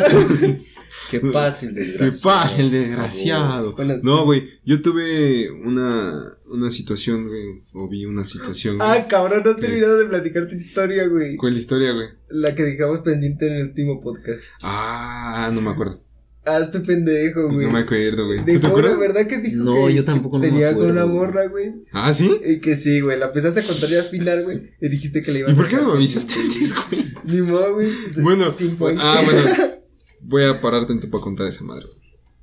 que 1.09 1.19
pase 1.21 1.67
el 1.67 1.73
Que 1.73 1.79
desgraciado. 1.81 2.21
pa, 2.23 2.55
el 2.57 2.71
desgraciado. 2.71 3.75
No, 4.03 4.25
güey, 4.25 4.41
yo 4.65 4.81
tuve 4.81 5.49
una, 5.65 6.13
una 6.49 6.69
situación, 6.69 7.27
güey, 7.27 7.63
o 7.73 7.87
vi 7.89 8.05
una 8.05 8.23
situación. 8.25 8.77
güey. 8.77 8.89
Ah, 8.89 9.07
cabrón, 9.07 9.41
no 9.43 9.51
he 9.51 9.55
terminado 9.55 9.97
de 9.97 10.05
platicar 10.05 10.47
tu 10.47 10.55
historia, 10.55 11.07
güey. 11.07 11.35
¿Cuál 11.37 11.57
historia, 11.57 11.93
güey? 11.93 12.07
La 12.29 12.53
que 12.55 12.63
dejamos 12.63 13.01
pendiente 13.01 13.47
en 13.47 13.53
el 13.53 13.67
último 13.69 13.99
podcast. 14.01 14.43
Ah, 14.61 15.49
no 15.53 15.61
me 15.61 15.71
acuerdo. 15.71 16.03
Ah, 16.43 16.59
este 16.59 16.79
pendejo, 16.79 17.49
güey. 17.51 17.67
No 17.67 17.71
me 17.73 17.79
acuerdo, 17.79 18.25
güey. 18.25 18.39
¿Tú 18.39 18.45
Dejó, 18.45 18.59
te 18.61 18.67
acuerdas? 18.67 18.97
¿verdad 18.99 19.27
que 19.27 19.37
dijo 19.39 19.63
No, 19.63 19.85
que 19.87 19.93
yo 19.93 20.03
tampoco 20.03 20.37
no 20.37 20.43
me 20.43 20.49
tenía 20.49 20.73
con 20.73 20.89
acuerdo, 20.89 20.91
una 20.93 21.03
güey. 21.03 21.15
morra, 21.15 21.47
güey? 21.47 21.85
Ah, 21.91 22.11
¿sí? 22.13 22.31
Y 22.45 22.59
que 22.59 22.77
sí, 22.77 22.99
güey, 22.99 23.19
la 23.19 23.27
empezaste 23.27 23.59
a 23.59 23.63
contar 23.63 23.89
ya 23.89 23.99
al 23.99 24.05
final, 24.05 24.43
güey. 24.45 24.71
Y 24.81 24.89
dijiste 24.89 25.21
que 25.21 25.31
le 25.31 25.39
ibas 25.39 25.51
¿Y 25.51 25.53
a 25.53 25.57
por 25.57 25.67
qué 25.67 25.75
no 25.75 25.85
me 25.87 25.91
avisaste 25.93 26.33
antes, 26.39 26.75
güey? 26.89 27.05
Ni 27.25 27.41
modo, 27.41 27.75
güey. 27.75 27.87
Bueno, 28.21 28.55
ah, 28.99 29.21
bueno. 29.23 29.71
Voy 30.21 30.43
a 30.43 30.59
parar 30.61 30.87
tanto 30.87 31.09
para 31.11 31.23
contar 31.23 31.45
esa 31.47 31.63
madre. 31.63 31.85
güey. 31.85 31.99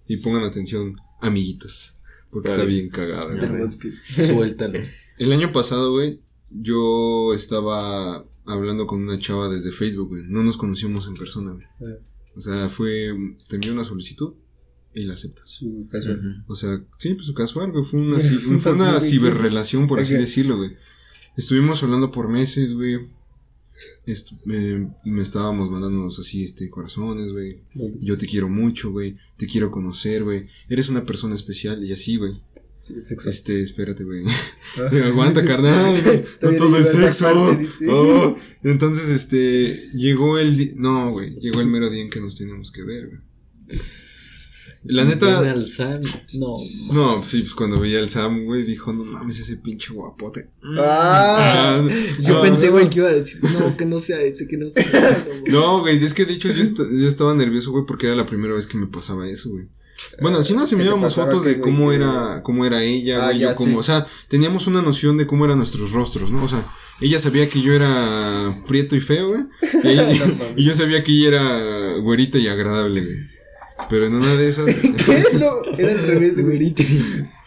Y 0.07 0.17
pongan 0.19 0.45
atención, 0.45 0.93
amiguitos. 1.21 2.01
Porque 2.31 2.51
está 2.51 2.65
bien 2.65 2.89
cagada, 2.91 3.27
güey. 3.27 3.41
Tenemos 3.41 3.77
que- 3.79 3.91
Suéltalo. 4.27 4.79
El 5.19 5.33
año 5.33 5.51
pasado, 5.51 5.91
güey, 5.93 6.21
yo 6.51 7.35
estaba 7.35 8.25
hablando 8.47 8.87
con 8.87 9.03
una 9.03 9.19
chava 9.19 9.49
desde 9.49 9.73
Facebook, 9.73 10.09
güey. 10.11 10.23
No 10.29 10.45
nos 10.45 10.57
conocíamos 10.57 11.09
en 11.09 11.15
persona, 11.15 11.51
güey. 11.53 11.65
Ah. 11.81 12.05
O 12.39 12.41
sea, 12.41 12.69
fue. 12.69 13.13
Te 13.49 13.57
envió 13.57 13.73
una 13.73 13.83
solicitud 13.83 14.35
y 14.95 15.03
la 15.03 15.15
aceptas. 15.15 15.61
Casual. 15.91 16.45
O 16.47 16.55
sea, 16.55 16.81
sí, 16.97 17.15
pues 17.15 17.33
casual, 17.33 17.73
güey. 17.73 17.85
Fue 17.85 17.99
una, 17.99 18.21
fue 18.61 18.73
una 18.73 19.01
ciberrelación, 19.01 19.89
por 19.89 19.99
así 19.99 20.15
decirlo, 20.15 20.57
güey. 20.57 20.77
Estuvimos 21.37 21.83
hablando 21.83 22.13
por 22.13 22.29
meses, 22.29 22.75
güey. 22.75 22.95
eh, 24.53 24.89
me 25.05 25.23
estábamos 25.23 25.69
mandándonos 25.69 26.17
así, 26.21 26.45
este, 26.45 26.71
corazones, 26.71 27.33
güey. 27.33 27.61
Yo 28.01 28.17
te 28.17 28.29
quiero 28.29 28.49
mucho, 28.49 28.93
güey. 28.93 29.17
Te 29.37 29.49
quiero 29.49 29.73
conocer, 29.73 30.23
güey. 30.23 30.47
Eres 30.69 30.89
una 30.91 31.05
persona 31.05 31.35
especial 31.35 31.85
y 31.85 31.93
así, 31.93 32.19
güey. 32.19 32.41
Sí, 32.89 32.95
el 32.95 33.05
sexo. 33.07 33.29
Este, 33.31 33.61
espérate, 33.61 34.05
güey. 34.05 34.25
Ah. 34.79 34.91
Aguanta, 35.07 35.45
carnal. 35.45 35.95
No 36.43 36.53
todo 36.53 36.77
es 36.79 36.91
sexo. 36.93 37.25
parte. 37.27 37.69
Oh. 37.91 38.37
Entonces, 38.65 39.11
este, 39.11 39.91
llegó 39.95 40.39
el 40.39 40.57
di- 40.57 40.73
no, 40.77 41.11
güey, 41.13 41.31
llegó 41.41 41.61
el 41.61 41.67
mero 41.69 41.91
día 41.91 42.03
en 42.03 42.11
que 42.11 42.21
nos 42.21 42.37
teníamos 42.37 42.73
que 42.73 42.83
ver, 42.83 43.07
güey. 43.09 43.21
La 44.85 45.05
neta, 45.05 45.41
Al 45.51 45.69
Sam, 45.69 46.01
no. 46.39 46.57
no, 46.93 47.23
sí, 47.23 47.41
pues 47.41 47.53
cuando 47.55 47.81
veía 47.81 47.99
al 47.99 48.09
Sam, 48.09 48.45
güey, 48.45 48.63
dijo, 48.65 48.93
no 48.93 49.05
mames, 49.05 49.39
ese 49.41 49.57
pinche 49.59 49.93
guapote. 49.93 50.49
Ah. 50.79 51.87
Yo 52.21 52.35
no, 52.35 52.43
pensé, 52.43 52.69
güey, 52.71 52.89
que 52.89 52.99
iba 53.01 53.09
a 53.09 53.13
decir, 53.13 53.41
no, 53.59 53.77
que 53.77 53.85
no 53.85 53.99
sea 53.99 54.21
ese, 54.23 54.47
que 54.47 54.57
no 54.57 54.71
sea 54.71 54.83
ese. 54.85 55.25
güey. 55.41 55.53
No, 55.53 55.81
güey, 55.81 56.03
es 56.03 56.15
que 56.15 56.25
de 56.25 56.35
hecho 56.35 56.49
yo, 56.49 56.63
est- 56.63 56.79
yo 56.79 57.09
estaba 57.09 57.35
nervioso, 57.35 57.73
güey, 57.73 57.85
porque 57.87 58.07
era 58.07 58.15
la 58.17 58.27
primera 58.27 58.55
vez 58.55 58.67
que 58.67 58.79
me 58.79 58.87
pasaba 58.87 59.29
eso, 59.29 59.51
güey. 59.51 59.67
Bueno, 60.21 60.43
sí 60.43 60.55
nos 60.55 60.65
¿Qué 60.65 60.77
te 60.77 60.83
enviábamos 60.83 61.15
fotos 61.15 61.45
de 61.45 61.61
cómo 61.61 61.93
era, 61.93 62.43
cómo 62.43 62.65
era 62.67 62.83
ella, 62.83 63.21
Ah, 63.23 63.25
güey, 63.27 63.39
ya, 63.41 63.51
yo 63.53 63.57
como, 63.57 63.71
sí. 63.71 63.77
o 63.79 63.83
sea, 63.83 64.07
teníamos 64.29 64.67
una 64.67 64.83
noción 64.83 65.17
de 65.17 65.27
cómo 65.27 65.45
eran 65.45 65.59
nuestros 65.59 65.93
rostros, 65.93 66.31
¿no? 66.33 66.43
O 66.45 66.49
sea, 66.49 66.67
ella 67.01 67.19
sabía 67.19 67.49
que 67.49 67.61
yo 67.63 67.73
era 67.73 68.55
prieto 68.67 68.97
y 68.97 69.01
feo, 69.01 69.29
güey, 69.29 69.43
y, 69.85 69.89
ella- 69.89 70.03
No 70.05 70.27
mames. 70.35 70.53
y 70.57 70.65
yo 70.65 70.75
sabía 70.75 71.03
que 71.05 71.13
ella 71.13 71.29
era 71.29 71.97
güerita 72.03 72.39
y 72.39 72.49
agradable, 72.49 73.03
güey. 73.05 73.17
Pero 73.89 74.07
en 74.07 74.15
una 74.17 74.35
de 74.35 74.49
esas... 74.49 74.67
¿Qué? 75.07 75.25
No, 75.39 75.63
era 75.79 75.93
al 75.93 76.07
revés, 76.07 76.45
güey. 76.45 76.75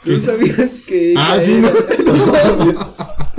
¿No 0.05 0.19
sabías 0.19 0.69
que 0.87 1.11
ella 1.11 1.19
ah, 1.33 1.39
sí, 1.39 1.53
era- 1.55 1.71
no. 2.05 2.95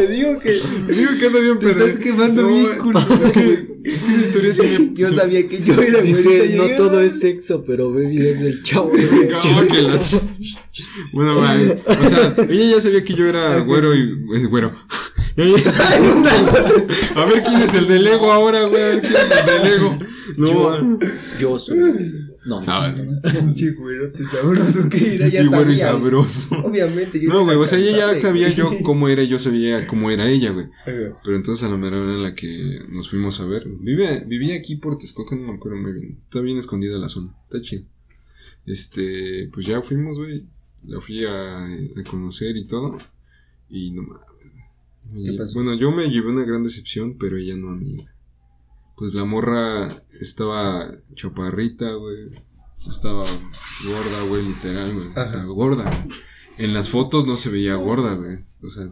Te 0.07 0.13
digo 0.13 0.39
que 0.41 0.51
Digo 0.93 1.11
que 1.19 1.27
anda 1.27 1.41
bien 1.41 1.59
te 1.59 1.67
perdido. 1.67 1.87
estás 1.87 2.03
quemando 2.03 2.43
No, 2.43 2.49
bien 2.49 2.67
culero. 2.79 3.07
Es 3.25 3.31
que, 3.33 3.43
es 3.85 4.03
que 4.03 4.09
esa 4.11 4.21
historia 4.21 4.53
sí 4.55 4.63
me... 4.91 4.95
Yo 4.95 5.09
sabía 5.09 5.49
que 5.49 5.63
yo 5.63 5.81
era 5.81 6.01
Dice, 6.01 6.55
no 6.57 6.65
todo 6.77 7.01
es 7.01 7.21
sexo, 7.21 7.63
pero 7.65 7.93
ve 7.93 8.09
videos 8.09 8.41
del 8.41 8.63
chavo. 8.63 8.91
No, 8.93 9.67
que 9.69 9.83
la 9.83 9.99
ch- 10.01 10.23
Bueno, 11.13 11.37
vale. 11.37 11.83
O 11.87 12.09
sea, 12.09 12.35
ella 12.49 12.77
ya 12.77 12.81
sabía 12.81 13.05
que 13.05 13.15
yo 13.15 13.27
era 13.27 13.59
güero 13.61 13.95
y. 13.95 14.01
eh, 14.37 14.47
güero. 14.49 14.73
Ella 15.37 15.57
ya 15.65 15.71
sabía- 15.71 16.23
A 17.17 17.25
ver 17.27 17.43
quién 17.43 17.61
es 17.61 17.75
el 17.75 17.89
del 17.89 18.07
ego 18.07 18.31
ahora, 18.31 18.65
güey. 18.65 18.83
A 18.83 18.89
ver 18.89 19.01
quién 19.01 19.15
es 19.15 19.31
el 19.31 19.47
del 19.47 19.73
ego. 19.75 19.99
No, 20.37 20.49
Yo, 20.53 20.99
yo 21.41 21.59
soy. 21.59 21.79
No, 22.45 22.61
no, 22.61 22.65
Ah. 22.67 22.95
Pinche 23.33 23.71
güerote 23.73 24.25
sabroso 24.25 24.89
que 24.89 25.15
era, 25.15 25.27
güero 25.49 25.71
y 25.71 25.77
sabroso. 25.77 26.59
Obviamente. 26.65 27.21
yo 27.21 27.29
No, 27.29 27.45
güey, 27.45 27.57
o 27.57 27.67
sea, 27.67 27.79
ella 27.79 28.15
ya 28.15 28.21
sabía 28.21 28.49
yo 28.51 28.71
cómo 28.83 29.09
era, 29.09 29.23
yo 29.23 29.39
sabía 29.39 29.87
cómo 29.87 30.11
era 30.11 30.29
ella, 30.29 30.51
güey. 30.51 30.67
Pero 30.85 31.37
entonces 31.37 31.63
a 31.65 31.71
la 31.71 31.77
mera 31.77 32.01
hora 32.01 32.13
en 32.15 32.23
la 32.23 32.35
que 32.35 32.81
nos 32.89 33.09
fuimos 33.11 33.41
a 33.41 33.47
ver, 33.47 33.69
vive, 33.69 34.25
vivía 34.27 34.57
aquí 34.57 34.77
por 34.77 34.99
Texcoco, 34.99 35.37
no 35.37 35.53
me 35.53 35.55
acuerdo 35.55 35.79
muy 35.79 35.93
bien. 35.93 36.19
Está 36.25 36.41
bien 36.41 36.59
escondida 36.59 36.99
la 36.99 37.09
zona, 37.09 37.33
está 37.45 37.61
chido. 37.61 37.85
Este, 38.67 39.49
pues 39.53 39.67
ya 39.67 39.81
fuimos, 39.83 40.19
güey. 40.19 40.45
La 40.87 41.01
fui 41.01 41.25
a, 41.25 41.65
a 41.65 42.05
conocer 42.09 42.57
y 42.57 42.65
todo. 42.65 42.99
Y 43.71 43.93
no 43.93 44.03
mames. 44.03 45.55
Bueno, 45.55 45.75
yo 45.75 45.93
me 45.93 46.09
llevé 46.09 46.31
una 46.31 46.45
gran 46.45 46.63
decepción, 46.63 47.17
pero 47.19 47.37
ella 47.37 47.57
no 47.57 47.71
a 47.71 47.77
mí. 47.77 48.07
Pues 49.03 49.15
la 49.15 49.25
morra 49.25 50.05
estaba 50.21 50.89
chaparrita, 51.17 51.93
güey. 51.95 52.19
Estaba 52.89 53.25
gorda, 53.85 54.23
güey, 54.29 54.47
literal, 54.47 54.95
güey. 54.95 55.09
O 55.09 55.13
sea, 55.13 55.25
Ajá. 55.25 55.45
gorda, 55.47 55.83
güey. 55.83 56.19
En 56.59 56.73
las 56.73 56.89
fotos 56.89 57.27
no 57.27 57.35
se 57.35 57.51
veía 57.51 57.75
gorda, 57.75 58.15
güey. 58.15 58.45
O 58.63 58.69
sea, 58.69 58.85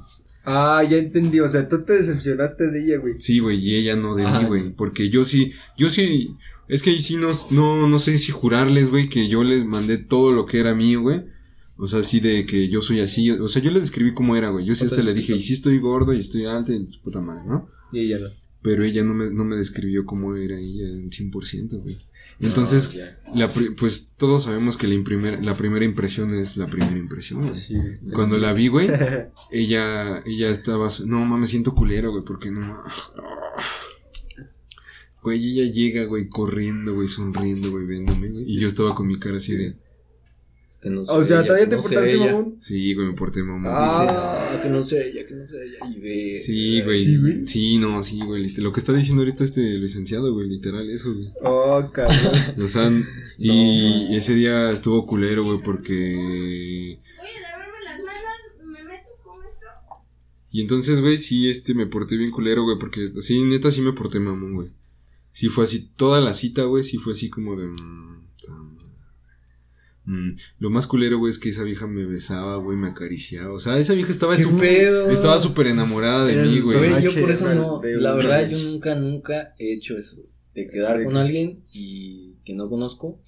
Ah, 0.45 0.83
ya 0.83 0.97
entendí. 0.97 1.39
O 1.39 1.49
sea, 1.49 1.69
tú 1.69 1.85
te 1.85 1.93
decepcionaste 1.93 2.73
de 2.73 2.83
ella, 2.83 2.99
güey. 2.99 3.21
Sí, 3.21 3.39
güey, 3.39 3.61
y 3.65 3.77
ella 3.77 3.95
no 3.95 4.17
de 4.17 4.25
Ah, 4.27 4.41
mí, 4.41 4.47
güey. 4.49 4.71
Porque 4.75 5.11
yo 5.11 5.25
sí, 5.25 5.53
yo 5.79 5.89
sí, 5.89 6.35
es 6.67 6.83
que 6.83 6.91
ahí 6.91 6.99
sí 7.01 7.15
no, 7.17 7.31
no, 7.53 7.87
no 7.87 7.99
sé 8.01 8.19
si 8.19 8.33
jurarles, 8.33 8.91
güey, 8.91 9.09
que 9.09 9.29
yo 9.29 9.45
les 9.45 9.65
mandé 9.65 9.97
todo 9.97 10.33
lo 10.33 10.45
que 10.45 10.59
era 10.59 10.75
mío, 10.75 11.03
güey. 11.03 11.23
O 11.77 11.87
sea, 11.87 12.01
así 12.01 12.19
de 12.19 12.45
que 12.47 12.69
yo 12.69 12.83
soy 12.83 12.99
así. 12.99 13.31
O 13.31 13.47
sea, 13.47 13.63
yo 13.63 13.71
les 13.71 13.83
describí 13.83 14.13
cómo 14.13 14.35
era, 14.35 14.51
güey. 14.51 14.67
Yo 14.67 14.75
sí 14.75 14.87
hasta 14.87 15.05
le 15.05 15.15
dije, 15.15 15.37
y 15.37 15.41
sí 15.41 15.53
estoy 15.53 15.79
gordo 15.79 16.13
y 16.13 16.19
estoy 16.19 16.47
alto 16.47 16.73
y 16.73 16.85
su 16.89 17.01
puta 17.01 17.21
madre, 17.21 17.45
¿no? 17.47 17.69
Y 17.93 18.01
ella 18.01 18.19
no. 18.19 18.40
Pero 18.63 18.85
ella 18.85 19.03
no 19.05 19.15
me, 19.15 19.31
no 19.31 19.45
me 19.45 19.57
describió 19.57 20.05
cómo 20.05 20.37
era 20.37 20.59
ella 20.59 20.89
en 20.89 21.11
100%, 21.11 21.81
güey. 21.83 21.99
Entonces, 22.41 22.93
ya. 22.95 23.19
la 23.35 23.53
pri- 23.53 23.71
pues 23.71 24.13
todos 24.17 24.45
sabemos 24.45 24.77
que 24.77 24.87
la, 24.87 25.03
primer- 25.05 25.45
la 25.45 25.55
primera 25.55 25.85
impresión 25.85 26.31
es 26.35 26.57
la 26.57 26.67
primera 26.67 26.97
impresión, 26.99 27.43
güey. 27.43 27.55
Sí. 27.55 27.77
Cuando 28.13 28.39
la 28.39 28.53
vi, 28.53 28.69
güey, 28.69 28.89
ella, 29.51 30.23
ella 30.27 30.51
estaba, 30.51 30.89
no 31.07 31.25
mames, 31.25 31.51
siento 31.51 31.75
culero, 31.75 32.13
güey, 32.13 32.25
porque 32.25 32.51
no 32.51 32.61
mames. 32.61 32.93
Güey, 35.23 35.39
ella 35.61 35.71
llega, 35.73 36.05
güey, 36.05 36.29
corriendo, 36.29 36.95
güey, 36.95 37.09
sonriendo, 37.09 37.71
güey, 37.71 37.85
viéndome, 37.87 38.29
güey. 38.29 38.45
Y 38.51 38.59
yo 38.59 38.69
estaba 38.69 38.95
con 38.95 39.07
mi 39.07 39.19
cara 39.19 39.37
así 39.37 39.55
de, 39.55 39.77
Que 40.81 40.89
no 40.89 41.03
O 41.03 41.25
sea 41.25 41.45
todavía 41.45 41.69
te 41.69 41.77
no 41.77 41.83
portaste, 41.83 42.13
ella. 42.15 42.33
mamón. 42.33 42.57
sí, 42.63 42.95
güey, 42.95 43.09
me 43.09 43.13
porté 43.13 43.43
mamón. 43.43 43.71
Ah. 43.75 43.85
Dice, 43.85 44.05
ah, 44.09 44.61
que 44.63 44.69
no 44.71 44.83
sea 44.83 45.03
ella, 45.03 45.27
que 45.27 45.35
no 45.35 45.47
sea 45.47 45.61
ella. 45.63 45.79
Y 45.95 46.01
ve. 46.01 46.39
Sí, 46.39 46.81
güey. 46.81 46.99
¿Sí, 46.99 47.17
güey? 47.19 47.47
Sí, 47.47 47.79
no, 47.79 48.03
sí, 48.03 48.19
güey. 48.25 48.49
Lo 48.57 48.73
que 48.73 48.81
está 48.81 48.95
diciendo 48.95 49.21
ahorita 49.21 49.45
este 49.45 49.61
licenciado, 49.79 50.33
güey, 50.33 50.49
literal, 50.49 50.89
eso, 50.89 51.13
güey. 51.13 51.29
Oh, 51.43 51.87
cabrón. 51.93 52.17
O 52.65 52.69
sea, 52.69 52.91
y, 53.39 53.51
y 54.11 54.17
ese 54.17 54.35
día 54.35 54.71
estuvo 54.71 55.07
culero, 55.07 55.45
güey, 55.45 55.61
porque 55.63 56.15
Voy 57.19 57.29
a 57.29 57.41
lavarme 57.43 57.79
las 57.85 58.01
manos, 58.01 58.73
me 58.73 58.83
meto 58.83 59.11
con 59.23 59.45
esto. 59.45 59.67
Y 60.51 60.63
entonces, 60.63 61.03
güey, 61.03 61.19
sí, 61.19 61.51
este, 61.51 61.75
me 61.75 61.87
porté 61.87 62.17
bien 62.17 62.31
culero, 62.31 62.63
güey, 62.63 62.79
porque 62.79 63.13
sí, 63.21 63.45
neta, 63.45 63.71
sí 63.71 63.83
me 63.83 63.93
porté 63.93 64.19
mamón, 64.19 64.55
güey. 64.55 64.69
Sí 65.33 65.49
fue 65.51 65.65
así, 65.65 65.91
toda 65.95 66.23
la 66.23 66.33
cita, 66.33 66.65
güey, 66.65 66.85
sí 66.85 66.97
fue 66.97 67.13
así 67.13 67.29
como 67.29 67.55
de... 67.55 67.69
mm, 70.11 70.37
Lo 70.59 70.71
más 70.71 70.87
culero, 70.87 71.19
güey, 71.19 71.31
es 71.31 71.39
que 71.39 71.49
esa 71.51 71.65
vieja 71.65 71.87
me 71.87 72.05
besaba, 72.05 72.57
güey, 72.57 72.77
me 72.77 72.89
acariciaba. 72.89 73.53
O 73.53 73.59
sea, 73.61 73.79
esa 73.79 73.95
vieja 73.95 74.11
estaba 74.11 74.37
¿Qué 74.37 74.43
súper... 74.43 75.11
Estaba 75.11 75.39
súper 75.39 75.69
enamorada 75.69 76.27
de 76.27 76.43
mí, 76.45 76.61
güey. 76.61 77.03
yo 77.03 77.13
por 77.21 77.31
eso 77.31 77.55
no. 77.55 77.81
La 77.83 78.15
verdad, 78.15 78.49
yo 78.49 78.59
nunca, 78.71 78.95
nunca 78.95 79.55
he 79.59 79.75
hecho 79.75 79.97
eso. 79.97 80.23
De 80.55 80.69
quedar 80.69 80.99
¿De 80.99 81.05
con 81.05 81.17
alguien 81.17 81.65
y 81.73 82.35
que 82.45 82.55
no 82.55 82.69
conozco. 82.69 83.21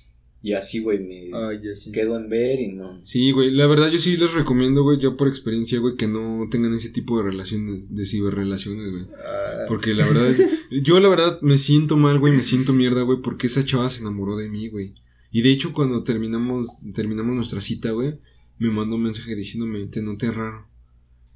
Y 0.45 0.55
así, 0.55 0.81
güey, 0.83 0.99
me 0.99 1.31
Ah, 1.33 1.51
sí. 1.73 1.92
quedo 1.92 2.18
en 2.18 2.29
ver 2.29 2.59
y 2.59 2.73
no. 2.73 2.99
Sí, 3.05 3.31
güey, 3.31 3.53
la 3.53 3.68
verdad 3.68 3.88
yo 3.92 3.99
sí 3.99 4.16
les 4.16 4.35
recomiendo, 4.35 4.83
güey, 4.83 4.99
ya 4.99 5.12
por 5.12 5.29
experiencia, 5.29 5.79
güey, 5.79 5.95
que 5.95 6.09
no 6.09 6.49
tengan 6.51 6.73
ese 6.75 6.88
tipo 6.90 7.16
de 7.18 7.31
relaciones, 7.31 7.95
de 7.95 8.05
ciberrelaciones, 8.05 8.90
güey. 8.90 9.05
Ah, 9.25 9.66
Porque 9.68 9.95
la 9.95 10.05
verdad 10.05 10.29
es. 10.29 10.40
Yo 10.83 10.99
la 10.99 11.09
verdad 11.09 11.38
me 11.42 11.57
siento 11.59 11.97
mal, 11.97 12.18
güey. 12.18 12.33
Me 12.33 12.42
siento 12.42 12.73
mierda, 12.73 13.03
güey. 13.03 13.18
Porque 13.23 13.47
esa 13.47 13.64
chava 13.64 13.88
se 13.88 14.01
enamoró 14.01 14.37
de 14.37 14.49
mí, 14.49 14.68
güey. 14.68 14.95
Y 15.33 15.42
de 15.42 15.51
hecho, 15.51 15.73
cuando 15.73 16.05
terminamos, 16.05 16.81
terminamos 16.95 17.35
nuestra 17.35 17.61
cita, 17.61 17.90
güey, 17.90 18.18
me 18.59 18.71
mandó 18.71 18.97
un 18.97 19.03
mensaje 19.03 19.35
diciéndome, 19.35 19.87
te 19.87 20.03
noté 20.03 20.31
raro. 20.31 20.66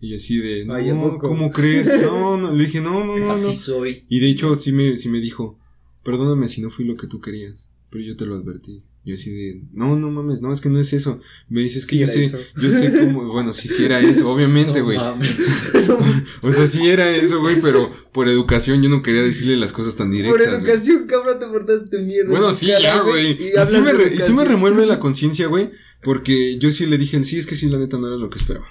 Y 0.00 0.10
yo 0.10 0.16
así 0.16 0.36
de, 0.36 0.66
no. 0.66 1.18
¿cómo 1.18 1.50
crees? 1.50 1.92
No, 2.02 2.36
no. 2.36 2.52
Le 2.52 2.64
dije, 2.66 2.82
no, 2.82 3.04
no, 3.04 3.16
no, 3.16 3.30
Así 3.32 3.46
no. 3.46 3.52
soy. 3.54 4.04
Y 4.08 4.20
de 4.20 4.28
hecho, 4.28 4.54
sí 4.54 4.72
me, 4.72 4.96
sí 4.96 5.08
me 5.08 5.20
dijo, 5.20 5.58
perdóname 6.04 6.48
si 6.48 6.60
no 6.60 6.70
fui 6.70 6.84
lo 6.84 6.96
que 6.96 7.06
tú 7.06 7.20
querías. 7.20 7.70
Pero 7.90 8.04
yo 8.04 8.16
te 8.16 8.26
lo 8.26 8.36
advertí. 8.36 8.82
Yo 9.06 9.14
así 9.14 9.30
de, 9.30 9.60
no, 9.72 9.96
no 9.96 10.10
mames, 10.10 10.42
no, 10.42 10.52
es 10.52 10.60
que 10.60 10.68
no 10.68 10.80
es 10.80 10.92
eso. 10.92 11.20
Me 11.48 11.60
dices 11.60 11.86
que 11.86 11.92
Sí 11.92 11.98
yo 11.98 12.04
era 12.04 12.12
sé, 12.12 12.22
eso. 12.24 12.38
yo 12.60 12.70
sé 12.72 12.92
cómo, 12.92 13.24
bueno, 13.32 13.52
sí, 13.52 13.68
sí 13.68 13.84
era 13.84 14.00
eso, 14.00 14.28
obviamente, 14.30 14.80
No 14.80 14.84
güey. 14.86 14.98
mames. 14.98 15.36
O 16.42 16.50
sea, 16.52 16.66
sí 16.66 16.86
era 16.88 17.08
eso, 17.10 17.40
güey, 17.40 17.60
pero 17.60 17.88
por 18.12 18.28
educación 18.28 18.82
yo 18.82 18.88
no 18.88 19.02
quería 19.02 19.22
decirle 19.22 19.56
las 19.56 19.72
cosas 19.72 19.94
tan 19.96 20.08
Por 20.08 20.16
directas. 20.16 20.38
güey. 20.60 20.72
educación, 20.72 21.06
cabrón, 21.06 21.38
te 21.38 21.46
portaste 21.46 21.98
mierda. 22.02 22.30
Bueno, 22.30 22.48
en 22.48 22.54
sí, 22.54 22.66
cara, 22.66 22.80
ya, 22.80 23.00
güey. 23.02 23.30
Y, 23.32 23.46
Y, 23.46 23.64
sí 23.64 23.76
me, 23.80 24.14
y 24.16 24.20
sí 24.20 24.32
me 24.32 24.44
remueve 24.44 24.84
la 24.86 24.98
conciencia, 25.00 25.46
güey, 25.46 25.70
porque 26.02 26.58
yo 26.58 26.70
sí 26.72 26.86
le 26.86 26.98
dije, 26.98 27.22
sí, 27.22 27.36
es 27.38 27.46
que 27.46 27.54
sí, 27.54 27.68
la 27.68 27.78
neta 27.78 27.98
no 27.98 28.08
era 28.08 28.16
lo 28.16 28.28
que 28.28 28.38
esperaba. 28.38 28.66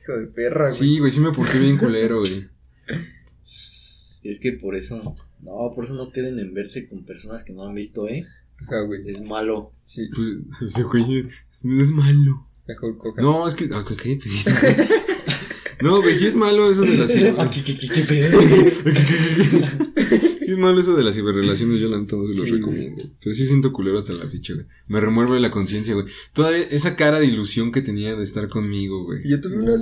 Hijo 0.00 0.12
de 0.18 0.26
perra, 0.28 0.68
güey. 0.68 0.78
Sí, 0.78 0.98
güey, 1.00 1.10
sí 1.10 1.18
me 1.20 1.32
porté 1.32 1.58
bien 1.58 1.78
culero, 1.78 2.20
güey. 2.20 2.32
Es 4.24 4.38
que 4.40 4.52
por 4.52 4.76
eso. 4.76 4.96
No, 5.40 5.70
por 5.74 5.84
eso 5.84 5.94
no 5.94 6.12
queden 6.12 6.38
en 6.38 6.54
verse 6.54 6.88
con 6.88 7.04
personas 7.04 7.42
que 7.42 7.52
no 7.52 7.66
han 7.66 7.74
visto, 7.74 8.08
¿eh? 8.08 8.26
Ajá, 8.66 8.80
güey. 8.82 9.00
Es 9.06 9.20
malo. 9.22 9.72
Sí, 9.84 10.08
Pues, 10.14 10.28
ese 10.66 10.82
güey, 10.84 11.26
es 11.64 11.92
malo. 11.92 12.46
mejor 12.66 12.96
coja. 12.98 13.20
No, 13.20 13.46
es 13.46 13.54
que, 13.54 13.68
ah, 13.72 13.84
¿qué, 13.86 13.96
qué, 13.96 14.18
No, 15.82 16.00
güey, 16.00 16.14
sí 16.14 16.26
es 16.26 16.34
malo 16.36 16.70
eso 16.70 16.82
de 16.82 16.96
las 16.96 17.10
¿Qué, 17.12 17.62
qué, 17.64 17.76
qué, 17.76 17.88
qué 17.88 18.00
pedo? 18.02 18.38
Sí 20.42 20.50
es 20.50 20.58
malo 20.58 20.80
eso 20.80 20.96
de 20.96 21.04
las 21.04 21.14
ciberrelaciones, 21.14 21.80
yo 21.80 21.88
la 21.88 22.00
neta 22.00 22.16
no 22.16 22.26
se 22.26 22.34
los 22.34 22.48
Sí, 22.48 22.56
recomiendo. 22.56 23.00
Pero 23.22 23.32
sí 23.34 23.44
siento 23.46 23.72
culero 23.72 23.96
hasta 23.96 24.12
la 24.12 24.26
fecha, 24.28 24.54
güey. 24.54 24.66
Me 24.88 25.00
remueve 25.00 25.38
la 25.38 25.50
conciencia, 25.52 25.94
güey. 25.94 26.06
Todavía 26.32 26.62
esa 26.64 26.96
cara 26.96 27.20
de 27.20 27.26
ilusión 27.26 27.70
que 27.70 27.80
tenía 27.80 28.16
de 28.16 28.24
estar 28.24 28.48
conmigo, 28.48 29.04
güey. 29.04 29.20
Yo 29.28 29.40
tuve 29.40 29.56
No, 29.58 29.62
una 29.62 29.76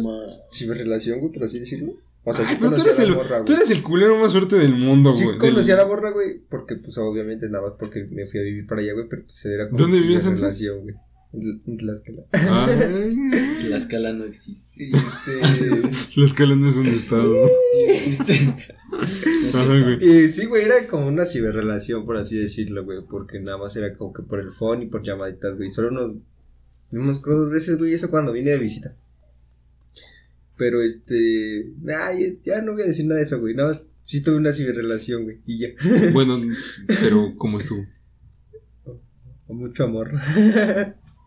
ciberrelación, 0.52 1.20
güey, 1.20 1.32
por 1.32 1.44
así 1.44 1.58
decirlo. 1.60 1.94
O 2.22 2.34
sea, 2.34 2.44
Ay, 2.46 2.54
sí 2.54 2.56
pero 2.60 2.74
tú 2.74 2.82
eres, 2.82 2.98
el, 2.98 3.16
tú 3.46 3.52
eres 3.54 3.70
el 3.70 3.82
culero 3.82 4.16
más 4.18 4.32
fuerte 4.32 4.56
del 4.56 4.76
mundo, 4.76 5.12
Sí 5.14 5.24
güey. 5.24 5.38
conocí 5.38 5.70
a 5.70 5.76
la 5.76 5.86
morra, 5.86 6.10
güey, 6.10 6.38
porque 6.50 6.76
pues 6.76 6.98
obviamente 6.98 7.48
nada 7.48 7.68
más 7.68 7.74
porque 7.78 8.06
me 8.10 8.26
fui 8.26 8.40
a 8.40 8.42
vivir 8.42 8.66
para 8.66 8.82
allá, 8.82 8.92
güey, 8.92 9.06
pero 9.08 9.22
pues 9.24 9.46
era 9.46 9.66
como 9.68 9.78
¿Dónde 9.78 10.00
vivías 10.00 10.24
relación, 10.24 10.82
güey. 10.82 10.94
En 11.32 11.76
Tlaxcala. 11.78 12.22
Ay, 12.32 13.16
Que 13.60 13.68
la 13.68 13.76
escala 13.76 14.12
no 14.12 14.24
existe. 14.24 14.82
Este. 14.82 16.20
la 16.20 16.26
escala 16.26 16.56
no 16.56 16.66
es 16.68 16.76
un 16.76 16.88
estado. 16.88 17.46
sí 17.72 17.92
existe. 17.92 18.54
No 18.90 19.48
Ajá, 19.48 19.64
güey. 19.66 20.24
Y 20.24 20.28
sí, 20.28 20.46
güey, 20.46 20.64
era 20.64 20.88
como 20.88 21.06
una 21.06 21.24
ciberrelación, 21.24 22.04
por 22.04 22.16
así 22.16 22.36
decirlo, 22.36 22.84
güey. 22.84 22.98
Porque 23.08 23.38
nada 23.38 23.58
más 23.58 23.76
era 23.76 23.96
como 23.96 24.12
que 24.12 24.22
por 24.24 24.40
el 24.40 24.50
phone 24.50 24.82
y 24.82 24.86
por 24.86 25.04
llamaditas, 25.04 25.56
güey. 25.56 25.70
Solo 25.70 25.92
nos 25.92 26.16
vimos 26.90 27.22
dos 27.22 27.48
veces, 27.50 27.78
güey. 27.78 27.92
Eso 27.92 28.10
cuando 28.10 28.32
vine 28.32 28.50
de 28.50 28.58
visita. 28.58 28.96
Pero 30.60 30.82
este. 30.82 31.72
Nah, 31.80 32.12
ya, 32.44 32.60
no 32.60 32.74
voy 32.74 32.82
a 32.82 32.86
decir 32.86 33.06
nada 33.06 33.16
de 33.16 33.24
eso, 33.24 33.40
güey. 33.40 33.54
Nada 33.54 33.70
más 33.70 33.86
sí 34.02 34.22
tuve 34.22 34.36
una 34.36 34.52
ciberrelación, 34.52 35.24
güey. 35.24 35.38
Y 35.46 35.58
ya. 35.60 35.68
Bueno, 36.12 36.38
pero 36.86 37.32
¿cómo 37.38 37.56
estuvo? 37.56 37.86
Con 39.46 39.56
mucho 39.56 39.84
amor. 39.84 40.12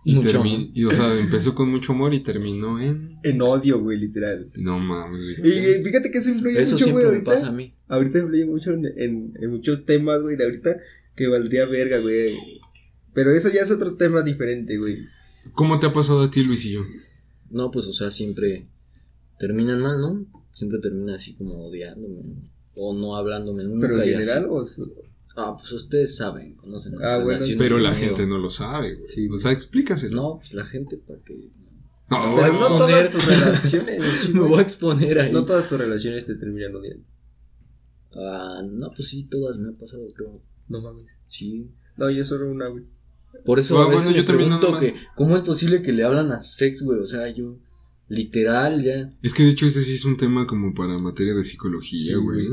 Y, 0.05 0.13
Mucho 0.15 0.29
termi- 0.29 0.55
amor. 0.55 0.69
y, 0.73 0.83
o 0.83 0.91
sea, 0.91 1.17
empezó 1.17 1.55
con 1.55 1.71
mucho 1.71 1.93
amor 1.93 2.13
y 2.13 2.21
terminó 2.21 2.79
en. 2.79 3.17
en 3.23 3.41
odio, 3.41 3.79
güey, 3.81 3.97
literal. 3.97 4.51
No 4.55 4.77
mames, 4.77 5.21
güey. 5.23 5.35
Y 5.51 5.57
eh, 5.65 5.81
fíjate 5.83 6.11
que 6.11 6.19
eso 6.19 6.29
influye 6.29 6.61
Eso 6.61 6.73
mucho, 6.75 6.85
güey, 6.91 6.91
siempre 6.91 7.03
me 7.03 7.09
ahorita. 7.15 7.31
pasa 7.31 7.47
a 7.47 7.51
mí. 7.53 7.73
Ahorita 7.87 8.19
influye 8.19 8.45
mucho 8.45 8.71
en, 8.73 8.85
en, 8.85 9.33
en 9.41 9.49
muchos 9.49 9.85
temas, 9.85 10.21
güey, 10.21 10.35
de 10.37 10.43
ahorita 10.43 10.77
que 11.15 11.27
valdría 11.27 11.65
verga, 11.65 11.97
güey. 11.99 12.37
Pero 13.15 13.31
eso 13.31 13.49
ya 13.51 13.61
es 13.61 13.71
otro 13.71 13.95
tema 13.95 14.21
diferente, 14.21 14.77
güey. 14.77 14.97
¿Cómo 15.53 15.79
te 15.79 15.87
ha 15.87 15.91
pasado 15.93 16.21
a 16.21 16.29
ti, 16.29 16.43
Luisillo? 16.43 16.81
No, 17.49 17.71
pues, 17.71 17.85
o 17.87 17.93
sea, 17.93 18.11
siempre 18.11 18.67
terminan 19.39 19.79
mal, 19.81 19.99
¿no? 19.99 20.25
Siempre 20.51 20.79
termina 20.79 21.15
así 21.15 21.35
como 21.35 21.65
odiándome. 21.67 22.49
O 22.75 22.93
no 22.93 23.15
hablándome 23.15 23.63
nunca. 23.65 23.87
Pero 23.87 24.01
en 24.03 24.09
y 24.09 24.13
así. 24.13 24.29
general, 24.29 24.47
o 24.51 24.61
s- 24.63 24.81
Ah, 25.35 25.55
pues 25.57 25.71
ustedes 25.71 26.15
saben, 26.15 26.53
conocen. 26.55 26.93
Ah, 27.03 27.17
bueno, 27.23 27.43
Pero 27.57 27.79
la 27.79 27.91
conmigo. 27.91 28.07
gente 28.15 28.27
no 28.27 28.37
lo 28.37 28.51
sabe, 28.51 28.93
güey. 28.95 29.07
Sí, 29.07 29.27
o 29.29 29.37
sea, 29.39 29.51
explícaselo. 29.51 30.15
No, 30.15 30.35
pues 30.37 30.53
la 30.53 30.65
gente 30.65 30.97
para 30.97 31.19
que. 31.21 31.33
No, 32.11 32.31
voy 32.33 32.43
a 32.43 32.51
Pero 32.51 32.59
no 32.59 32.67
exponer. 32.67 33.09
todas 33.09 33.11
tus 33.11 33.25
relaciones, 33.25 34.29
Me 34.35 34.39
voy 34.41 34.59
a 34.59 34.61
exponer 34.61 35.19
ahí. 35.19 35.31
No 35.31 35.43
todas 35.43 35.67
tus 35.69 35.79
relaciones 35.79 36.25
te 36.27 36.35
terminan 36.35 36.75
odiando. 36.75 37.03
Ah, 38.15 38.61
no, 38.69 38.91
pues 38.95 39.07
sí, 39.09 39.23
todas 39.23 39.57
me 39.57 39.69
ha 39.69 39.77
pasado, 39.77 40.03
creo. 40.15 40.39
No 40.67 40.81
mames. 40.81 41.19
Sí. 41.25 41.71
No, 41.97 42.09
yo 42.11 42.23
solo 42.23 42.49
una, 42.51 42.67
güey. 42.69 42.85
Por 43.45 43.57
eso 43.57 43.77
Ah, 43.79 43.85
a 43.85 43.89
veces 43.89 44.03
bueno, 44.05 44.15
me 44.15 44.21
yo 44.21 44.25
también 44.25 44.49
pregunto 44.59 44.79
que 44.79 44.93
cómo 45.15 45.35
es 45.35 45.41
posible 45.41 45.81
que 45.81 45.91
le 45.91 46.03
hablan 46.03 46.31
a 46.31 46.39
su 46.39 46.53
sex, 46.53 46.83
güey. 46.83 46.99
O 46.99 47.07
sea, 47.07 47.27
yo 47.33 47.57
literal 48.07 48.83
ya. 48.83 49.13
Es 49.21 49.33
que 49.33 49.43
de 49.43 49.49
hecho 49.49 49.65
ese 49.65 49.81
sí 49.81 49.93
es 49.93 50.05
un 50.05 50.17
tema 50.17 50.47
como 50.47 50.73
para 50.73 50.97
materia 50.97 51.33
de 51.33 51.43
psicología, 51.43 52.17
güey. 52.17 52.47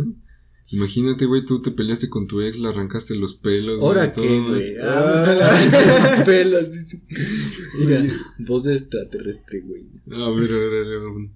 Imagínate, 0.72 1.26
güey, 1.26 1.44
tú 1.44 1.60
te 1.60 1.72
peleaste 1.72 2.08
con 2.08 2.28
tu 2.28 2.40
ex, 2.40 2.60
le 2.60 2.68
arrancaste 2.68 3.16
los 3.16 3.34
pelos. 3.34 3.80
¿Ahora 3.80 4.12
qué, 4.12 4.40
güey? 4.40 4.76
Ah. 4.80 5.24
Ah, 5.26 6.24
dice. 6.72 7.02
Mira, 7.78 8.04
voz 8.38 8.64
de 8.64 8.74
extraterrestre, 8.74 9.60
güey. 9.62 9.88
A 10.12 10.30
ver, 10.30 10.52
a 10.52 10.56
ver, 10.56 10.64
a 10.64 10.88
ver, 10.88 10.96
a 10.96 11.14
ver. 11.14 11.30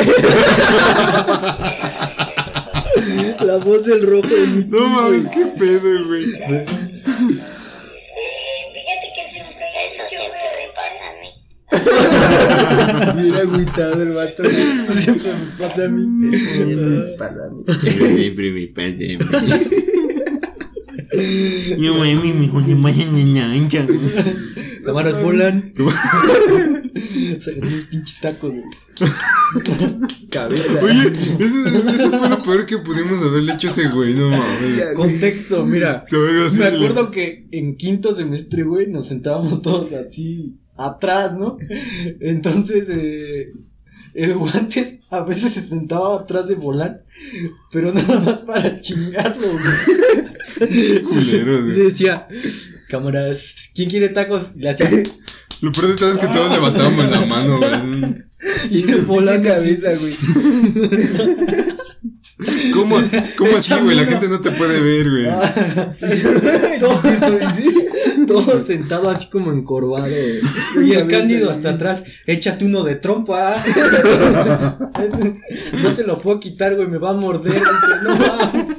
La 3.46 3.56
voz 3.56 3.86
del 3.86 4.06
rojo 4.06 4.28
de 4.28 4.46
mi 4.48 4.64
No 4.64 4.86
mames, 4.88 5.26
qué 5.26 5.46
pedo, 5.58 6.06
güey. 6.06 6.26
Bien 13.16 13.34
agüitado 13.34 14.02
el 14.02 14.10
vato. 14.10 14.42
Eso 14.42 14.92
siempre 14.92 15.32
me 15.32 15.46
pasa 15.58 15.84
a 15.84 15.88
mí. 15.88 16.30
Para 17.18 17.48
mí. 17.50 17.64
Siempre 18.16 18.52
me 18.52 18.66
pasa 18.68 18.88
a 18.88 18.90
mí. 18.90 19.18
Yo 21.78 21.94
mami, 21.94 22.32
mi 22.32 22.46
hijo 22.46 22.62
se 22.62 22.76
pasa 22.76 23.02
en 23.02 23.34
la 23.34 23.52
ancha. 23.52 23.86
Cámaras 24.84 25.22
volan. 25.22 25.72
Sacan 27.38 27.62
unos 27.62 27.84
pinches 27.84 28.20
tacos, 28.20 28.54
güey. 28.54 28.64
Cabeza. 30.30 30.80
Oye, 30.82 31.12
eso, 31.38 31.90
eso 31.90 32.10
fue 32.10 32.28
lo 32.28 32.42
peor 32.42 32.66
que 32.66 32.78
pudimos 32.78 33.22
haberle 33.22 33.54
hecho 33.54 33.68
a 33.68 33.70
ese 33.70 33.88
güey, 33.88 34.14
no 34.14 34.30
mames. 34.30 34.94
Contexto, 34.94 35.64
mira. 35.64 36.04
Me 36.58 36.64
acuerdo 36.66 37.10
que 37.10 37.46
en 37.50 37.76
quinto 37.76 38.12
semestre, 38.12 38.62
güey, 38.62 38.86
nos 38.88 39.06
sentábamos 39.06 39.62
todos 39.62 39.92
así 39.92 40.58
atrás, 40.86 41.36
¿no? 41.36 41.58
Entonces, 42.20 42.88
eh, 42.90 43.52
el 44.14 44.34
guantes 44.34 45.00
a 45.10 45.24
veces 45.24 45.52
se 45.52 45.62
sentaba 45.62 46.16
atrás 46.16 46.48
de 46.48 46.54
volar, 46.56 47.04
pero 47.72 47.92
nada 47.92 48.20
más 48.20 48.38
para 48.38 48.80
chingarlo, 48.80 49.46
güey. 49.46 51.02
culeros, 51.04 51.64
güey. 51.64 51.80
Y 51.80 51.82
decía, 51.84 52.28
cámaras, 52.88 53.70
¿quién 53.74 53.88
quiere 53.88 54.08
tacos? 54.08 54.54
Y 54.56 54.62
le 54.62 54.70
hacía, 54.70 54.90
Lo 55.60 55.72
peor 55.72 55.88
de 55.88 55.94
todo 55.94 56.10
es 56.10 56.18
que 56.18 56.26
todos 56.26 56.50
levantábamos 56.52 57.10
la 57.10 57.26
mano, 57.26 57.58
güey. 57.58 58.24
y 58.70 58.90
el 58.90 59.04
volando 59.04 59.48
cabeza, 59.48 59.90
güey. 59.96 60.14
¿Cómo, 62.74 62.96
cómo 63.36 63.56
así, 63.56 63.74
güey? 63.82 63.96
La 63.96 64.06
gente 64.06 64.28
no 64.28 64.40
te 64.40 64.50
puede 64.52 64.80
ver, 64.80 65.10
güey. 65.10 65.26
todo, 66.80 67.00
todo 68.26 68.60
sentado 68.60 69.10
así 69.10 69.28
como 69.28 69.52
encorvado. 69.52 70.06
güey. 70.06 70.88
Y 70.88 70.92
el 70.92 71.06
cándido 71.06 71.50
hasta 71.50 71.70
atrás, 71.70 72.04
échate 72.26 72.64
uno 72.64 72.82
de 72.84 72.96
trompa. 72.96 73.56
No 75.82 75.90
se 75.94 76.04
lo 76.04 76.18
puedo 76.18 76.40
quitar, 76.40 76.76
güey, 76.76 76.88
me 76.88 76.98
va 76.98 77.10
a 77.10 77.14
morder. 77.14 77.52
Dice, 77.52 77.64
no 78.02 78.16
mames. 78.16 78.76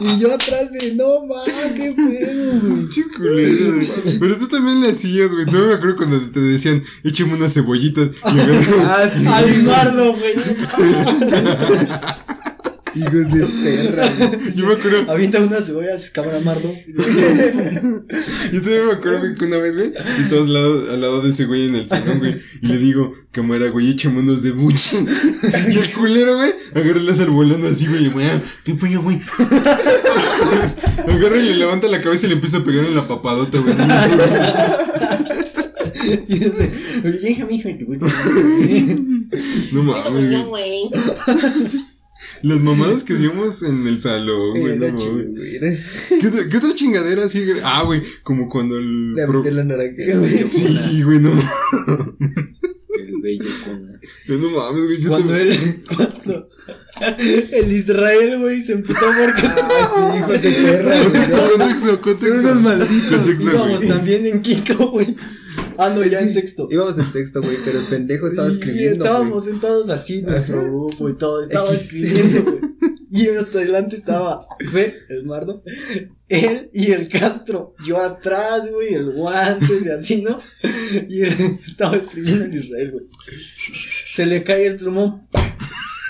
Y 0.00 0.18
yo 0.18 0.34
atrás 0.34 0.72
de, 0.72 0.94
no 0.94 1.26
mames, 1.26 1.54
qué 1.74 1.92
pedo, 1.96 2.60
güey. 2.60 2.80
Pinches 2.82 3.06
culeros, 3.16 3.74
güey. 4.04 4.18
Pero 4.18 4.38
tú 4.38 4.48
también 4.48 4.80
le 4.80 4.90
hacías, 4.90 5.32
güey. 5.32 5.46
Tú 5.46 5.56
me 5.58 5.74
acuerdo 5.74 5.96
cuando 5.96 6.30
te 6.30 6.40
decían, 6.40 6.82
échame 7.02 7.34
unas 7.34 7.54
cebollitas. 7.54 8.10
Y 8.24 8.40
agarraba- 8.40 8.96
Ah, 9.04 9.08
sí. 9.08 9.26
Almardo, 9.32 10.14
güey. 10.14 10.34
Hijos 12.94 13.32
de 13.32 13.46
perra, 13.46 14.08
güey. 14.18 14.52
Yo 14.54 14.66
me 14.66 14.74
acuerdo, 14.74 15.10
Avienta 15.10 15.40
unas 15.40 15.66
cebollas, 15.66 16.10
cámara 16.10 16.40
mardo. 16.40 16.72
yo 16.86 18.62
también 18.62 18.86
me 18.86 18.92
acuerdo 18.92 19.18
güey, 19.20 19.34
que 19.34 19.44
una 19.44 19.58
vez, 19.58 19.76
güey, 19.76 19.92
estabas 20.18 20.46
al 20.46 20.52
lado, 20.54 20.92
al 20.92 21.00
lado 21.00 21.22
de 21.22 21.30
ese 21.30 21.46
güey 21.46 21.68
en 21.68 21.74
el 21.76 21.88
salón, 21.88 22.18
güey. 22.18 22.36
Y 22.62 22.66
le 22.66 22.78
digo, 22.78 23.12
cámara, 23.32 23.68
güey, 23.70 23.90
échame 23.90 24.20
unos 24.20 24.42
de 24.42 24.52
buche. 24.52 24.96
Y 25.70 25.76
el 25.78 25.92
culero, 25.92 26.36
güey, 26.36 26.52
agarra 26.74 26.98
el 27.00 27.06
láser 27.06 27.30
volando 27.30 27.66
así, 27.68 27.86
güey. 27.86 28.04
y, 28.06 28.08
güey, 28.08 28.26
¿Qué 28.64 28.74
pollo, 28.74 29.02
güey? 29.02 29.20
Agarra 31.08 31.36
y 31.36 31.48
le 31.48 31.56
levanta 31.56 31.88
la 31.88 32.00
cabeza 32.00 32.26
y 32.26 32.28
le 32.30 32.34
empieza 32.34 32.58
a 32.58 32.64
pegar 32.64 32.84
en 32.84 32.94
la 32.94 33.08
papadota, 33.08 33.58
güey. 33.58 33.74
Y 36.28 36.38
dice, 36.38 36.70
oye, 37.04 37.46
mi 37.48 37.56
hija, 37.56 37.76
que 37.78 37.84
voy 37.84 37.98
No 39.72 39.82
mames, 39.82 40.48
güey. 40.48 40.90
Las 42.42 42.60
mamadas 42.62 43.04
que 43.04 43.12
hacíamos 43.14 43.62
en 43.64 43.86
el 43.86 44.00
salón, 44.00 44.58
güey, 44.60 44.76
no 44.78 44.98
¿Qué 46.20 46.26
otra, 46.28 46.48
qué 46.48 46.56
otra 46.56 46.74
chingadera 46.74 47.24
así? 47.24 47.44
Ah, 47.64 47.82
güey, 47.84 48.02
como 48.22 48.48
cuando 48.48 48.78
el. 48.78 49.14
Le 49.14 49.26
pro- 49.26 49.40
aventé 49.40 49.50
la 49.52 49.64
naranja, 49.64 50.02
güey. 50.18 50.48
Sí, 50.48 51.02
güey, 51.02 51.18
no. 51.20 51.32
El 51.32 53.20
bello 53.22 53.44
con. 53.64 54.00
No 54.40 54.50
mames, 54.50 54.84
güey. 54.84 55.02
Cuando 55.08 55.32
te- 55.34 55.42
él, 55.42 55.82
cuando 55.94 56.48
el 57.52 57.72
Israel, 57.72 58.38
güey, 58.40 58.60
se 58.62 58.72
emputó 58.74 59.00
porque 59.00 59.42
Ah, 59.46 59.90
sí, 59.94 60.18
hijos 60.18 60.42
de 60.42 60.50
perra. 60.50 61.02
Contexto, 61.02 61.40
contexto, 61.50 62.00
contexto. 62.00 62.36
Son 62.36 62.44
unos 62.46 62.62
malditos. 62.62 63.18
Contexto, 63.18 63.50
íbamos 63.50 63.86
también 63.88 64.26
en 64.26 64.42
quinto, 64.42 64.90
güey. 64.92 65.14
Ah, 65.78 65.90
no, 65.94 66.04
ya 66.04 66.20
en 66.20 66.32
sexto. 66.32 66.68
Íbamos 66.70 66.98
en 66.98 67.04
sexto, 67.04 67.42
güey, 67.42 67.56
pero 67.64 67.80
el 67.80 67.86
pendejo 67.86 68.26
estaba 68.26 68.48
Y 68.48 68.52
escribiendo. 68.52 69.04
estábamos 69.04 69.44
sentados 69.44 69.88
así, 69.90 70.22
nuestro 70.22 70.62
grupo 70.62 71.08
y 71.08 71.14
todo, 71.16 71.40
estaba 71.40 71.72
escribiendo, 71.72 72.42
güey. 72.42 72.74
Y 73.10 73.28
hasta 73.28 73.58
adelante 73.58 73.94
estaba 73.94 74.44
Fer, 74.72 74.96
el 75.08 75.24
mardo, 75.24 75.62
él 76.28 76.70
y 76.72 76.90
el 76.90 77.08
Castro. 77.08 77.74
Yo 77.86 77.96
atrás, 78.00 78.68
güey, 78.72 78.94
el 78.94 79.12
guantes 79.12 79.86
y 79.86 79.90
así, 79.90 80.22
¿no? 80.22 80.38
Y 81.08 81.22
él 81.22 81.58
estaba 81.64 81.96
escribiendo 81.96 82.44
en 82.46 82.58
Israel, 82.58 82.90
güey. 82.92 83.06
Se 84.10 84.26
le 84.26 84.42
cae 84.42 84.66
el 84.66 84.76
plumón. 84.76 85.28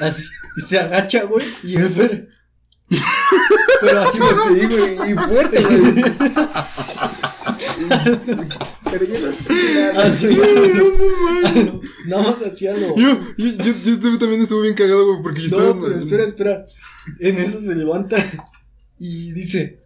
Así. 0.00 0.24
Y 0.56 0.60
se 0.62 0.78
agacha, 0.78 1.24
güey. 1.24 1.44
Y 1.64 1.76
el 1.76 1.88
Fer. 1.88 2.28
Pero 3.80 4.00
así, 4.00 4.18
güey. 4.18 4.70
Sí, 4.70 4.76
güey, 4.96 5.12
y 5.12 5.14
fuerte, 5.14 5.64
güey. 5.64 6.04
Pero 8.90 9.04
yo 9.04 9.20
no. 9.20 10.00
Así. 10.00 10.38
Nada 12.06 12.22
más 12.22 12.46
hacía 12.46 12.72
lo. 12.72 12.94
Yo, 12.96 13.20
yo, 13.36 13.46
yo, 13.56 13.72
yo 14.00 14.18
también 14.18 14.42
estuve 14.42 14.62
bien 14.62 14.74
cagado, 14.74 15.06
güey, 15.06 15.22
porque 15.22 15.46
yo 15.46 15.56
No, 15.58 15.64
estaba. 15.64 15.82
pero 15.82 15.96
espera, 15.98 16.24
espera. 16.24 16.64
En 17.20 17.38
eso 17.38 17.60
se 17.60 17.74
levanta 17.74 18.16
y 18.98 19.32
dice, 19.32 19.80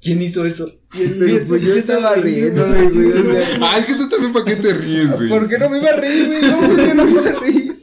¿quién 0.00 0.20
hizo 0.22 0.44
eso? 0.44 0.68
Y 0.94 1.02
el 1.02 1.14
Pero 1.18 1.44
pues 1.46 1.62
yo 1.62 1.74
estaba 1.74 2.10
así, 2.10 2.20
güey, 2.20 2.50
o 2.50 3.22
sea. 3.22 3.58
Ay, 3.72 3.84
que 3.84 3.94
tú 3.94 4.08
también, 4.08 4.32
¿para 4.32 4.44
qué 4.44 4.56
te 4.56 4.74
ríes, 4.74 5.12
güey? 5.14 5.28
¿Por 5.28 5.48
qué 5.48 5.58
no 5.58 5.70
me 5.70 5.78
iba 5.78 5.90
a 5.90 5.96
reír, 5.96 6.26
güey? 6.28 6.42
No, 6.42 6.58
¿por 6.58 6.76
qué 6.76 6.94
no 6.94 7.04
me 7.04 7.10
iba 7.12 7.20
a 7.28 7.40
reír? 7.40 7.82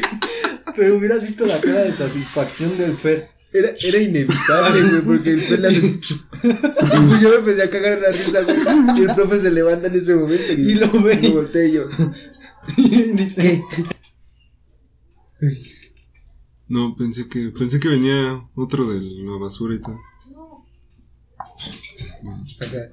Pero 0.76 0.96
hubieras 0.96 1.22
visto 1.22 1.44
la 1.44 1.60
cara 1.60 1.82
de 1.82 1.92
satisfacción 1.92 2.76
del 2.78 2.96
Fer. 2.96 3.28
Era, 3.52 3.74
era 3.80 3.98
inevitable, 3.98 4.90
güey, 4.90 5.02
porque 5.02 5.30
el 5.30 5.42
pela 5.42 5.68
hace... 5.68 5.98
Pues 6.40 7.20
yo 7.20 7.30
me 7.30 7.36
empecé 7.36 7.62
a 7.62 7.70
cagar 7.70 7.94
en 7.94 8.02
la 8.02 8.12
risa, 8.12 8.42
güey. 8.42 8.56
Y 8.98 9.02
el 9.02 9.14
profe 9.14 9.40
se 9.40 9.50
levanta 9.50 9.88
en 9.88 9.96
ese 9.96 10.14
momento 10.14 10.52
y, 10.52 10.70
Y 10.70 10.74
lo 10.76 11.02
ve. 11.02 11.16
Me 11.16 11.28
volteé 11.30 11.68
y 11.68 11.72
yo. 11.72 11.88
Dice, 12.76 13.64
No, 16.68 16.94
pensé 16.96 17.28
que, 17.28 17.50
pensé 17.50 17.80
que 17.80 17.88
venía 17.88 18.48
otro 18.54 18.86
de 18.86 19.00
la 19.00 19.36
basura 19.38 19.74
y 19.74 19.80
todo. 19.80 20.00
Bueno, 22.22 22.44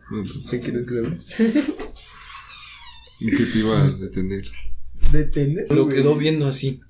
pues, 0.10 0.46
¿Qué 0.50 0.60
quieres 0.60 0.86
que 0.86 0.94
lo 0.94 1.08
¿En 1.08 1.18
qué 3.38 3.46
te 3.46 3.60
iba 3.60 3.84
a 3.84 3.92
detener? 3.92 4.50
¿Detener? 5.12 5.72
Lo 5.72 5.88
quedó 5.88 6.16
viendo 6.16 6.48
así. 6.48 6.82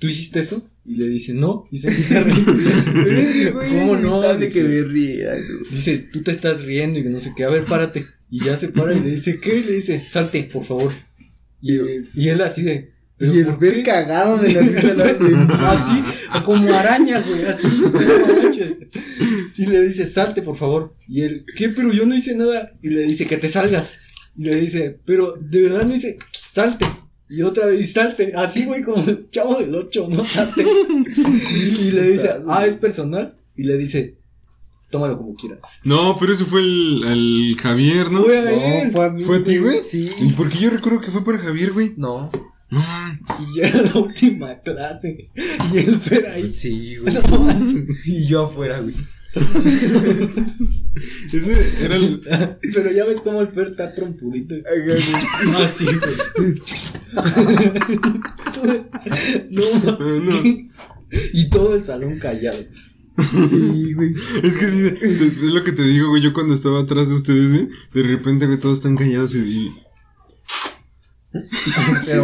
¿Tú 0.00 0.08
hiciste 0.08 0.40
eso? 0.40 0.68
Y 0.86 0.94
le 0.94 1.08
dice, 1.08 1.34
no. 1.34 1.66
Y 1.72 1.78
se 1.78 1.88
empieza 1.88 2.20
a 2.20 2.22
reír. 2.22 3.54
¿Cómo 3.70 3.96
no? 3.96 4.34
Dice, 4.36 4.62
que 4.62 4.68
me 4.68 4.82
ría. 4.82 5.32
Dices, 5.70 6.10
tú 6.12 6.22
te 6.22 6.30
estás 6.30 6.64
riendo 6.64 6.98
y 6.98 7.02
que 7.02 7.08
no 7.08 7.18
sé 7.18 7.32
qué, 7.36 7.44
a 7.44 7.50
ver, 7.50 7.64
párate. 7.64 8.06
Y 8.30 8.44
ya 8.44 8.56
se 8.56 8.68
para 8.68 8.92
y 8.92 9.00
le 9.00 9.10
dice, 9.10 9.40
¿qué? 9.40 9.58
Y 9.58 9.64
le 9.64 9.72
dice, 9.72 10.04
salte, 10.08 10.44
por 10.44 10.64
favor. 10.64 10.92
Y, 11.60 11.78
y 12.14 12.28
él 12.28 12.40
así 12.42 12.62
de, 12.62 12.92
¿pero 13.16 13.34
Y 13.34 13.38
el 13.38 13.56
ver 13.56 13.82
cagado 13.82 14.38
de 14.38 14.52
la 14.52 14.60
risa 14.60 14.94
la 14.94 15.72
Así, 15.72 16.00
como 16.44 16.72
araña, 16.72 17.20
güey, 17.20 17.44
así, 17.46 17.68
no 17.80 18.42
manches. 18.42 18.76
Y 19.56 19.66
le 19.66 19.82
dice, 19.82 20.06
salte, 20.06 20.42
por 20.42 20.56
favor. 20.56 20.94
Y 21.08 21.22
él, 21.22 21.44
¿qué? 21.56 21.70
Pero 21.70 21.92
yo 21.92 22.06
no 22.06 22.14
hice 22.14 22.34
nada. 22.34 22.72
Y 22.82 22.90
le 22.90 23.04
dice, 23.04 23.26
que 23.26 23.38
te 23.38 23.48
salgas. 23.48 23.98
Y 24.36 24.44
le 24.44 24.56
dice, 24.56 25.00
pero 25.04 25.34
de 25.40 25.62
verdad 25.62 25.84
no 25.84 25.94
hice, 25.94 26.18
salte. 26.30 26.84
Y 27.28 27.42
otra 27.42 27.66
vez, 27.66 27.80
y 27.80 27.84
salte. 27.84 28.32
Así, 28.36 28.66
güey, 28.66 28.82
como 28.82 29.02
el 29.02 29.28
chavo 29.30 29.58
del 29.58 29.74
8, 29.74 30.08
no 30.10 30.24
salte. 30.24 30.64
Y, 30.66 31.90
le 31.90 32.10
dice, 32.10 32.30
ah, 32.48 32.64
es 32.66 32.76
personal. 32.76 33.34
Y 33.56 33.64
le 33.64 33.76
dice, 33.76 34.16
tómalo 34.90 35.16
como 35.16 35.34
quieras. 35.34 35.82
No, 35.84 36.16
pero 36.18 36.32
ese 36.32 36.44
fue 36.44 36.60
el, 36.60 37.56
Javier, 37.60 38.10
¿no? 38.10 38.22
Fue 38.22 38.38
a 38.38 38.52
él. 38.52 38.86
No, 38.86 38.92
fue 38.92 39.06
a 39.06 39.10
mí. 39.10 39.22
¿Fue 39.22 39.36
a 39.38 39.42
ti, 39.42 39.58
güey? 39.58 39.82
Sí. 39.82 40.08
¿Y 40.20 40.32
por 40.32 40.48
qué 40.48 40.58
yo 40.58 40.70
recuerdo 40.70 41.00
que 41.00 41.10
fue 41.10 41.24
para 41.24 41.38
Javier, 41.38 41.72
güey? 41.72 41.94
No. 41.96 42.30
No. 42.70 42.84
Y 43.40 43.60
ya 43.60 43.68
era 43.68 43.82
la 43.82 44.00
última 44.00 44.60
clase. 44.60 45.30
Y 45.72 45.78
él 45.78 45.88
espera 45.88 46.34
ahí. 46.34 46.50
Sí, 46.50 46.96
güey. 47.00 47.14
No. 47.14 47.86
Y 48.04 48.26
yo 48.26 48.44
afuera, 48.46 48.80
güey. 48.80 48.94
ese 51.32 51.84
era 51.84 51.96
el. 51.96 52.20
Pero 52.74 52.90
ya 52.92 53.04
ves 53.04 53.20
cómo 53.20 53.42
el 53.42 53.48
Fer 53.48 53.68
está 53.68 53.92
trompudito. 53.92 54.54
Ah, 55.54 55.66
sí, 55.68 55.84
güey. 55.84 55.96
no, 59.50 59.62
Ah, 59.98 60.20
no. 60.22 60.32
Y 61.34 61.50
todo 61.50 61.76
el 61.76 61.84
salón 61.84 62.18
callado. 62.18 62.58
Sí, 63.50 63.92
güey. 63.94 64.14
Es 64.42 64.56
que 64.56 64.68
sí, 64.68 64.92
es 65.02 65.36
lo 65.42 65.62
que 65.64 65.72
te 65.72 65.82
digo, 65.82 66.08
güey. 66.08 66.22
Yo 66.22 66.32
cuando 66.32 66.54
estaba 66.54 66.80
atrás 66.80 67.08
de 67.08 67.14
ustedes, 67.14 67.52
güey, 67.52 67.68
de 67.92 68.02
repente, 68.02 68.46
güey, 68.46 68.58
todos 68.58 68.78
están 68.78 68.96
callados 68.96 69.34
y. 69.34 69.70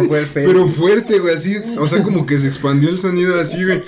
fue 0.07 0.27
pero 0.33 0.67
fuerte, 0.67 1.19
güey, 1.19 1.35
así. 1.35 1.55
O 1.77 1.87
sea, 1.87 2.01
como 2.01 2.25
que 2.25 2.37
se 2.37 2.47
expandió 2.47 2.89
el 2.89 2.97
sonido 2.97 3.39
así, 3.39 3.63
güey. 3.63 3.83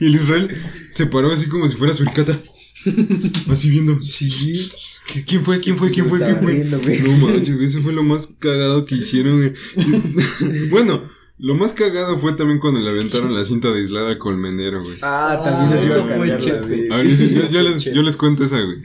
y 0.00 0.06
el 0.06 0.14
Israel 0.14 0.48
se 0.94 1.06
paró 1.06 1.30
así 1.32 1.48
como 1.48 1.66
si 1.68 1.76
fuera 1.76 1.94
suricata. 1.94 2.36
Así 3.50 3.68
viendo. 3.70 4.00
Sí. 4.00 4.28
¿Qui- 4.28 5.24
¿Quién 5.26 5.44
fue? 5.44 5.60
¿Quién 5.60 5.76
fue? 5.76 5.90
¿Quién 5.90 6.08
fue? 6.08 6.18
¿Quién 6.18 6.38
fue? 6.38 6.98
No 7.00 7.26
manches, 7.28 7.54
güey, 7.56 7.66
eso 7.66 7.82
fue 7.82 7.92
lo 7.92 8.02
más 8.02 8.34
cagado 8.38 8.86
que 8.86 8.94
hicieron, 8.94 9.36
güey. 9.36 9.52
bueno, 10.70 11.02
lo 11.38 11.54
más 11.56 11.72
cagado 11.72 12.18
fue 12.18 12.32
también 12.34 12.58
cuando 12.58 12.80
le 12.80 12.88
aventaron 12.90 13.34
la 13.34 13.44
cinta 13.44 13.70
de 13.70 13.78
aislar 13.80 14.06
al 14.06 14.18
colmenero, 14.18 14.82
güey. 14.82 14.96
Ah, 15.02 15.38
también 15.44 15.78
Ah, 15.78 15.86
eso 15.86 16.04
a 16.04 16.16
fue 16.16 16.38
chepe. 16.38 16.88
A 16.92 16.96
ver, 16.98 17.08
yo, 17.14 17.26
yo- 17.26 17.50
yo 17.50 17.62
les, 17.62 17.84
yo 17.84 18.02
les 18.02 18.16
cuento 18.16 18.44
esa, 18.44 18.60
güey. 18.62 18.78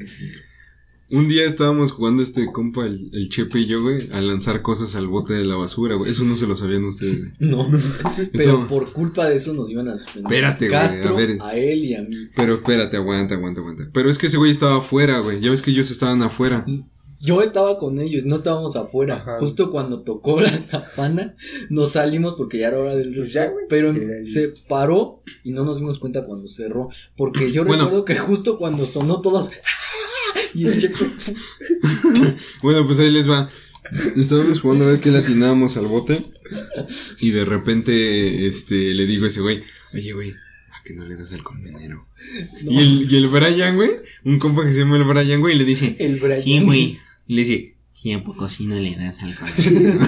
Un 1.11 1.27
día 1.27 1.43
estábamos 1.43 1.91
jugando 1.91 2.23
este 2.23 2.51
compa, 2.51 2.85
el, 2.85 3.09
el 3.13 3.29
Chepe 3.29 3.59
y 3.59 3.65
yo, 3.67 3.81
güey, 3.83 4.09
a 4.11 4.21
lanzar 4.21 4.61
cosas 4.63 4.95
al 4.95 5.07
bote 5.07 5.33
de 5.33 5.45
la 5.45 5.55
basura, 5.55 5.95
güey. 5.95 6.09
Eso 6.09 6.23
no 6.23 6.35
se 6.35 6.47
lo 6.47 6.55
sabían 6.55 6.83
ustedes, 6.85 7.21
güey. 7.37 7.51
No. 7.51 7.69
Pero 7.69 8.23
Estaba- 8.33 8.67
por 8.67 8.91
culpa 8.91 9.25
de 9.29 9.35
eso 9.35 9.53
nos 9.53 9.69
iban 9.69 9.87
a 9.87 9.95
suspender. 9.95 10.31
Espérate, 10.31 10.67
güey, 10.67 10.79
Castro, 10.79 11.13
a 11.15 11.17
ver. 11.17 11.37
a 11.41 11.55
él 11.55 11.85
y 11.85 11.93
a 11.95 12.01
mí. 12.01 12.15
Pero 12.35 12.55
espérate, 12.55 12.97
aguanta, 12.97 13.35
aguanta, 13.35 13.61
aguanta. 13.61 13.89
Pero 13.93 14.09
es 14.09 14.17
que 14.17 14.25
ese 14.27 14.37
güey 14.37 14.49
estaba 14.49 14.77
afuera, 14.77 15.19
güey. 15.19 15.39
Ya 15.41 15.51
ves 15.51 15.61
que 15.61 15.69
ellos 15.71 15.91
estaban 15.91 16.23
afuera. 16.23 16.65
Yo 17.21 17.41
estaba 17.41 17.77
con 17.77 17.99
ellos, 17.99 18.25
no 18.25 18.35
estábamos 18.37 18.75
afuera. 18.75 19.17
Ajá. 19.17 19.37
Justo 19.39 19.69
cuando 19.71 20.01
tocó 20.03 20.41
la 20.41 20.59
campana, 20.67 21.35
nos 21.69 21.91
salimos 21.93 22.33
porque 22.35 22.59
ya 22.59 22.67
era 22.67 22.79
hora 22.79 22.95
del 22.95 23.15
receso. 23.15 23.39
ya, 23.39 23.49
güey. 23.51 23.65
pero 23.69 23.93
se 24.23 24.53
paró 24.67 25.21
y 25.43 25.51
no 25.51 25.63
nos 25.65 25.77
dimos 25.77 25.97
cuenta 25.99 26.25
cuando 26.25 26.47
cerró. 26.47 26.89
Porque 27.15 27.51
yo 27.51 27.63
Bueno. 27.63 27.83
recuerdo 27.85 28.05
que 28.05 28.15
justo 28.15 28.57
cuando 28.57 28.85
sonó 28.85 29.21
todos. 29.21 29.49
Y 30.55 30.65
el 30.65 30.79
chepe. 30.79 30.95
Bueno, 32.61 32.85
pues 32.85 32.99
ahí 32.99 33.11
les 33.11 33.29
va. 33.29 33.49
Estábamos 34.15 34.61
jugando 34.61 34.85
a 34.85 34.91
ver 34.91 34.99
qué 34.99 35.11
le 35.11 35.19
atinábamos 35.19 35.77
al 35.77 35.87
bote. 35.87 36.17
Y 37.19 37.31
de 37.31 37.45
repente, 37.45 38.45
este, 38.45 38.93
le 38.93 39.05
digo 39.05 39.25
a 39.25 39.27
ese 39.27 39.41
güey, 39.41 39.61
oye, 39.93 40.13
güey, 40.13 40.31
¿a 40.31 40.83
que 40.83 40.93
no 40.93 41.05
le 41.05 41.15
das 41.15 41.33
al 41.33 41.43
colmenero? 41.43 42.07
Y, 42.63 42.79
el, 42.79 43.11
y 43.11 43.15
el 43.17 43.27
Brian, 43.27 43.75
güey, 43.75 43.91
un 44.23 44.39
compa 44.39 44.65
que 44.65 44.71
se 44.71 44.79
llama 44.79 44.97
el 44.97 45.03
Brian, 45.03 45.41
güey, 45.41 45.55
le 45.55 45.65
dice, 45.65 45.95
El 45.99 46.15
Brian. 46.17 46.41
Sí, 46.41 46.59
güey. 46.61 46.99
Le 47.27 47.39
dice, 47.41 47.74
sí, 47.97 48.11
¿a 48.11 48.21
poco 48.23 48.49
sí 48.49 48.67
no 48.67 48.75
le 48.75 48.95
das 48.97 49.19
al 49.23 49.33
colmenero? 49.39 49.99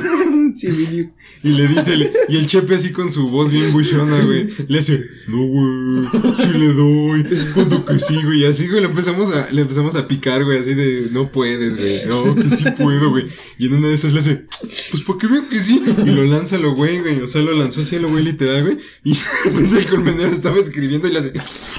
Sí, 0.55 1.09
y 1.43 1.49
le 1.49 1.67
dice, 1.67 1.93
el- 1.93 2.11
y 2.29 2.37
el 2.37 2.47
Chepe 2.47 2.75
así 2.75 2.91
con 2.91 3.11
su 3.11 3.29
voz 3.29 3.49
bien 3.51 3.71
buchona, 3.73 4.19
güey, 4.25 4.47
le 4.67 4.79
hace, 4.79 5.03
no, 5.27 5.43
güey, 5.45 6.03
sí 6.35 6.57
le 6.57 6.73
doy, 6.73 7.25
cuando 7.53 7.85
que 7.85 7.99
sí, 7.99 8.15
güey, 8.23 8.41
y 8.41 8.45
así, 8.45 8.67
güey, 8.67 8.81
le 8.81 8.87
empezamos 8.87 9.31
a, 9.33 9.51
le 9.51 9.61
empezamos 9.61 9.95
a 9.95 10.07
picar, 10.07 10.43
güey, 10.45 10.57
así 10.59 10.73
de, 10.73 11.09
no 11.11 11.31
puedes, 11.31 11.75
güey, 11.77 12.05
no, 12.07 12.35
que 12.35 12.49
sí 12.49 12.63
puedo, 12.77 13.09
güey, 13.11 13.25
y 13.57 13.67
en 13.67 13.75
una 13.75 13.87
de 13.89 13.95
esas 13.95 14.13
le 14.13 14.19
hace, 14.19 14.45
pues, 14.91 15.01
¿para 15.05 15.19
qué 15.19 15.27
veo 15.27 15.47
que 15.49 15.59
sí? 15.59 15.81
Y 16.05 16.09
lo 16.09 16.23
lanza 16.25 16.55
a 16.55 16.59
lo 16.59 16.73
güey, 16.75 16.99
güey, 17.01 17.21
o 17.21 17.27
sea, 17.27 17.41
lo 17.41 17.53
lanzó 17.53 17.81
así 17.81 17.95
a 17.97 17.99
lo 17.99 18.09
güey, 18.09 18.23
literal, 18.23 18.63
güey, 18.63 18.77
y 19.03 19.11
de 19.13 19.19
repente 19.45 19.77
el 19.79 19.85
colmenero 19.85 20.31
estaba 20.31 20.57
escribiendo 20.57 21.07
y 21.07 21.11
le 21.13 21.19
hace, 21.19 21.33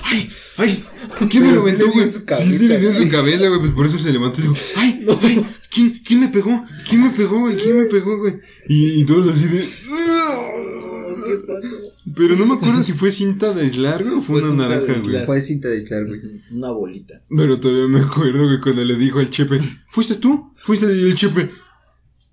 ay, 0.05 0.31
ay, 0.59 0.85
¿quién 1.31 1.43
me 1.45 1.53
lo 1.53 1.63
aventó, 1.63 1.91
güey? 1.91 2.05
en 2.07 2.13
su 2.13 2.21
Sí, 2.21 2.25
cabeza, 2.27 2.59
sí, 2.59 2.69
le 2.69 2.79
dio 2.79 2.91
en 2.91 2.97
su 2.97 3.09
cabeza, 3.09 3.49
güey, 3.49 3.61
pues 3.61 3.73
por 3.73 3.87
eso 3.87 3.99
se 3.99 4.13
levantó 4.13 4.41
y 4.41 4.43
dijo, 4.43 4.57
ay, 4.77 5.07
ay, 5.23 5.47
¿quién, 5.71 6.01
quién 6.05 6.21
me 6.21 6.29
pegó? 6.29 6.65
¿Quién 6.89 7.03
me 7.03 7.11
pegó, 7.11 7.39
güey? 7.41 7.57
¿Quién 7.57 7.77
me 7.79 7.85
pegó, 7.85 8.19
güey? 8.19 8.39
Y, 8.69 9.01
y 9.01 9.05
todos 9.05 9.27
así 9.29 9.47
de... 9.47 9.59
¿Qué 9.61 11.35
pasó? 11.47 11.77
Pero 12.17 12.37
no 12.37 12.47
me 12.47 12.55
acuerdo 12.55 12.83
si 12.83 12.93
fue 12.95 13.11
cinta 13.11 13.53
de 13.53 13.63
aislar, 13.63 14.03
güey, 14.03 14.15
o 14.17 14.21
fue, 14.23 14.41
Fue 14.41 14.51
una 14.51 14.69
naranja, 14.69 14.95
güey. 15.01 15.27
Fue 15.27 15.41
cinta 15.43 15.69
de 15.69 15.75
aislar, 15.77 16.07
güey. 16.07 16.21
Una 16.53 16.71
bolita. 16.71 17.15
Pero 17.37 17.61
todavía 17.61 17.87
me 17.89 18.01
acuerdo, 18.01 18.45
güey, 18.47 18.61
cuando 18.61 18.85
le 18.85 18.95
dijo 18.97 19.19
al 19.19 19.29
Chepe, 19.29 19.61
¿fuiste 19.89 20.15
tú? 20.17 20.53
¿Fuiste 20.57 20.87
y 20.87 21.05
el 21.09 21.15
Chepe? 21.15 21.51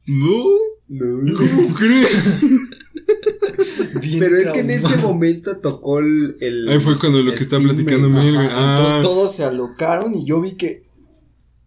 No, 0.08 0.44
No. 0.88 1.34
¿cómo 1.38 1.74
crees? 1.74 2.18
Bien 4.02 4.20
Pero 4.20 4.38
es 4.38 4.52
que 4.52 4.60
en 4.60 4.70
ese 4.70 4.98
momento 4.98 5.58
tocó 5.58 6.00
el. 6.00 6.38
el- 6.40 6.70
Ahí 6.70 6.80
fue 6.80 6.98
cuando 7.00 7.22
lo 7.24 7.34
que 7.34 7.42
estaba 7.42 7.64
platicando 7.64 8.10
Miguel, 8.10 8.36
güey. 8.36 8.48
Ah, 8.52 8.76
Entonces 8.78 9.02
todos 9.04 9.36
se 9.36 9.44
alocaron 9.44 10.14
y 10.16 10.26
yo 10.26 10.42
vi 10.42 10.56
que, 10.56 10.85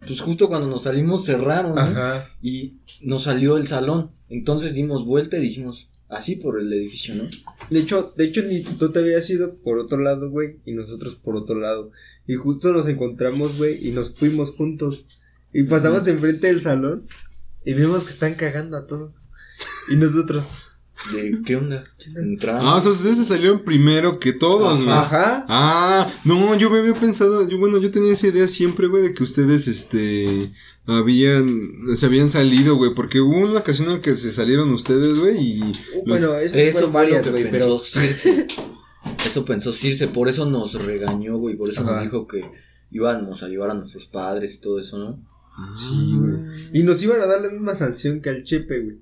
pues 0.09 0.23
justo 0.23 0.49
cuando 0.49 0.67
nos 0.67 0.85
salimos 0.85 1.27
cerraron, 1.27 1.75
¿no? 1.75 1.81
Ajá. 1.83 2.27
Y 2.41 2.79
nos 3.03 3.25
salió 3.25 3.59
el 3.59 3.67
salón. 3.67 4.11
Entonces 4.31 4.75
dimos 4.75 5.05
vuelta 5.05 5.37
y 5.37 5.43
dijimos, 5.43 5.91
así 6.09 6.37
por 6.37 6.59
el 6.59 6.73
edificio, 6.73 7.15
¿no? 7.15 7.29
De 7.69 7.79
hecho, 7.79 8.15
de 8.17 8.25
hecho, 8.25 8.43
ni 8.43 8.63
tú 8.63 8.91
te 8.91 9.01
habías 9.01 9.29
ido 9.29 9.57
por 9.59 9.79
otro 9.79 9.99
lado, 9.99 10.31
güey, 10.31 10.57
y 10.65 10.73
nosotros 10.73 11.17
por 11.17 11.37
otro 11.37 11.61
lado. 11.61 11.93
Y 12.27 12.37
justo 12.37 12.73
nos 12.73 12.89
encontramos, 12.89 13.59
güey, 13.59 13.87
y 13.87 13.91
nos 13.91 14.15
fuimos 14.15 14.53
juntos. 14.53 15.21
Y 15.53 15.65
pasamos 15.65 16.09
enfrente 16.09 16.47
del 16.47 16.63
salón 16.63 17.07
y 17.67 17.75
vimos 17.75 18.05
que 18.05 18.11
están 18.11 18.35
cagando 18.35 18.79
a 18.79 18.87
todos. 18.87 19.29
Y 19.91 19.97
nosotros. 19.97 20.53
De, 21.13 21.43
¿qué 21.45 21.57
onda? 21.57 21.85
Ah, 22.61 22.77
o 22.77 22.81
sea, 22.81 22.91
ustedes 22.91 23.19
se 23.19 23.25
salieron 23.25 23.65
primero 23.65 24.19
que 24.19 24.33
todos, 24.33 24.83
güey. 24.83 24.97
Ajá. 24.97 25.45
Ah, 25.49 26.07
no, 26.25 26.57
yo 26.57 26.71
me 26.71 26.79
había 26.81 26.95
pensado, 26.95 27.49
yo 27.49 27.59
bueno, 27.59 27.79
yo 27.79 27.91
tenía 27.91 28.13
esa 28.13 28.27
idea 28.27 28.49
siempre, 28.49 28.89
güey, 28.89 29.03
de 29.05 29.15
que 29.15 29.23
ustedes, 29.23 29.69
este, 29.69 30.51
habían, 30.87 31.61
se 31.95 32.07
habían 32.07 32.29
salido, 32.31 32.77
güey, 32.77 32.95
porque 32.95 33.21
hubo 33.21 33.37
una 33.39 33.61
ocasión 33.61 33.89
en 33.89 33.95
la 33.95 34.01
que 34.03 34.15
se 34.17 34.33
salieron 34.33 34.73
ustedes, 34.73 35.21
güey, 35.21 35.37
y 35.39 35.59
los- 35.61 36.05
Bueno, 36.07 36.39
eso, 36.39 36.55
Eso 36.57 36.91
varias, 36.91 37.31
güey, 37.31 37.45
pensó 37.45 37.59
pero. 37.59 37.79
Circe. 37.79 38.47
Eso 39.25 39.45
pensó 39.45 39.73
Circe, 39.73 40.09
por 40.09 40.29
eso 40.29 40.51
nos 40.51 40.75
regañó, 40.75 41.39
güey, 41.39 41.57
por 41.57 41.69
eso 41.69 41.83
Ajá. 41.83 41.93
nos 41.93 42.03
dijo 42.03 42.27
que 42.27 42.43
íbamos 42.91 43.43
a 43.43 43.49
llevar 43.49 43.71
a 43.71 43.75
nuestros 43.75 44.07
padres 44.07 44.57
y 44.57 44.61
todo 44.61 44.81
eso, 44.81 44.99
¿no? 44.99 45.23
Sí, 45.77 46.13
güey. 46.15 46.35
Y 46.73 46.83
nos 46.83 47.03
iban 47.03 47.21
a 47.21 47.27
dar 47.27 47.41
la 47.41 47.49
misma 47.49 47.75
sanción 47.75 48.21
que 48.21 48.31
al 48.31 48.45
Chepe, 48.45 48.81
güey. 48.83 48.97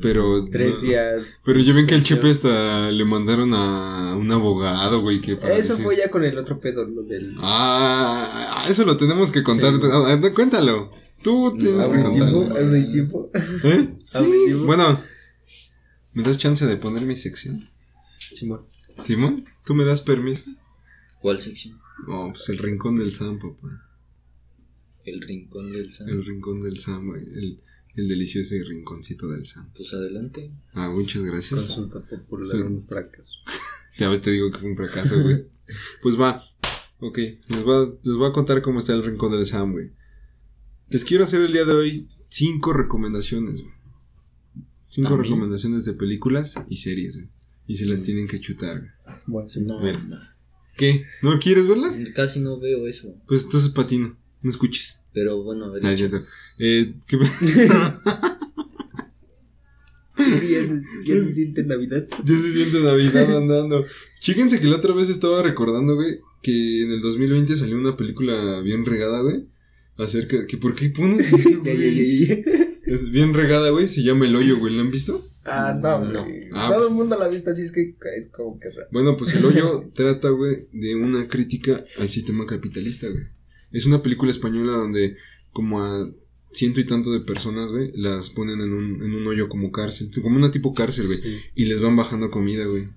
Pero, 0.00 0.44
Tres 0.50 0.74
no. 0.76 0.80
días. 0.80 1.40
pero 1.44 1.60
yo 1.60 1.74
ven 1.74 1.86
que 1.86 1.94
al 1.94 2.02
Chepe 2.02 2.28
hasta 2.30 2.90
le 2.90 3.04
mandaron 3.04 3.54
a 3.54 4.16
un 4.16 4.30
abogado, 4.32 5.00
güey, 5.00 5.20
que 5.20 5.36
para 5.36 5.54
Eso 5.54 5.72
decir- 5.74 5.84
fue 5.84 5.96
ya 5.96 6.10
con 6.10 6.24
el 6.24 6.36
otro 6.38 6.60
pedo, 6.60 6.84
lo 6.84 7.02
del. 7.02 7.36
Ah, 7.40 8.64
eso 8.68 8.84
lo 8.84 8.96
tenemos 8.96 9.30
que 9.32 9.42
contar, 9.42 9.74
Sí. 9.74 9.80
Ah, 9.84 10.20
ah, 10.22 10.34
cuéntalo, 10.34 10.90
tú 11.22 11.56
tienes 11.58 11.88
que 11.88 12.02
contarlo. 12.02 12.56
¿Abre 12.56 12.82
tiempo? 12.84 13.30
¿Eh? 13.34 13.94
¿Abre 14.14 14.30
Sí, 14.32 14.44
tiempo? 14.46 14.64
bueno, 14.66 15.00
¿me 16.12 16.22
das 16.22 16.38
chance 16.38 16.66
de 16.66 16.76
poner 16.76 17.02
mi 17.02 17.16
sección? 17.16 17.62
Simón. 18.18 18.66
Simón, 19.04 19.44
¿tú 19.64 19.74
me 19.74 19.84
das 19.84 20.00
permiso? 20.00 20.50
¿Cuál 21.20 21.40
sección? 21.40 21.78
No, 22.06 22.20
pues 22.20 22.48
el 22.50 22.58
rincón 22.58 22.96
del 22.96 23.12
Sam, 23.12 23.38
papá. 23.38 23.68
El 25.04 25.20
rincón 25.20 25.72
del 25.72 25.90
Sam. 25.90 26.08
El 26.08 26.24
rincón 26.24 26.60
del 26.62 26.78
Sam, 26.78 27.06
güey. 27.06 27.22
El, 27.22 27.62
el 27.96 28.08
delicioso 28.08 28.54
rinconcito 28.68 29.28
del 29.28 29.44
Sam. 29.46 29.68
Pues 29.76 29.92
adelante. 29.94 30.50
Ah, 30.72 30.90
muchas 30.90 31.22
gracias. 31.24 31.72
Consulta 31.72 32.00
popular, 32.00 32.46
Sí. 32.46 32.56
un 32.58 32.84
fracaso. 32.86 33.38
Ya 33.96 34.08
ves, 34.08 34.20
te 34.22 34.32
digo 34.32 34.50
que 34.50 34.58
fue 34.58 34.70
un 34.70 34.76
fracaso, 34.76 35.22
güey. 35.22 35.46
pues 36.02 36.18
va. 36.18 36.42
Ok, 36.98 37.16
les 37.18 37.62
voy, 37.62 37.86
a, 37.86 37.92
les 38.02 38.16
voy 38.16 38.28
a 38.28 38.32
contar 38.32 38.60
cómo 38.60 38.80
está 38.80 38.92
el 38.92 39.04
rincón 39.04 39.30
del 39.30 39.46
Sam, 39.46 39.70
güey. 39.70 39.92
Les 40.88 41.04
quiero 41.04 41.22
hacer 41.22 41.40
el 41.42 41.52
día 41.52 41.64
de 41.64 41.72
hoy 41.74 42.08
cinco 42.28 42.72
recomendaciones, 42.72 43.60
güey. 43.62 43.72
Cinco 44.88 45.16
recomendaciones 45.16 45.84
de 45.84 45.92
películas 45.92 46.56
y 46.68 46.78
series, 46.78 47.16
güey. 47.16 47.28
Y 47.68 47.76
se 47.76 47.86
las 47.86 48.02
tienen 48.02 48.26
que 48.26 48.40
chutar, 48.40 48.78
güey. 48.80 49.16
Bueno. 49.26 49.48
No, 49.62 49.80
Bien. 49.80 50.10
¿Qué? 50.76 51.04
¿No 51.22 51.38
quieres 51.38 51.68
verlas? 51.68 51.96
casi 52.16 52.40
no 52.40 52.58
veo 52.58 52.88
eso. 52.88 53.14
Pues 53.28 53.44
entonces 53.44 53.70
patino. 53.70 54.16
No 54.44 54.50
escuches. 54.50 55.00
Pero 55.12 55.42
bueno, 55.42 55.64
a 55.64 55.70
ver. 55.72 55.84
Ah, 55.84 55.94
ya 55.94 56.04
está. 56.06 56.22
Eh, 56.58 56.94
¿qué- 57.08 57.18
Sí, 60.16 60.48
ya 60.48 60.64
se, 60.64 60.80
ya 61.04 61.14
se 61.16 61.32
siente 61.32 61.64
Navidad. 61.64 62.06
Ya 62.24 62.36
se 62.36 62.52
siente 62.52 62.80
Navidad 62.80 63.36
andando. 63.36 63.84
Chéquense 64.20 64.60
que 64.60 64.66
la 64.68 64.76
otra 64.76 64.94
vez 64.94 65.10
estaba 65.10 65.42
recordando, 65.42 65.96
güey, 65.96 66.20
que 66.42 66.82
en 66.84 66.92
el 66.92 67.00
2020 67.00 67.56
salió 67.56 67.76
una 67.76 67.96
película 67.96 68.60
bien 68.60 68.86
regada, 68.86 69.22
güey. 69.22 69.46
Acerca 69.96 70.38
de 70.38 70.46
que, 70.46 70.56
¿por 70.56 70.74
qué 70.74 70.90
pones 70.90 71.32
eso, 71.32 71.62
Ya, 71.64 71.72
ya, 71.72 71.78
güey? 71.80 72.26
ya, 72.26 72.34
ya. 72.36 72.42
Es 72.86 73.10
bien 73.10 73.34
regada, 73.34 73.70
güey. 73.70 73.88
Se 73.88 74.02
llama 74.02 74.26
El 74.26 74.36
Hoyo, 74.36 74.58
güey. 74.58 74.74
¿La 74.74 74.82
han 74.82 74.90
visto? 74.90 75.20
Ah, 75.44 75.76
no, 75.80 76.04
No. 76.04 76.24
güey. 76.24 76.48
Ah, 76.52 76.68
Todo 76.70 76.88
el 76.88 76.94
mundo 76.94 77.16
la 77.18 77.24
ha 77.26 77.28
visto, 77.28 77.50
así 77.50 77.62
es 77.62 77.72
que 77.72 77.94
es 78.16 78.28
como 78.28 78.58
que 78.60 78.70
raro. 78.70 78.88
Bueno, 78.92 79.16
pues 79.16 79.34
El 79.34 79.44
Hoyo 79.44 79.90
trata, 79.94 80.28
güey, 80.30 80.68
de 80.72 80.94
una 80.96 81.26
crítica 81.28 81.82
al 81.98 82.08
sistema 82.08 82.46
capitalista, 82.46 83.08
güey. 83.08 83.24
Es 83.74 83.86
una 83.86 84.02
película 84.02 84.30
española 84.30 84.72
donde, 84.72 85.16
como 85.52 85.82
a 85.82 86.10
ciento 86.52 86.80
y 86.80 86.86
tanto 86.86 87.12
de 87.12 87.20
personas, 87.20 87.72
güey, 87.72 87.92
las 87.94 88.30
ponen 88.30 88.60
en 88.60 88.72
un, 88.72 89.02
en 89.02 89.14
un 89.14 89.26
hoyo 89.26 89.48
como 89.48 89.70
cárcel, 89.70 90.10
como 90.22 90.36
una 90.36 90.50
tipo 90.50 90.72
cárcel, 90.72 91.06
güey. 91.06 91.20
Sí. 91.20 91.38
Y 91.54 91.64
les 91.66 91.80
van 91.80 91.96
bajando 91.96 92.30
comida, 92.30 92.64
güey. 92.64 92.88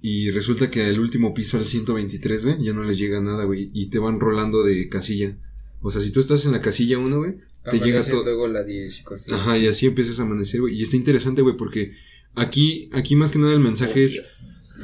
Y 0.00 0.30
resulta 0.30 0.70
que 0.70 0.82
al 0.82 1.00
último 1.00 1.34
piso, 1.34 1.58
al 1.58 1.66
123, 1.66 2.44
güey, 2.44 2.62
ya 2.62 2.72
no 2.72 2.84
les 2.84 2.98
llega 2.98 3.20
nada, 3.20 3.44
güey. 3.44 3.70
Y 3.74 3.86
te 3.86 3.98
van 3.98 4.20
rolando 4.20 4.62
de 4.62 4.88
casilla. 4.88 5.36
O 5.80 5.90
sea, 5.90 6.00
si 6.00 6.12
tú 6.12 6.20
estás 6.20 6.44
en 6.44 6.52
la 6.52 6.60
casilla 6.60 6.98
1, 6.98 7.16
güey, 7.18 7.36
te 7.70 7.80
llega 7.80 8.04
todo. 8.04 8.24
luego 8.24 8.48
la 8.48 8.64
10 8.64 9.00
y 9.00 9.02
cosas. 9.02 9.32
Ajá, 9.32 9.58
y 9.58 9.66
así 9.66 9.86
empiezas 9.86 10.20
a 10.20 10.22
amanecer, 10.22 10.60
güey. 10.60 10.74
Y 10.74 10.82
está 10.82 10.96
interesante, 10.96 11.42
güey, 11.42 11.56
porque 11.56 11.92
aquí, 12.34 12.88
aquí 12.92 13.16
más 13.16 13.30
que 13.30 13.38
nada 13.38 13.52
el 13.52 13.60
mensaje 13.60 14.04
es 14.04 14.30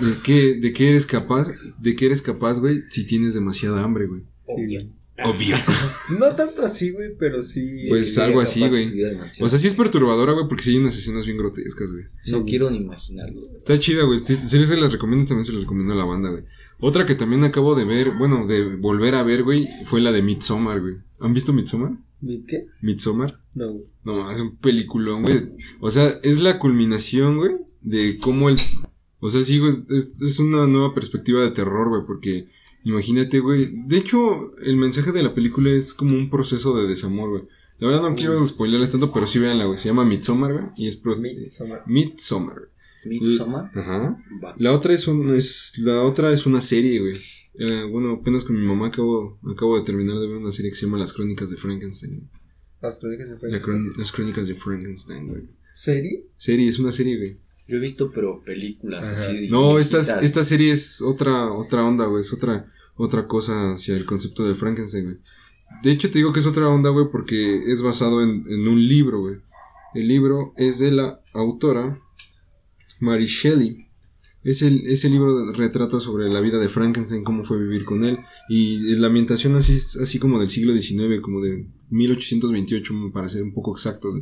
de 0.01 0.17
que, 0.23 0.55
de 0.55 0.73
que 0.73 0.89
eres 0.89 1.07
capaz, 1.07 1.53
de 1.79 1.95
que 1.95 2.07
eres 2.07 2.23
capaz, 2.23 2.59
güey, 2.59 2.83
si 2.91 3.07
tienes 3.07 3.35
demasiada 3.35 3.83
hambre, 3.83 4.07
güey. 4.07 4.23
Sí, 4.47 4.67
güey. 4.67 4.91
Obvio. 5.23 5.57
No 6.19 6.35
tanto 6.35 6.63
así, 6.63 6.91
güey, 6.91 7.17
pero 7.19 7.43
sí. 7.43 7.87
Pues 7.89 8.15
Que 8.15 8.21
algo 8.21 8.41
así, 8.41 8.61
güey. 8.61 8.87
O 9.41 9.49
sea, 9.49 9.59
sí 9.59 9.67
es 9.67 9.75
perturbadora, 9.75 10.33
güey, 10.33 10.47
porque 10.49 10.65
sí 10.65 10.71
hay 10.73 10.77
unas 10.77 10.97
escenas 10.97 11.25
bien 11.25 11.39
grotescas, 11.39 11.93
güey. 11.93 12.05
no 12.31 12.45
quiero 12.45 12.71
ni 12.71 12.79
imaginarlo. 12.79 13.41
Está 13.57 13.79
chida, 13.79 14.05
güey. 14.05 14.19
Si 14.19 14.35
si 14.37 14.67
se 14.67 14.77
las 14.77 14.93
recomiendo, 14.93 15.25
también 15.25 15.47
se 15.47 15.53
las 15.53 15.63
recomiendo 15.63 15.95
a 15.95 15.97
la 15.97 16.05
banda, 16.05 16.31
güey. 16.31 16.45
Otra 16.81 17.07
que 17.07 17.15
también 17.15 17.43
acabo 17.45 17.75
de 17.75 17.85
ver, 17.85 18.11
bueno, 18.19 18.47
de 18.47 18.77
volver 18.77 19.15
a 19.15 19.23
ver, 19.23 19.45
güey, 19.45 19.69
fue 19.87 20.01
la 20.01 20.13
de 20.13 20.23
Midsommar, 20.23 20.81
güey. 20.81 20.97
¿Han 21.21 21.33
visto 21.33 21.53
Midsommar? 21.53 21.93
¿Mi 22.21 22.45
¿Qué? 22.45 22.67
Midsommar. 22.83 23.41
No, 23.55 23.73
güey. 23.73 23.85
No, 24.05 24.31
es 24.31 24.41
un 24.41 24.57
peliculón, 24.57 25.23
güey. 25.23 25.57
O 25.81 25.91
sea, 25.91 26.09
es 26.23 26.41
la 26.41 26.59
culminación, 26.59 27.39
güey, 27.39 27.53
de 27.81 28.19
cómo 28.19 28.49
el... 28.51 28.59
O 29.21 29.31
sea, 29.31 29.43
sí, 29.43 29.59
güey, 29.59 29.73
es, 29.89 30.21
es 30.21 30.39
una 30.39 30.67
nueva 30.67 30.93
perspectiva 30.93 31.41
de 31.41 31.51
terror, 31.51 31.89
güey, 31.89 32.03
porque 32.07 32.47
imagínate, 32.85 33.41
güey. 33.41 33.71
De 33.87 33.97
hecho, 33.97 34.57
el 34.59 34.77
mensaje 34.77 35.13
de 35.13 35.23
la 35.23 35.35
película 35.35 35.71
es 35.71 35.93
como 35.95 36.15
un 36.17 36.31
proceso 36.31 36.77
de 36.77 36.89
desamor, 36.89 37.31
güey. 37.31 37.43
La 37.79 37.89
verdad 37.89 38.09
no 38.09 38.15
quiero 38.15 38.47
spoilerles 38.47 38.91
tanto, 38.91 39.13
pero 39.13 39.27
sí 39.27 39.39
véanla, 39.39 39.65
güey. 39.65 39.79
Se 39.79 39.89
llama 39.89 40.05
Midsommar, 40.05 40.53
güey, 40.53 40.65
y 40.77 40.87
es... 40.87 40.97
Pro... 40.97 41.17
Midsommar. 41.17 41.83
Midsommar. 41.87 42.69
Midsommar. 43.05 43.71
Ajá. 43.75 44.17
Va. 44.43 44.55
La 44.59 44.73
otra 44.73 44.95
es, 44.95 45.09
un, 45.09 45.29
es 45.31 45.75
la 45.79 46.03
otra 46.03 46.33
es 46.33 46.47
una 46.47 46.61
serie, 46.61 47.01
güey. 47.01 47.21
Eh, 47.59 47.85
bueno, 47.91 48.13
apenas 48.13 48.45
con 48.45 48.57
mi 48.59 48.67
mamá 48.67 48.89
acabo, 48.89 49.39
acabo 49.53 49.79
de 49.79 49.85
terminar 49.85 50.19
de 50.19 50.27
ver 50.27 50.37
una 50.37 50.53
serie 50.53 50.71
que 50.71 50.77
se 50.77 50.87
llama 50.87 50.99
Las 50.99 51.13
Crónicas 51.13 51.51
de 51.51 51.57
Frankenstein. 51.57 52.29
Las 52.81 52.99
crónicas 52.99 53.31
de 53.31 53.39
Frankenstein. 53.39 53.93
Las 53.97 54.13
Crónicas 54.13 54.49
de 54.49 54.55
Frankenstein, 54.55 55.29
güey. 55.29 55.43
¿Serie? 55.73 56.27
Serie, 56.37 56.69
es 56.69 56.79
una 56.79 56.93
serie, 56.93 57.17
güey. 57.17 57.39
Yo 57.67 57.77
he 57.79 57.81
visto, 57.81 58.13
pero 58.13 58.43
películas 58.43 59.07
Ajá. 59.07 59.15
así. 59.15 59.49
No, 59.49 59.79
esta, 59.79 59.99
esta 60.21 60.45
serie 60.45 60.73
es 60.73 61.01
otra, 61.01 61.51
otra 61.53 61.85
onda, 61.85 62.07
güey. 62.07 62.21
Es 62.21 62.33
otra, 62.33 62.71
otra 62.97 63.27
cosa 63.27 63.73
hacia 63.73 63.97
el 63.97 64.05
concepto 64.05 64.47
de 64.47 64.55
Frankenstein. 64.55 65.21
De 65.83 65.91
hecho, 65.91 66.11
te 66.11 66.19
digo 66.19 66.33
que 66.33 66.41
es 66.41 66.47
otra 66.47 66.69
onda, 66.69 66.91
güey, 66.91 67.07
porque 67.11 67.57
es 67.73 67.83
basado 67.83 68.23
en, 68.23 68.45
en 68.49 68.69
un 68.69 68.87
libro, 68.87 69.21
güey. 69.21 69.37
El 69.95 70.09
libro 70.09 70.53
es 70.57 70.79
de 70.79 70.91
la 70.91 71.21
autora 71.33 72.01
Mary 73.01 73.27
Shelley. 73.27 73.87
Ese, 74.43 74.83
ese 74.87 75.09
libro 75.09 75.53
retrata 75.53 75.99
sobre 76.01 76.29
la 76.29 76.41
vida 76.41 76.59
de 76.59 76.69
Frankenstein, 76.69 77.25
cómo 77.25 77.45
fue 77.45 77.59
vivir 77.59 77.85
con 77.85 78.05
él. 78.05 78.19
Y 78.49 78.95
la 78.97 79.07
ambientación 79.07 79.55
así, 79.55 79.75
así 79.75 80.19
como 80.19 80.39
del 80.39 80.51
siglo 80.51 80.73
XIX, 80.73 81.21
como 81.23 81.41
de 81.41 81.67
1828, 81.91 82.95
para 83.13 83.29
ser 83.29 83.43
un 83.43 83.55
poco 83.55 83.73
exactos. 83.73 84.21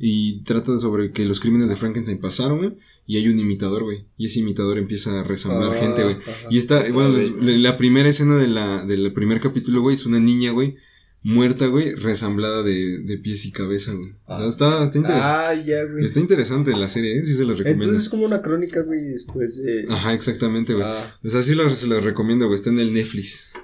Y 0.00 0.42
trata 0.44 0.78
sobre 0.78 1.10
que 1.10 1.24
los 1.24 1.40
crímenes 1.40 1.70
de 1.70 1.76
Frankenstein 1.76 2.18
pasaron, 2.18 2.58
güey. 2.58 2.74
Y 3.06 3.16
hay 3.16 3.28
un 3.28 3.38
imitador, 3.40 3.82
güey. 3.82 4.04
Y 4.16 4.26
ese 4.26 4.38
imitador 4.38 4.78
empieza 4.78 5.18
a 5.18 5.24
resamblar 5.24 5.72
Ah, 5.72 5.74
gente, 5.78 6.04
güey. 6.04 6.16
Y 6.50 6.58
Otra 6.60 6.84
bueno, 6.92 7.18
la 7.40 7.76
primera 7.76 8.08
escena 8.08 8.36
de 8.36 8.46
la, 8.46 8.84
del 8.84 9.12
primer 9.12 9.40
capítulo, 9.40 9.80
güey, 9.80 9.96
es 9.96 10.06
una 10.06 10.20
niña, 10.20 10.52
güey, 10.52 10.76
muerta, 11.24 11.66
güey, 11.66 11.94
resamblada 11.96 12.62
de, 12.62 12.98
de 12.98 13.18
pies 13.18 13.44
y 13.46 13.50
cabeza, 13.50 13.92
güey. 13.92 14.10
O 14.26 14.36
sea, 14.36 14.44
Ah. 14.44 14.48
está, 14.48 14.84
está 14.84 14.98
interesante. 14.98 15.26
Ah, 15.28 15.54
ya, 15.66 15.84
güey. 15.84 16.04
Está 16.04 16.20
interesante 16.20 16.76
la 16.76 16.86
serie, 16.86 17.18
¿eh? 17.18 17.24
Sí 17.24 17.34
se 17.34 17.44
las 17.44 17.58
recomiendo. 17.58 17.84
Entonces 17.86 18.04
es 18.04 18.08
como 18.08 18.24
una 18.24 18.40
crónica, 18.40 18.82
güey, 18.82 19.00
después 19.04 19.56
de. 19.56 19.86
Ajá, 19.90 20.14
exactamente, 20.14 20.74
güey. 20.74 20.86
Ah. 20.86 21.18
O 21.24 21.28
sea, 21.28 21.42
sí 21.42 21.56
se 21.74 21.88
las 21.88 22.04
recomiendo, 22.04 22.46
güey. 22.46 22.54
Está 22.54 22.70
en 22.70 22.78
el 22.78 22.92
Netflix. 22.92 23.54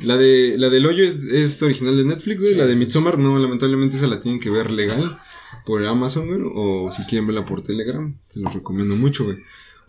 La 0.00 0.16
de 0.16 0.56
la 0.58 0.68
del 0.68 0.86
hoyo 0.86 1.02
es, 1.02 1.32
es 1.32 1.62
original 1.62 1.96
de 1.96 2.04
Netflix, 2.04 2.40
güey. 2.40 2.52
Sí, 2.52 2.58
la 2.58 2.66
de. 2.66 2.76
Midsommar, 2.76 3.18
no, 3.18 3.38
lamentablemente 3.38 3.96
esa 3.96 4.06
la 4.06 4.20
tienen 4.20 4.38
que 4.40 4.48
ver 4.50 4.70
legal 4.70 5.18
por 5.64 5.84
Amazon, 5.84 6.26
güey. 6.28 6.40
O 6.54 6.90
si 6.90 7.02
quieren 7.04 7.26
verla 7.26 7.44
por 7.44 7.62
Telegram, 7.62 8.16
se 8.26 8.40
los 8.40 8.52
recomiendo 8.54 8.96
mucho, 8.96 9.24
güey. 9.24 9.38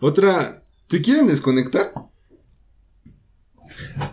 Otra, 0.00 0.62
¿te 0.88 1.00
quieren 1.00 1.26
desconectar? 1.26 1.92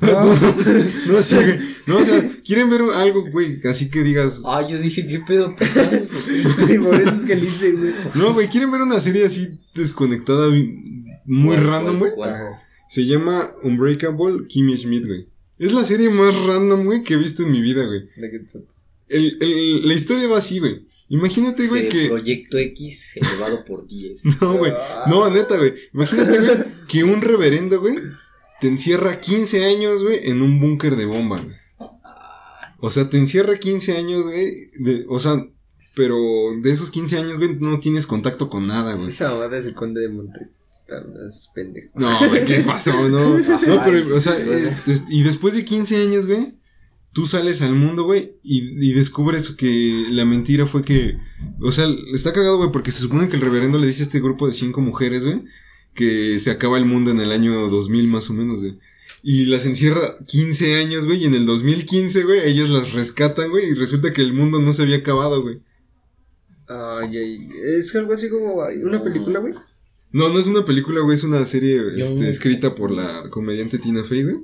No, 0.01 1.21
sí, 1.21 1.35
güey. 1.35 1.59
No, 1.87 1.97
o 1.97 1.99
sea, 2.03 2.31
quieren 2.45 2.69
ver 2.69 2.81
algo, 2.95 3.29
güey, 3.31 3.59
así 3.69 3.89
que 3.89 4.01
digas. 4.03 4.43
Ah, 4.47 4.65
yo 4.67 4.79
dije, 4.79 5.05
¿qué 5.05 5.19
pedo? 5.19 5.55
Por 5.55 5.63
eso 7.01 7.15
es 7.15 7.23
que 7.25 7.35
le 7.35 7.45
hice, 7.45 7.71
güey. 7.73 7.93
No, 8.15 8.33
güey, 8.33 8.47
quieren 8.47 8.71
ver 8.71 8.81
una 8.81 8.99
serie 8.99 9.25
así 9.25 9.59
desconectada, 9.73 10.49
muy 11.25 11.55
¿Cuál, 11.55 11.67
random, 11.67 11.99
güey. 11.99 12.11
Se 12.87 13.05
llama 13.05 13.49
Unbreakable 13.63 14.47
Kimmy 14.47 14.75
Schmidt, 14.77 15.05
güey. 15.05 15.27
Es 15.59 15.73
la 15.73 15.83
serie 15.83 16.09
más 16.09 16.33
random, 16.45 16.85
güey, 16.85 17.03
que 17.03 17.13
he 17.15 17.17
visto 17.17 17.43
en 17.43 17.51
mi 17.51 17.61
vida, 17.61 17.85
güey. 17.85 18.01
¿De 18.15 18.31
qué 18.31 18.39
trata? 18.39 18.65
El, 19.09 19.37
el- 19.41 19.87
la 19.87 19.93
historia 19.93 20.27
va 20.27 20.37
así, 20.37 20.59
güey. 20.59 20.87
Imagínate, 21.11 21.67
güey, 21.67 21.89
que. 21.89 22.07
Proyecto 22.07 22.57
X 22.57 23.13
elevado 23.15 23.65
por 23.65 23.85
10. 23.87 24.23
No, 24.41 24.57
güey. 24.57 24.73
No, 25.07 25.29
neta, 25.29 25.57
güey. 25.57 25.73
Imagínate, 25.93 26.37
güey, 26.39 26.57
que 26.87 27.03
un 27.03 27.21
reverendo, 27.21 27.79
güey, 27.81 27.95
te 28.59 28.67
encierra 28.67 29.19
15 29.19 29.65
años, 29.65 30.03
güey, 30.03 30.19
en 30.29 30.41
un 30.41 30.59
búnker 30.59 30.95
de 30.95 31.05
bomba, 31.05 31.39
güey. 31.41 31.55
O 32.79 32.89
sea, 32.89 33.09
te 33.09 33.17
encierra 33.17 33.57
15 33.57 33.97
años, 33.97 34.23
güey. 34.23 34.71
de- 34.79 35.05
O 35.09 35.19
sea, 35.19 35.45
pero 35.95 36.15
de 36.61 36.71
esos 36.71 36.89
15 36.89 37.17
años, 37.17 37.37
güey, 37.37 37.57
no 37.59 37.79
tienes 37.79 38.07
contacto 38.07 38.49
con 38.49 38.65
nada, 38.67 38.93
güey. 38.95 39.09
Esa 39.09 39.29
mamada 39.31 39.57
es 39.57 39.65
el 39.67 39.75
conde 39.75 40.01
de 40.01 40.09
Monte. 40.09 40.49
Está 40.71 41.01
más 41.01 41.51
pendejo. 41.53 41.89
No, 41.95 42.17
güey, 42.29 42.45
¿qué 42.45 42.61
pasó? 42.61 43.09
No, 43.09 43.37
no, 43.67 43.83
pero, 43.83 44.15
o 44.15 44.19
sea, 44.21 44.33
eh, 44.37 44.73
y 45.09 45.21
después 45.23 45.53
de 45.55 45.65
15 45.65 45.97
años, 46.03 46.25
güey, 46.25 46.57
tú 47.13 47.25
sales 47.25 47.61
al 47.61 47.75
mundo, 47.75 48.03
güey, 48.03 48.37
y, 48.41 48.87
y 48.87 48.93
descubres 48.93 49.49
que 49.51 50.05
la 50.09 50.25
mentira 50.25 50.65
fue 50.65 50.83
que, 50.83 51.17
o 51.61 51.71
sea, 51.71 51.87
está 52.13 52.33
cagado, 52.33 52.57
güey, 52.57 52.71
porque 52.71 52.91
se 52.91 53.01
supone 53.01 53.27
que 53.27 53.35
el 53.35 53.41
reverendo 53.41 53.77
le 53.77 53.87
dice 53.87 54.03
a 54.03 54.05
este 54.05 54.19
grupo 54.21 54.47
de 54.47 54.53
cinco 54.53 54.81
mujeres, 54.81 55.25
güey, 55.25 55.41
que 55.93 56.39
se 56.39 56.51
acaba 56.51 56.77
el 56.77 56.85
mundo 56.85 57.11
en 57.11 57.19
el 57.19 57.31
año 57.31 57.69
2000 57.69 58.07
más 58.07 58.29
o 58.29 58.33
menos, 58.33 58.61
güey. 58.61 58.77
Y 59.23 59.45
las 59.45 59.65
encierra 59.65 60.01
15 60.25 60.77
años, 60.77 61.05
güey, 61.05 61.23
y 61.23 61.25
en 61.25 61.35
el 61.35 61.45
2015, 61.45 62.23
güey, 62.23 62.39
ellas 62.49 62.69
las 62.69 62.93
rescatan, 62.93 63.49
güey, 63.49 63.69
y 63.69 63.73
resulta 63.73 64.13
que 64.13 64.21
el 64.21 64.33
mundo 64.33 64.61
no 64.61 64.73
se 64.73 64.83
había 64.83 64.97
acabado, 64.97 65.41
güey. 65.41 65.61
Ay, 66.67 67.17
ay. 67.17 67.49
Es 67.77 67.93
algo 67.95 68.13
así 68.13 68.29
como 68.29 68.63
una 68.83 69.03
película, 69.03 69.39
güey. 69.39 69.53
No, 70.13 70.29
no 70.29 70.39
es 70.39 70.47
una 70.47 70.65
película, 70.65 71.01
güey, 71.01 71.15
es 71.15 71.23
una 71.23 71.45
serie 71.45 71.79
este, 71.97 72.29
escrita 72.29 72.73
por 72.73 72.91
la 72.91 73.29
comediante 73.29 73.77
Tina 73.77 74.03
Fey, 74.03 74.23
güey. 74.23 74.37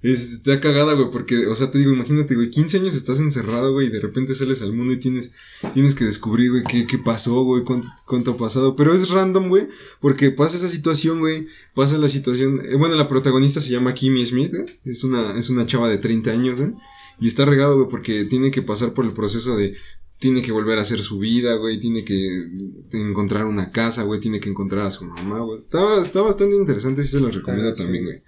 Es, 0.00 0.32
está 0.32 0.60
cagada, 0.60 0.94
güey, 0.94 1.10
porque, 1.10 1.48
o 1.48 1.56
sea, 1.56 1.72
te 1.72 1.78
digo, 1.78 1.92
imagínate, 1.92 2.36
güey, 2.36 2.50
15 2.50 2.78
años 2.78 2.94
estás 2.94 3.18
encerrado, 3.18 3.72
güey, 3.72 3.88
y 3.88 3.90
de 3.90 4.00
repente 4.00 4.34
sales 4.34 4.62
al 4.62 4.72
mundo 4.72 4.92
y 4.92 4.98
tienes, 4.98 5.32
tienes 5.72 5.96
que 5.96 6.04
descubrir, 6.04 6.50
güey, 6.52 6.62
qué, 6.62 6.86
qué 6.86 6.98
pasó, 6.98 7.42
güey, 7.42 7.64
cuánto, 7.64 7.88
cuánto 8.06 8.32
ha 8.32 8.36
pasado. 8.36 8.76
Pero 8.76 8.94
es 8.94 9.08
random, 9.08 9.48
güey, 9.48 9.66
porque 10.00 10.30
pasa 10.30 10.56
esa 10.56 10.68
situación, 10.68 11.18
güey, 11.18 11.48
pasa 11.74 11.98
la 11.98 12.08
situación. 12.08 12.60
eh, 12.64 12.76
bueno, 12.76 12.94
la 12.94 13.08
protagonista 13.08 13.60
se 13.60 13.70
llama 13.70 13.92
Kimmy 13.92 14.24
Smith, 14.24 14.52
güey, 14.52 14.66
Es 14.84 15.02
una, 15.02 15.36
es 15.36 15.50
una 15.50 15.66
chava 15.66 15.88
de 15.88 15.98
30 15.98 16.30
años, 16.30 16.60
güey. 16.60 16.74
Y 17.20 17.26
está 17.26 17.44
regado, 17.44 17.76
güey, 17.76 17.88
porque 17.88 18.24
tiene 18.24 18.50
que 18.50 18.62
pasar 18.62 18.94
por 18.94 19.04
el 19.04 19.12
proceso 19.12 19.56
de. 19.56 19.74
Tiene 20.20 20.42
que 20.42 20.50
volver 20.50 20.78
a 20.78 20.82
hacer 20.82 21.00
su 21.00 21.18
vida, 21.18 21.54
güey. 21.54 21.78
Tiene 21.78 22.04
que 22.04 22.48
encontrar 22.92 23.46
una 23.46 23.70
casa, 23.70 24.02
güey. 24.02 24.20
Tiene 24.20 24.40
que 24.40 24.48
encontrar 24.48 24.84
a 24.84 24.90
su 24.90 25.04
mamá, 25.04 25.40
güey. 25.40 25.58
Está, 25.58 26.00
está 26.00 26.22
bastante 26.22 26.56
interesante, 26.56 27.02
sí 27.02 27.18
se 27.18 27.20
los 27.20 27.34
recomiendo 27.34 27.70
sí. 27.70 27.76
también, 27.76 28.04
güey. 28.04 28.22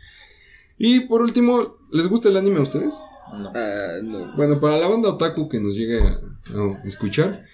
Y 0.82 1.00
por 1.00 1.20
último, 1.20 1.76
¿les 1.92 2.08
gusta 2.08 2.30
el 2.30 2.38
anime 2.38 2.58
a 2.58 2.62
ustedes? 2.62 2.94
No. 3.34 3.52
Ah, 3.54 3.98
no. 4.02 4.34
Bueno, 4.34 4.58
para 4.58 4.78
la 4.78 4.88
banda 4.88 5.10
otaku 5.10 5.46
que 5.46 5.60
nos 5.60 5.76
llegue 5.76 6.00
a, 6.00 6.08
a 6.54 6.82
escuchar, 6.86 7.44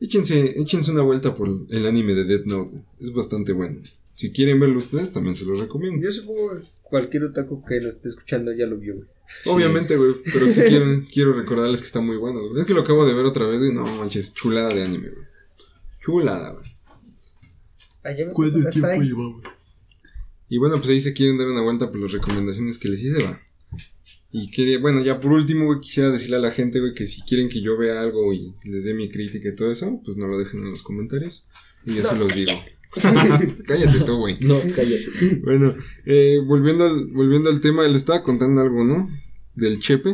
échense, 0.00 0.60
échense 0.60 0.90
una 0.90 1.02
vuelta 1.02 1.32
por 1.36 1.48
el 1.48 1.86
anime 1.86 2.12
de 2.14 2.24
Death 2.24 2.46
Note. 2.46 2.70
güey. 2.72 2.82
Es 3.00 3.12
bastante 3.12 3.52
bueno. 3.52 3.78
Si 4.10 4.32
quieren 4.32 4.58
verlo 4.58 4.78
ustedes, 4.80 5.12
también 5.12 5.36
se 5.36 5.44
los 5.46 5.60
recomiendo. 5.60 6.02
Yo 6.04 6.10
supongo 6.10 6.56
que 6.56 6.66
cualquier 6.82 7.22
otaku 7.24 7.64
que 7.64 7.80
lo 7.80 7.88
esté 7.88 8.08
escuchando 8.08 8.52
ya 8.52 8.66
lo 8.66 8.76
vio, 8.78 8.96
güey. 8.96 9.06
Obviamente, 9.46 9.96
güey, 9.96 10.14
pero 10.32 10.50
si 10.50 10.60
quieren, 10.68 11.06
quiero 11.10 11.32
recordarles 11.34 11.80
que 11.80 11.86
está 11.86 12.00
muy 12.00 12.16
bueno. 12.16 12.40
güey. 12.40 12.58
Es 12.60 12.66
que 12.66 12.74
lo 12.74 12.80
acabo 12.80 13.06
de 13.06 13.14
ver 13.14 13.24
otra 13.26 13.46
vez, 13.46 13.60
güey. 13.60 13.72
No 13.72 13.86
manches, 13.96 14.34
chulada 14.34 14.68
de 14.74 14.82
anime, 14.82 15.08
güey. 15.08 15.24
Chulada, 16.00 16.50
güey. 16.50 16.66
Me 18.04 18.32
¿Cuánto 18.32 18.68
tiempo 18.70 18.88
hay. 18.88 19.00
llevamos? 19.02 19.42
Y 20.54 20.58
bueno, 20.58 20.76
pues 20.76 20.90
ahí 20.90 21.00
se 21.00 21.14
quieren 21.14 21.38
dar 21.38 21.46
una 21.48 21.62
vuelta 21.62 21.90
por 21.90 21.98
las 21.98 22.12
recomendaciones 22.12 22.78
que 22.78 22.88
les 22.88 23.02
hice, 23.02 23.24
va. 23.24 23.40
Y 24.30 24.50
quería, 24.50 24.78
bueno, 24.80 25.02
ya 25.02 25.18
por 25.18 25.32
último, 25.32 25.64
güey, 25.64 25.80
quisiera 25.80 26.10
decirle 26.10 26.36
a 26.36 26.40
la 26.40 26.50
gente, 26.50 26.78
güey, 26.78 26.92
que 26.92 27.06
si 27.06 27.22
quieren 27.22 27.48
que 27.48 27.62
yo 27.62 27.78
vea 27.78 28.02
algo 28.02 28.32
y 28.34 28.52
les 28.64 28.84
dé 28.84 28.92
mi 28.92 29.08
crítica 29.08 29.48
y 29.48 29.54
todo 29.54 29.70
eso, 29.72 30.00
pues 30.04 30.18
no 30.18 30.26
lo 30.28 30.36
dejen 30.38 30.60
en 30.60 30.68
los 30.70 30.82
comentarios. 30.82 31.46
Y 31.86 31.94
yo 31.94 32.04
se 32.04 32.16
los 32.16 32.34
digo. 32.34 32.52
Cállate 33.66 34.00
tú, 34.04 34.16
güey. 34.18 34.34
No, 34.40 34.58
cállate. 34.76 35.40
Bueno, 35.42 35.74
eh, 36.04 36.38
volviendo, 36.46 36.84
al, 36.84 37.06
volviendo 37.06 37.48
al 37.48 37.60
tema, 37.62 37.88
le 37.88 37.96
estaba 37.96 38.22
contando 38.22 38.60
algo, 38.60 38.84
¿no? 38.84 39.08
Del 39.54 39.78
Chepe. 39.78 40.10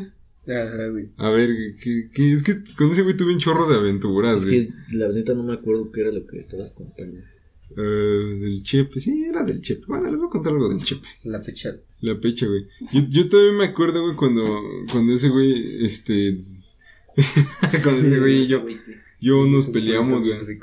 Ajá, 0.46 0.86
güey. 0.88 1.10
A 1.16 1.30
ver, 1.30 1.50
que, 1.82 2.08
que- 2.14 2.32
es 2.32 2.44
que 2.44 2.52
con 2.76 2.90
ese 2.90 3.02
güey 3.02 3.16
tuve 3.16 3.32
un 3.32 3.40
chorro 3.40 3.68
de 3.68 3.74
aventuras, 3.76 4.42
Es 4.42 4.46
güey. 4.46 4.68
que 4.68 4.96
la 4.96 5.08
neta 5.08 5.34
no 5.34 5.42
me 5.42 5.54
acuerdo 5.54 5.90
qué 5.90 6.02
era 6.02 6.12
lo 6.12 6.24
que 6.28 6.38
estabas 6.38 6.70
contando. 6.72 7.20
Eh, 7.76 7.80
del 8.40 8.62
Chepe, 8.62 8.98
sí, 8.98 9.24
era 9.24 9.44
del 9.44 9.60
Chepe. 9.60 9.84
Bueno, 9.86 10.10
les 10.10 10.18
voy 10.18 10.28
a 10.28 10.30
contar 10.30 10.52
algo 10.52 10.68
del 10.68 10.82
Chepe. 10.82 11.06
La 11.24 11.40
fecha. 11.40 11.76
La 12.00 12.18
pecha, 12.18 12.46
güey. 12.46 12.66
Yo, 12.92 13.02
yo 13.08 13.28
todavía 13.28 13.52
me 13.52 13.64
acuerdo, 13.64 14.02
güey, 14.02 14.16
cuando, 14.16 14.44
cuando 14.90 15.12
ese 15.12 15.28
güey, 15.28 15.84
este... 15.84 16.40
cuando 17.82 18.00
ese 18.00 18.20
güey 18.20 18.40
y 18.40 18.46
yo, 18.46 18.64
yo 19.20 19.46
nos 19.46 19.66
peleamos, 19.66 20.26
güey. 20.26 20.60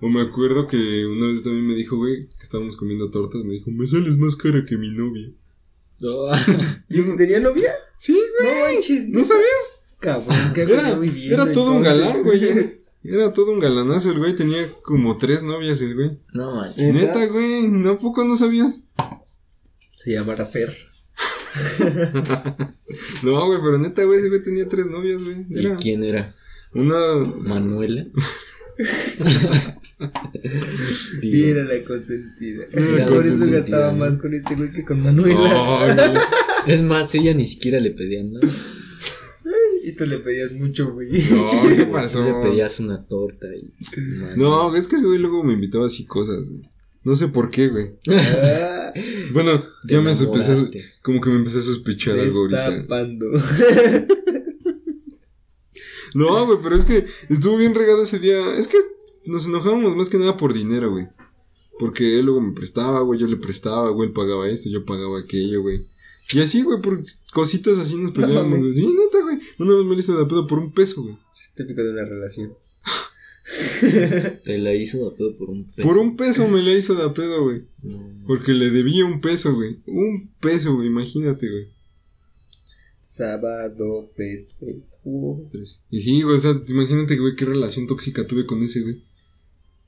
O 0.00 0.08
me 0.08 0.20
acuerdo 0.20 0.66
que 0.66 1.06
una 1.06 1.26
vez 1.26 1.42
también 1.42 1.66
me 1.66 1.74
dijo, 1.74 1.96
güey, 1.96 2.26
que 2.26 2.42
estábamos 2.42 2.76
comiendo 2.76 3.08
tortas, 3.10 3.44
me 3.44 3.54
dijo, 3.54 3.70
me 3.70 3.86
sales 3.86 4.18
más 4.18 4.36
cara 4.36 4.64
que 4.66 4.76
mi 4.76 4.90
novia. 4.90 5.30
No. 6.00 6.28
¿Tenía 7.16 7.40
novia? 7.40 7.72
Sí, 7.96 8.12
güey. 8.12 8.54
No 8.54 8.60
manches. 8.60 9.08
¿No 9.08 9.24
sabías? 9.24 9.82
Cabrón, 10.00 10.36
¿qué 10.54 10.62
Era, 10.62 10.98
era 11.30 11.52
todo 11.52 11.72
un 11.72 11.82
galán, 11.82 12.22
güey. 12.22 12.40
Era, 13.08 13.32
todo 13.32 13.52
un 13.52 13.60
galanazo 13.60 14.10
el 14.10 14.18
güey. 14.18 14.34
Tenía 14.34 14.70
como 14.82 15.16
tres 15.16 15.42
novias 15.42 15.80
el 15.80 15.94
güey. 15.94 16.18
No 16.32 16.54
manches. 16.54 16.94
¿Neta? 16.94 17.26
Güey. 17.26 17.68
¿No 17.68 17.90
a 17.90 17.98
poco 17.98 18.24
no 18.24 18.36
sabías? 18.36 18.82
Se 19.96 20.12
llamará 20.12 20.46
Fer. 20.46 20.74
No, 23.22 23.46
güey, 23.46 23.58
pero 23.62 23.78
neta, 23.78 24.04
güey, 24.04 24.18
ese 24.18 24.28
güey 24.28 24.42
tenía 24.42 24.66
tres 24.68 24.86
novias, 24.86 25.22
güey. 25.22 25.46
¿Y 25.50 25.68
quién 25.80 26.04
era? 26.04 26.34
una... 26.72 26.94
¿Manuela? 27.38 28.06
Era 31.22 31.64
la 31.64 31.84
consentida. 31.84 32.64
Era 32.70 32.82
Por 32.86 32.98
la 32.98 33.04
eso 33.04 33.14
consentida, 33.14 33.58
gastaba 33.58 33.92
¿no? 33.92 33.98
más 33.98 34.18
con 34.18 34.34
este 34.34 34.54
güey 34.54 34.72
que 34.72 34.84
con 34.84 35.02
Manuela. 35.02 35.36
Güey. 36.66 36.74
Es 36.74 36.82
más, 36.82 37.14
ella 37.14 37.32
ni 37.32 37.46
siquiera 37.46 37.80
le 37.80 37.92
pedía 37.92 38.22
nada. 38.24 38.48
Y 39.86 39.92
tú 39.92 40.04
le 40.04 40.18
pedías 40.18 40.50
mucho, 40.50 40.92
güey. 40.92 41.12
No, 41.12 41.68
¿qué 41.68 41.84
Tú 41.84 41.92
pasó? 41.92 42.24
Le 42.24 42.34
pedías 42.42 42.80
una 42.80 43.06
torta 43.06 43.46
y. 43.54 43.72
No, 44.36 44.74
es 44.74 44.88
que 44.88 44.96
ese 44.96 45.06
güey 45.06 45.20
luego 45.20 45.44
me 45.44 45.52
invitaba 45.52 45.86
así 45.86 46.04
cosas, 46.06 46.48
güey. 46.48 46.68
No 47.04 47.14
sé 47.14 47.28
por 47.28 47.52
qué, 47.52 47.68
güey. 47.68 47.92
Ah, 48.10 48.92
Bueno, 49.32 49.52
Te 49.86 49.94
ya 49.94 50.00
me 50.00 50.10
empecé 50.10 50.52
a, 50.52 50.56
como 51.02 51.20
que 51.20 51.30
me 51.30 51.36
empecé 51.36 51.58
a 51.58 51.62
sospechar 51.62 52.18
algo 52.18 52.40
ahorita. 52.40 52.70
Destapando. 52.70 53.26
No, 56.14 56.46
güey, 56.46 56.58
pero 56.62 56.74
es 56.74 56.86
que 56.86 57.04
estuvo 57.28 57.58
bien 57.58 57.74
regado 57.74 58.02
ese 58.02 58.18
día. 58.18 58.40
Es 58.56 58.68
que 58.68 58.78
nos 59.26 59.46
enojábamos 59.46 59.94
más 59.96 60.08
que 60.08 60.16
nada 60.18 60.36
por 60.36 60.54
dinero, 60.54 60.90
güey. 60.90 61.06
Porque 61.78 62.18
él 62.18 62.24
luego 62.24 62.40
me 62.40 62.54
prestaba, 62.54 63.00
güey, 63.02 63.20
yo 63.20 63.26
le 63.26 63.36
prestaba, 63.36 63.90
güey, 63.90 64.08
él 64.08 64.14
pagaba 64.14 64.48
esto, 64.48 64.70
yo 64.70 64.86
pagaba 64.86 65.20
aquello, 65.20 65.60
güey. 65.60 65.86
Y 66.32 66.40
así, 66.40 66.62
güey, 66.62 66.80
por 66.82 66.98
cositas 67.32 67.78
así 67.78 67.96
nos 67.96 68.10
peleábamos, 68.10 68.58
güey. 68.58 68.72
Sí, 68.72 68.86
neta, 68.86 69.22
güey. 69.22 69.38
Una 69.58 69.74
vez 69.74 69.84
me 69.84 69.94
lo 69.94 70.00
hizo 70.00 70.18
de 70.18 70.26
pedo 70.26 70.46
por 70.46 70.58
un 70.58 70.72
peso, 70.72 71.02
güey. 71.02 71.16
Es 71.32 71.54
típico 71.54 71.82
de 71.82 71.90
una 71.90 72.04
relación. 72.04 72.54
Te 74.44 74.58
la 74.58 74.74
hizo 74.74 75.10
de 75.10 75.16
pedo 75.16 75.36
por 75.36 75.50
un 75.50 75.70
peso. 75.72 75.88
Por 75.88 75.98
un 75.98 76.16
peso 76.16 76.48
me 76.48 76.62
la 76.62 76.72
hizo 76.72 76.94
de 76.94 77.08
pedo, 77.10 77.44
güey. 77.44 77.62
No. 77.82 78.24
Porque 78.26 78.52
le 78.52 78.70
debía 78.70 79.04
un 79.04 79.20
peso, 79.20 79.54
güey. 79.54 79.78
Un 79.86 80.30
peso, 80.40 80.74
güey, 80.74 80.88
imagínate, 80.88 81.48
güey. 81.48 81.68
Sábado, 83.04 84.10
perfecto. 84.16 84.66
Y 85.90 86.00
sí, 86.00 86.22
güey, 86.22 86.34
o 86.34 86.38
sea, 86.38 86.60
imagínate, 86.68 87.16
güey, 87.16 87.36
qué 87.36 87.44
relación 87.44 87.86
tóxica 87.86 88.26
tuve 88.26 88.44
con 88.44 88.60
ese, 88.62 88.82
güey. 88.82 89.02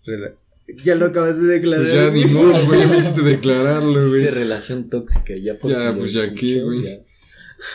Rela- 0.07 0.37
Ya 0.85 0.95
lo 0.95 1.07
acabas 1.07 1.41
de 1.41 1.47
declarar. 1.47 1.85
Pues 1.85 1.95
ya 1.95 2.11
ni 2.11 2.25
modo, 2.27 2.67
güey, 2.67 2.81
ya 2.81 2.87
me 2.89 2.97
hiciste 2.99 3.23
declararlo, 3.23 4.09
güey. 4.09 4.21
Dice 4.21 4.31
relación 4.31 4.89
tóxica, 4.89 5.35
ya 5.37 5.59
por 5.59 5.71
Ya, 5.71 5.93
si 5.93 5.99
pues, 5.99 6.13
ya 6.13 6.33
qué, 6.33 6.63
güey. 6.63 7.05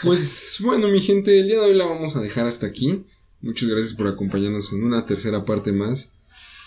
Pues 0.04 0.58
bueno, 0.62 0.88
mi 0.88 1.02
gente, 1.02 1.40
el 1.40 1.48
día 1.48 1.60
de 1.60 1.66
hoy 1.66 1.74
la 1.76 1.86
vamos 1.86 2.16
a 2.16 2.22
dejar 2.22 2.46
hasta 2.46 2.68
aquí. 2.68 3.06
Muchas 3.42 3.68
gracias 3.68 3.94
por 3.96 4.08
acompañarnos 4.08 4.72
en 4.72 4.84
una 4.84 5.06
tercera 5.06 5.44
parte 5.44 5.74
más 5.74 6.12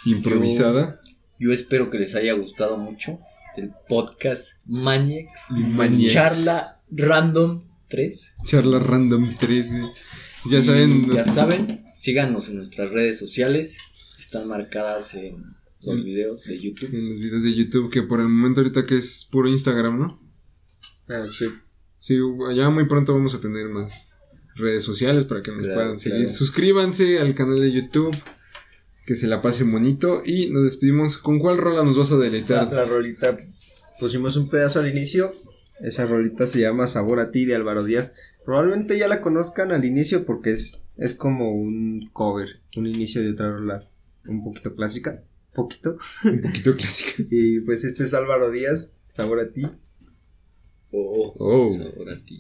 improvisada. 0.05 1.01
Yo 1.39 1.53
espero 1.53 1.91
que 1.91 1.99
les 1.99 2.15
haya 2.15 2.35
gustado 2.35 2.77
mucho 2.77 3.19
el 3.57 3.71
podcast 3.89 4.61
Maniacs. 4.67 5.51
Maniacs. 5.51 6.13
Charla 6.13 6.81
Random 6.91 7.63
3. 7.89 8.35
Charla 8.47 8.79
Random 8.81 9.35
13. 9.35 9.81
Ya 10.51 10.59
Y 10.59 10.63
saben, 10.63 11.13
Ya 11.13 11.25
saben, 11.25 11.87
síganos 11.97 12.51
en 12.51 12.57
nuestras 12.57 12.93
redes 12.93 13.19
sociales. 13.19 13.79
Están 14.19 14.49
marcadas 14.49 15.15
en 15.15 15.56
los 15.85 15.97
Mm. 15.97 16.05
videos 16.05 16.45
de 16.45 16.61
YouTube. 16.61 16.95
en 16.95 17.09
los 17.09 17.19
videos 17.21 17.43
de 17.43 17.55
YouTube, 17.55 17.91
que 17.91 18.03
por 18.03 18.21
el 18.21 18.29
momento 18.29 18.61
ahorita 18.61 18.87
que 18.87 18.97
es 18.97 19.29
puro 19.31 19.49
Instagram, 19.49 19.99
¿no? 19.99 20.21
Ah, 21.09 21.27
sí. 21.31 21.47
Sí, 22.01 22.19
ya 22.55 22.71
muy 22.71 22.87
pronto 22.87 23.13
vamos 23.15 23.35
a 23.35 23.41
tener 23.41 23.69
más 23.69 24.13
redes 24.57 24.83
sociales 24.85 25.25
para 25.25 25.43
que 25.43 25.51
nos 25.51 25.61
Claro, 25.65 25.75
puedan 25.81 25.99
seguir. 25.99 26.19
claro. 26.21 26.33
Suscríbanse 26.33 27.19
al 27.19 27.35
canal 27.35 27.61
de 27.61 27.73
YouTube. 27.73 28.15
Que 29.05 29.15
se 29.15 29.29
la 29.29 29.41
pasen 29.41 29.71
bonito. 29.71 30.23
Y 30.25 30.51
nos 30.51 30.65
despedimos. 30.65 31.17
¿Con 31.19 31.39
cuál 31.39 31.59
rola 31.59 31.85
nos 31.85 31.97
vas 31.97 32.11
a 32.11 32.17
La, 32.17 32.25
deleitar? 32.25 32.73
la 32.73 32.85
rolita. 32.85 33.37
Pusimos 34.01 34.37
un 34.37 34.49
pedazo 34.51 34.81
al 34.81 34.89
inicio. 34.91 35.33
Esa 35.81 36.07
rolita 36.07 36.47
se 36.47 36.61
llama 36.61 36.89
Sabor 36.89 37.21
a 37.21 37.31
ti 37.31 37.45
de 37.45 37.55
Álvaro 37.55 37.85
Díaz. 37.85 38.15
Probablemente 38.45 38.99
ya 38.99 39.07
la 39.07 39.21
conozcan 39.23 39.71
al 39.71 39.85
inicio 39.85 40.25
porque 40.27 40.51
es, 40.51 40.83
es 40.97 41.15
como 41.15 41.53
un 41.53 42.11
cover, 42.13 42.61
un 42.77 42.87
inicio 42.89 43.23
de 43.23 43.31
otra 43.33 43.51
rola 43.53 43.89
un 44.27 44.43
poquito 44.43 44.75
clásica. 44.75 45.23
Poquito. 45.57 45.99
Un 46.25 46.43
poquito 46.43 46.77
clásica. 46.77 47.23
Y 47.31 47.61
pues 47.61 47.85
este 47.85 48.05
es 48.05 48.15
Álvaro 48.15 48.51
Díaz, 48.51 48.93
Sabor 49.09 49.41
a 49.41 49.51
ti. 49.51 49.63
Oh, 50.93 51.35
Oh. 51.39 51.71
sabor 51.71 52.11
a 52.11 52.23
ti. 52.23 52.35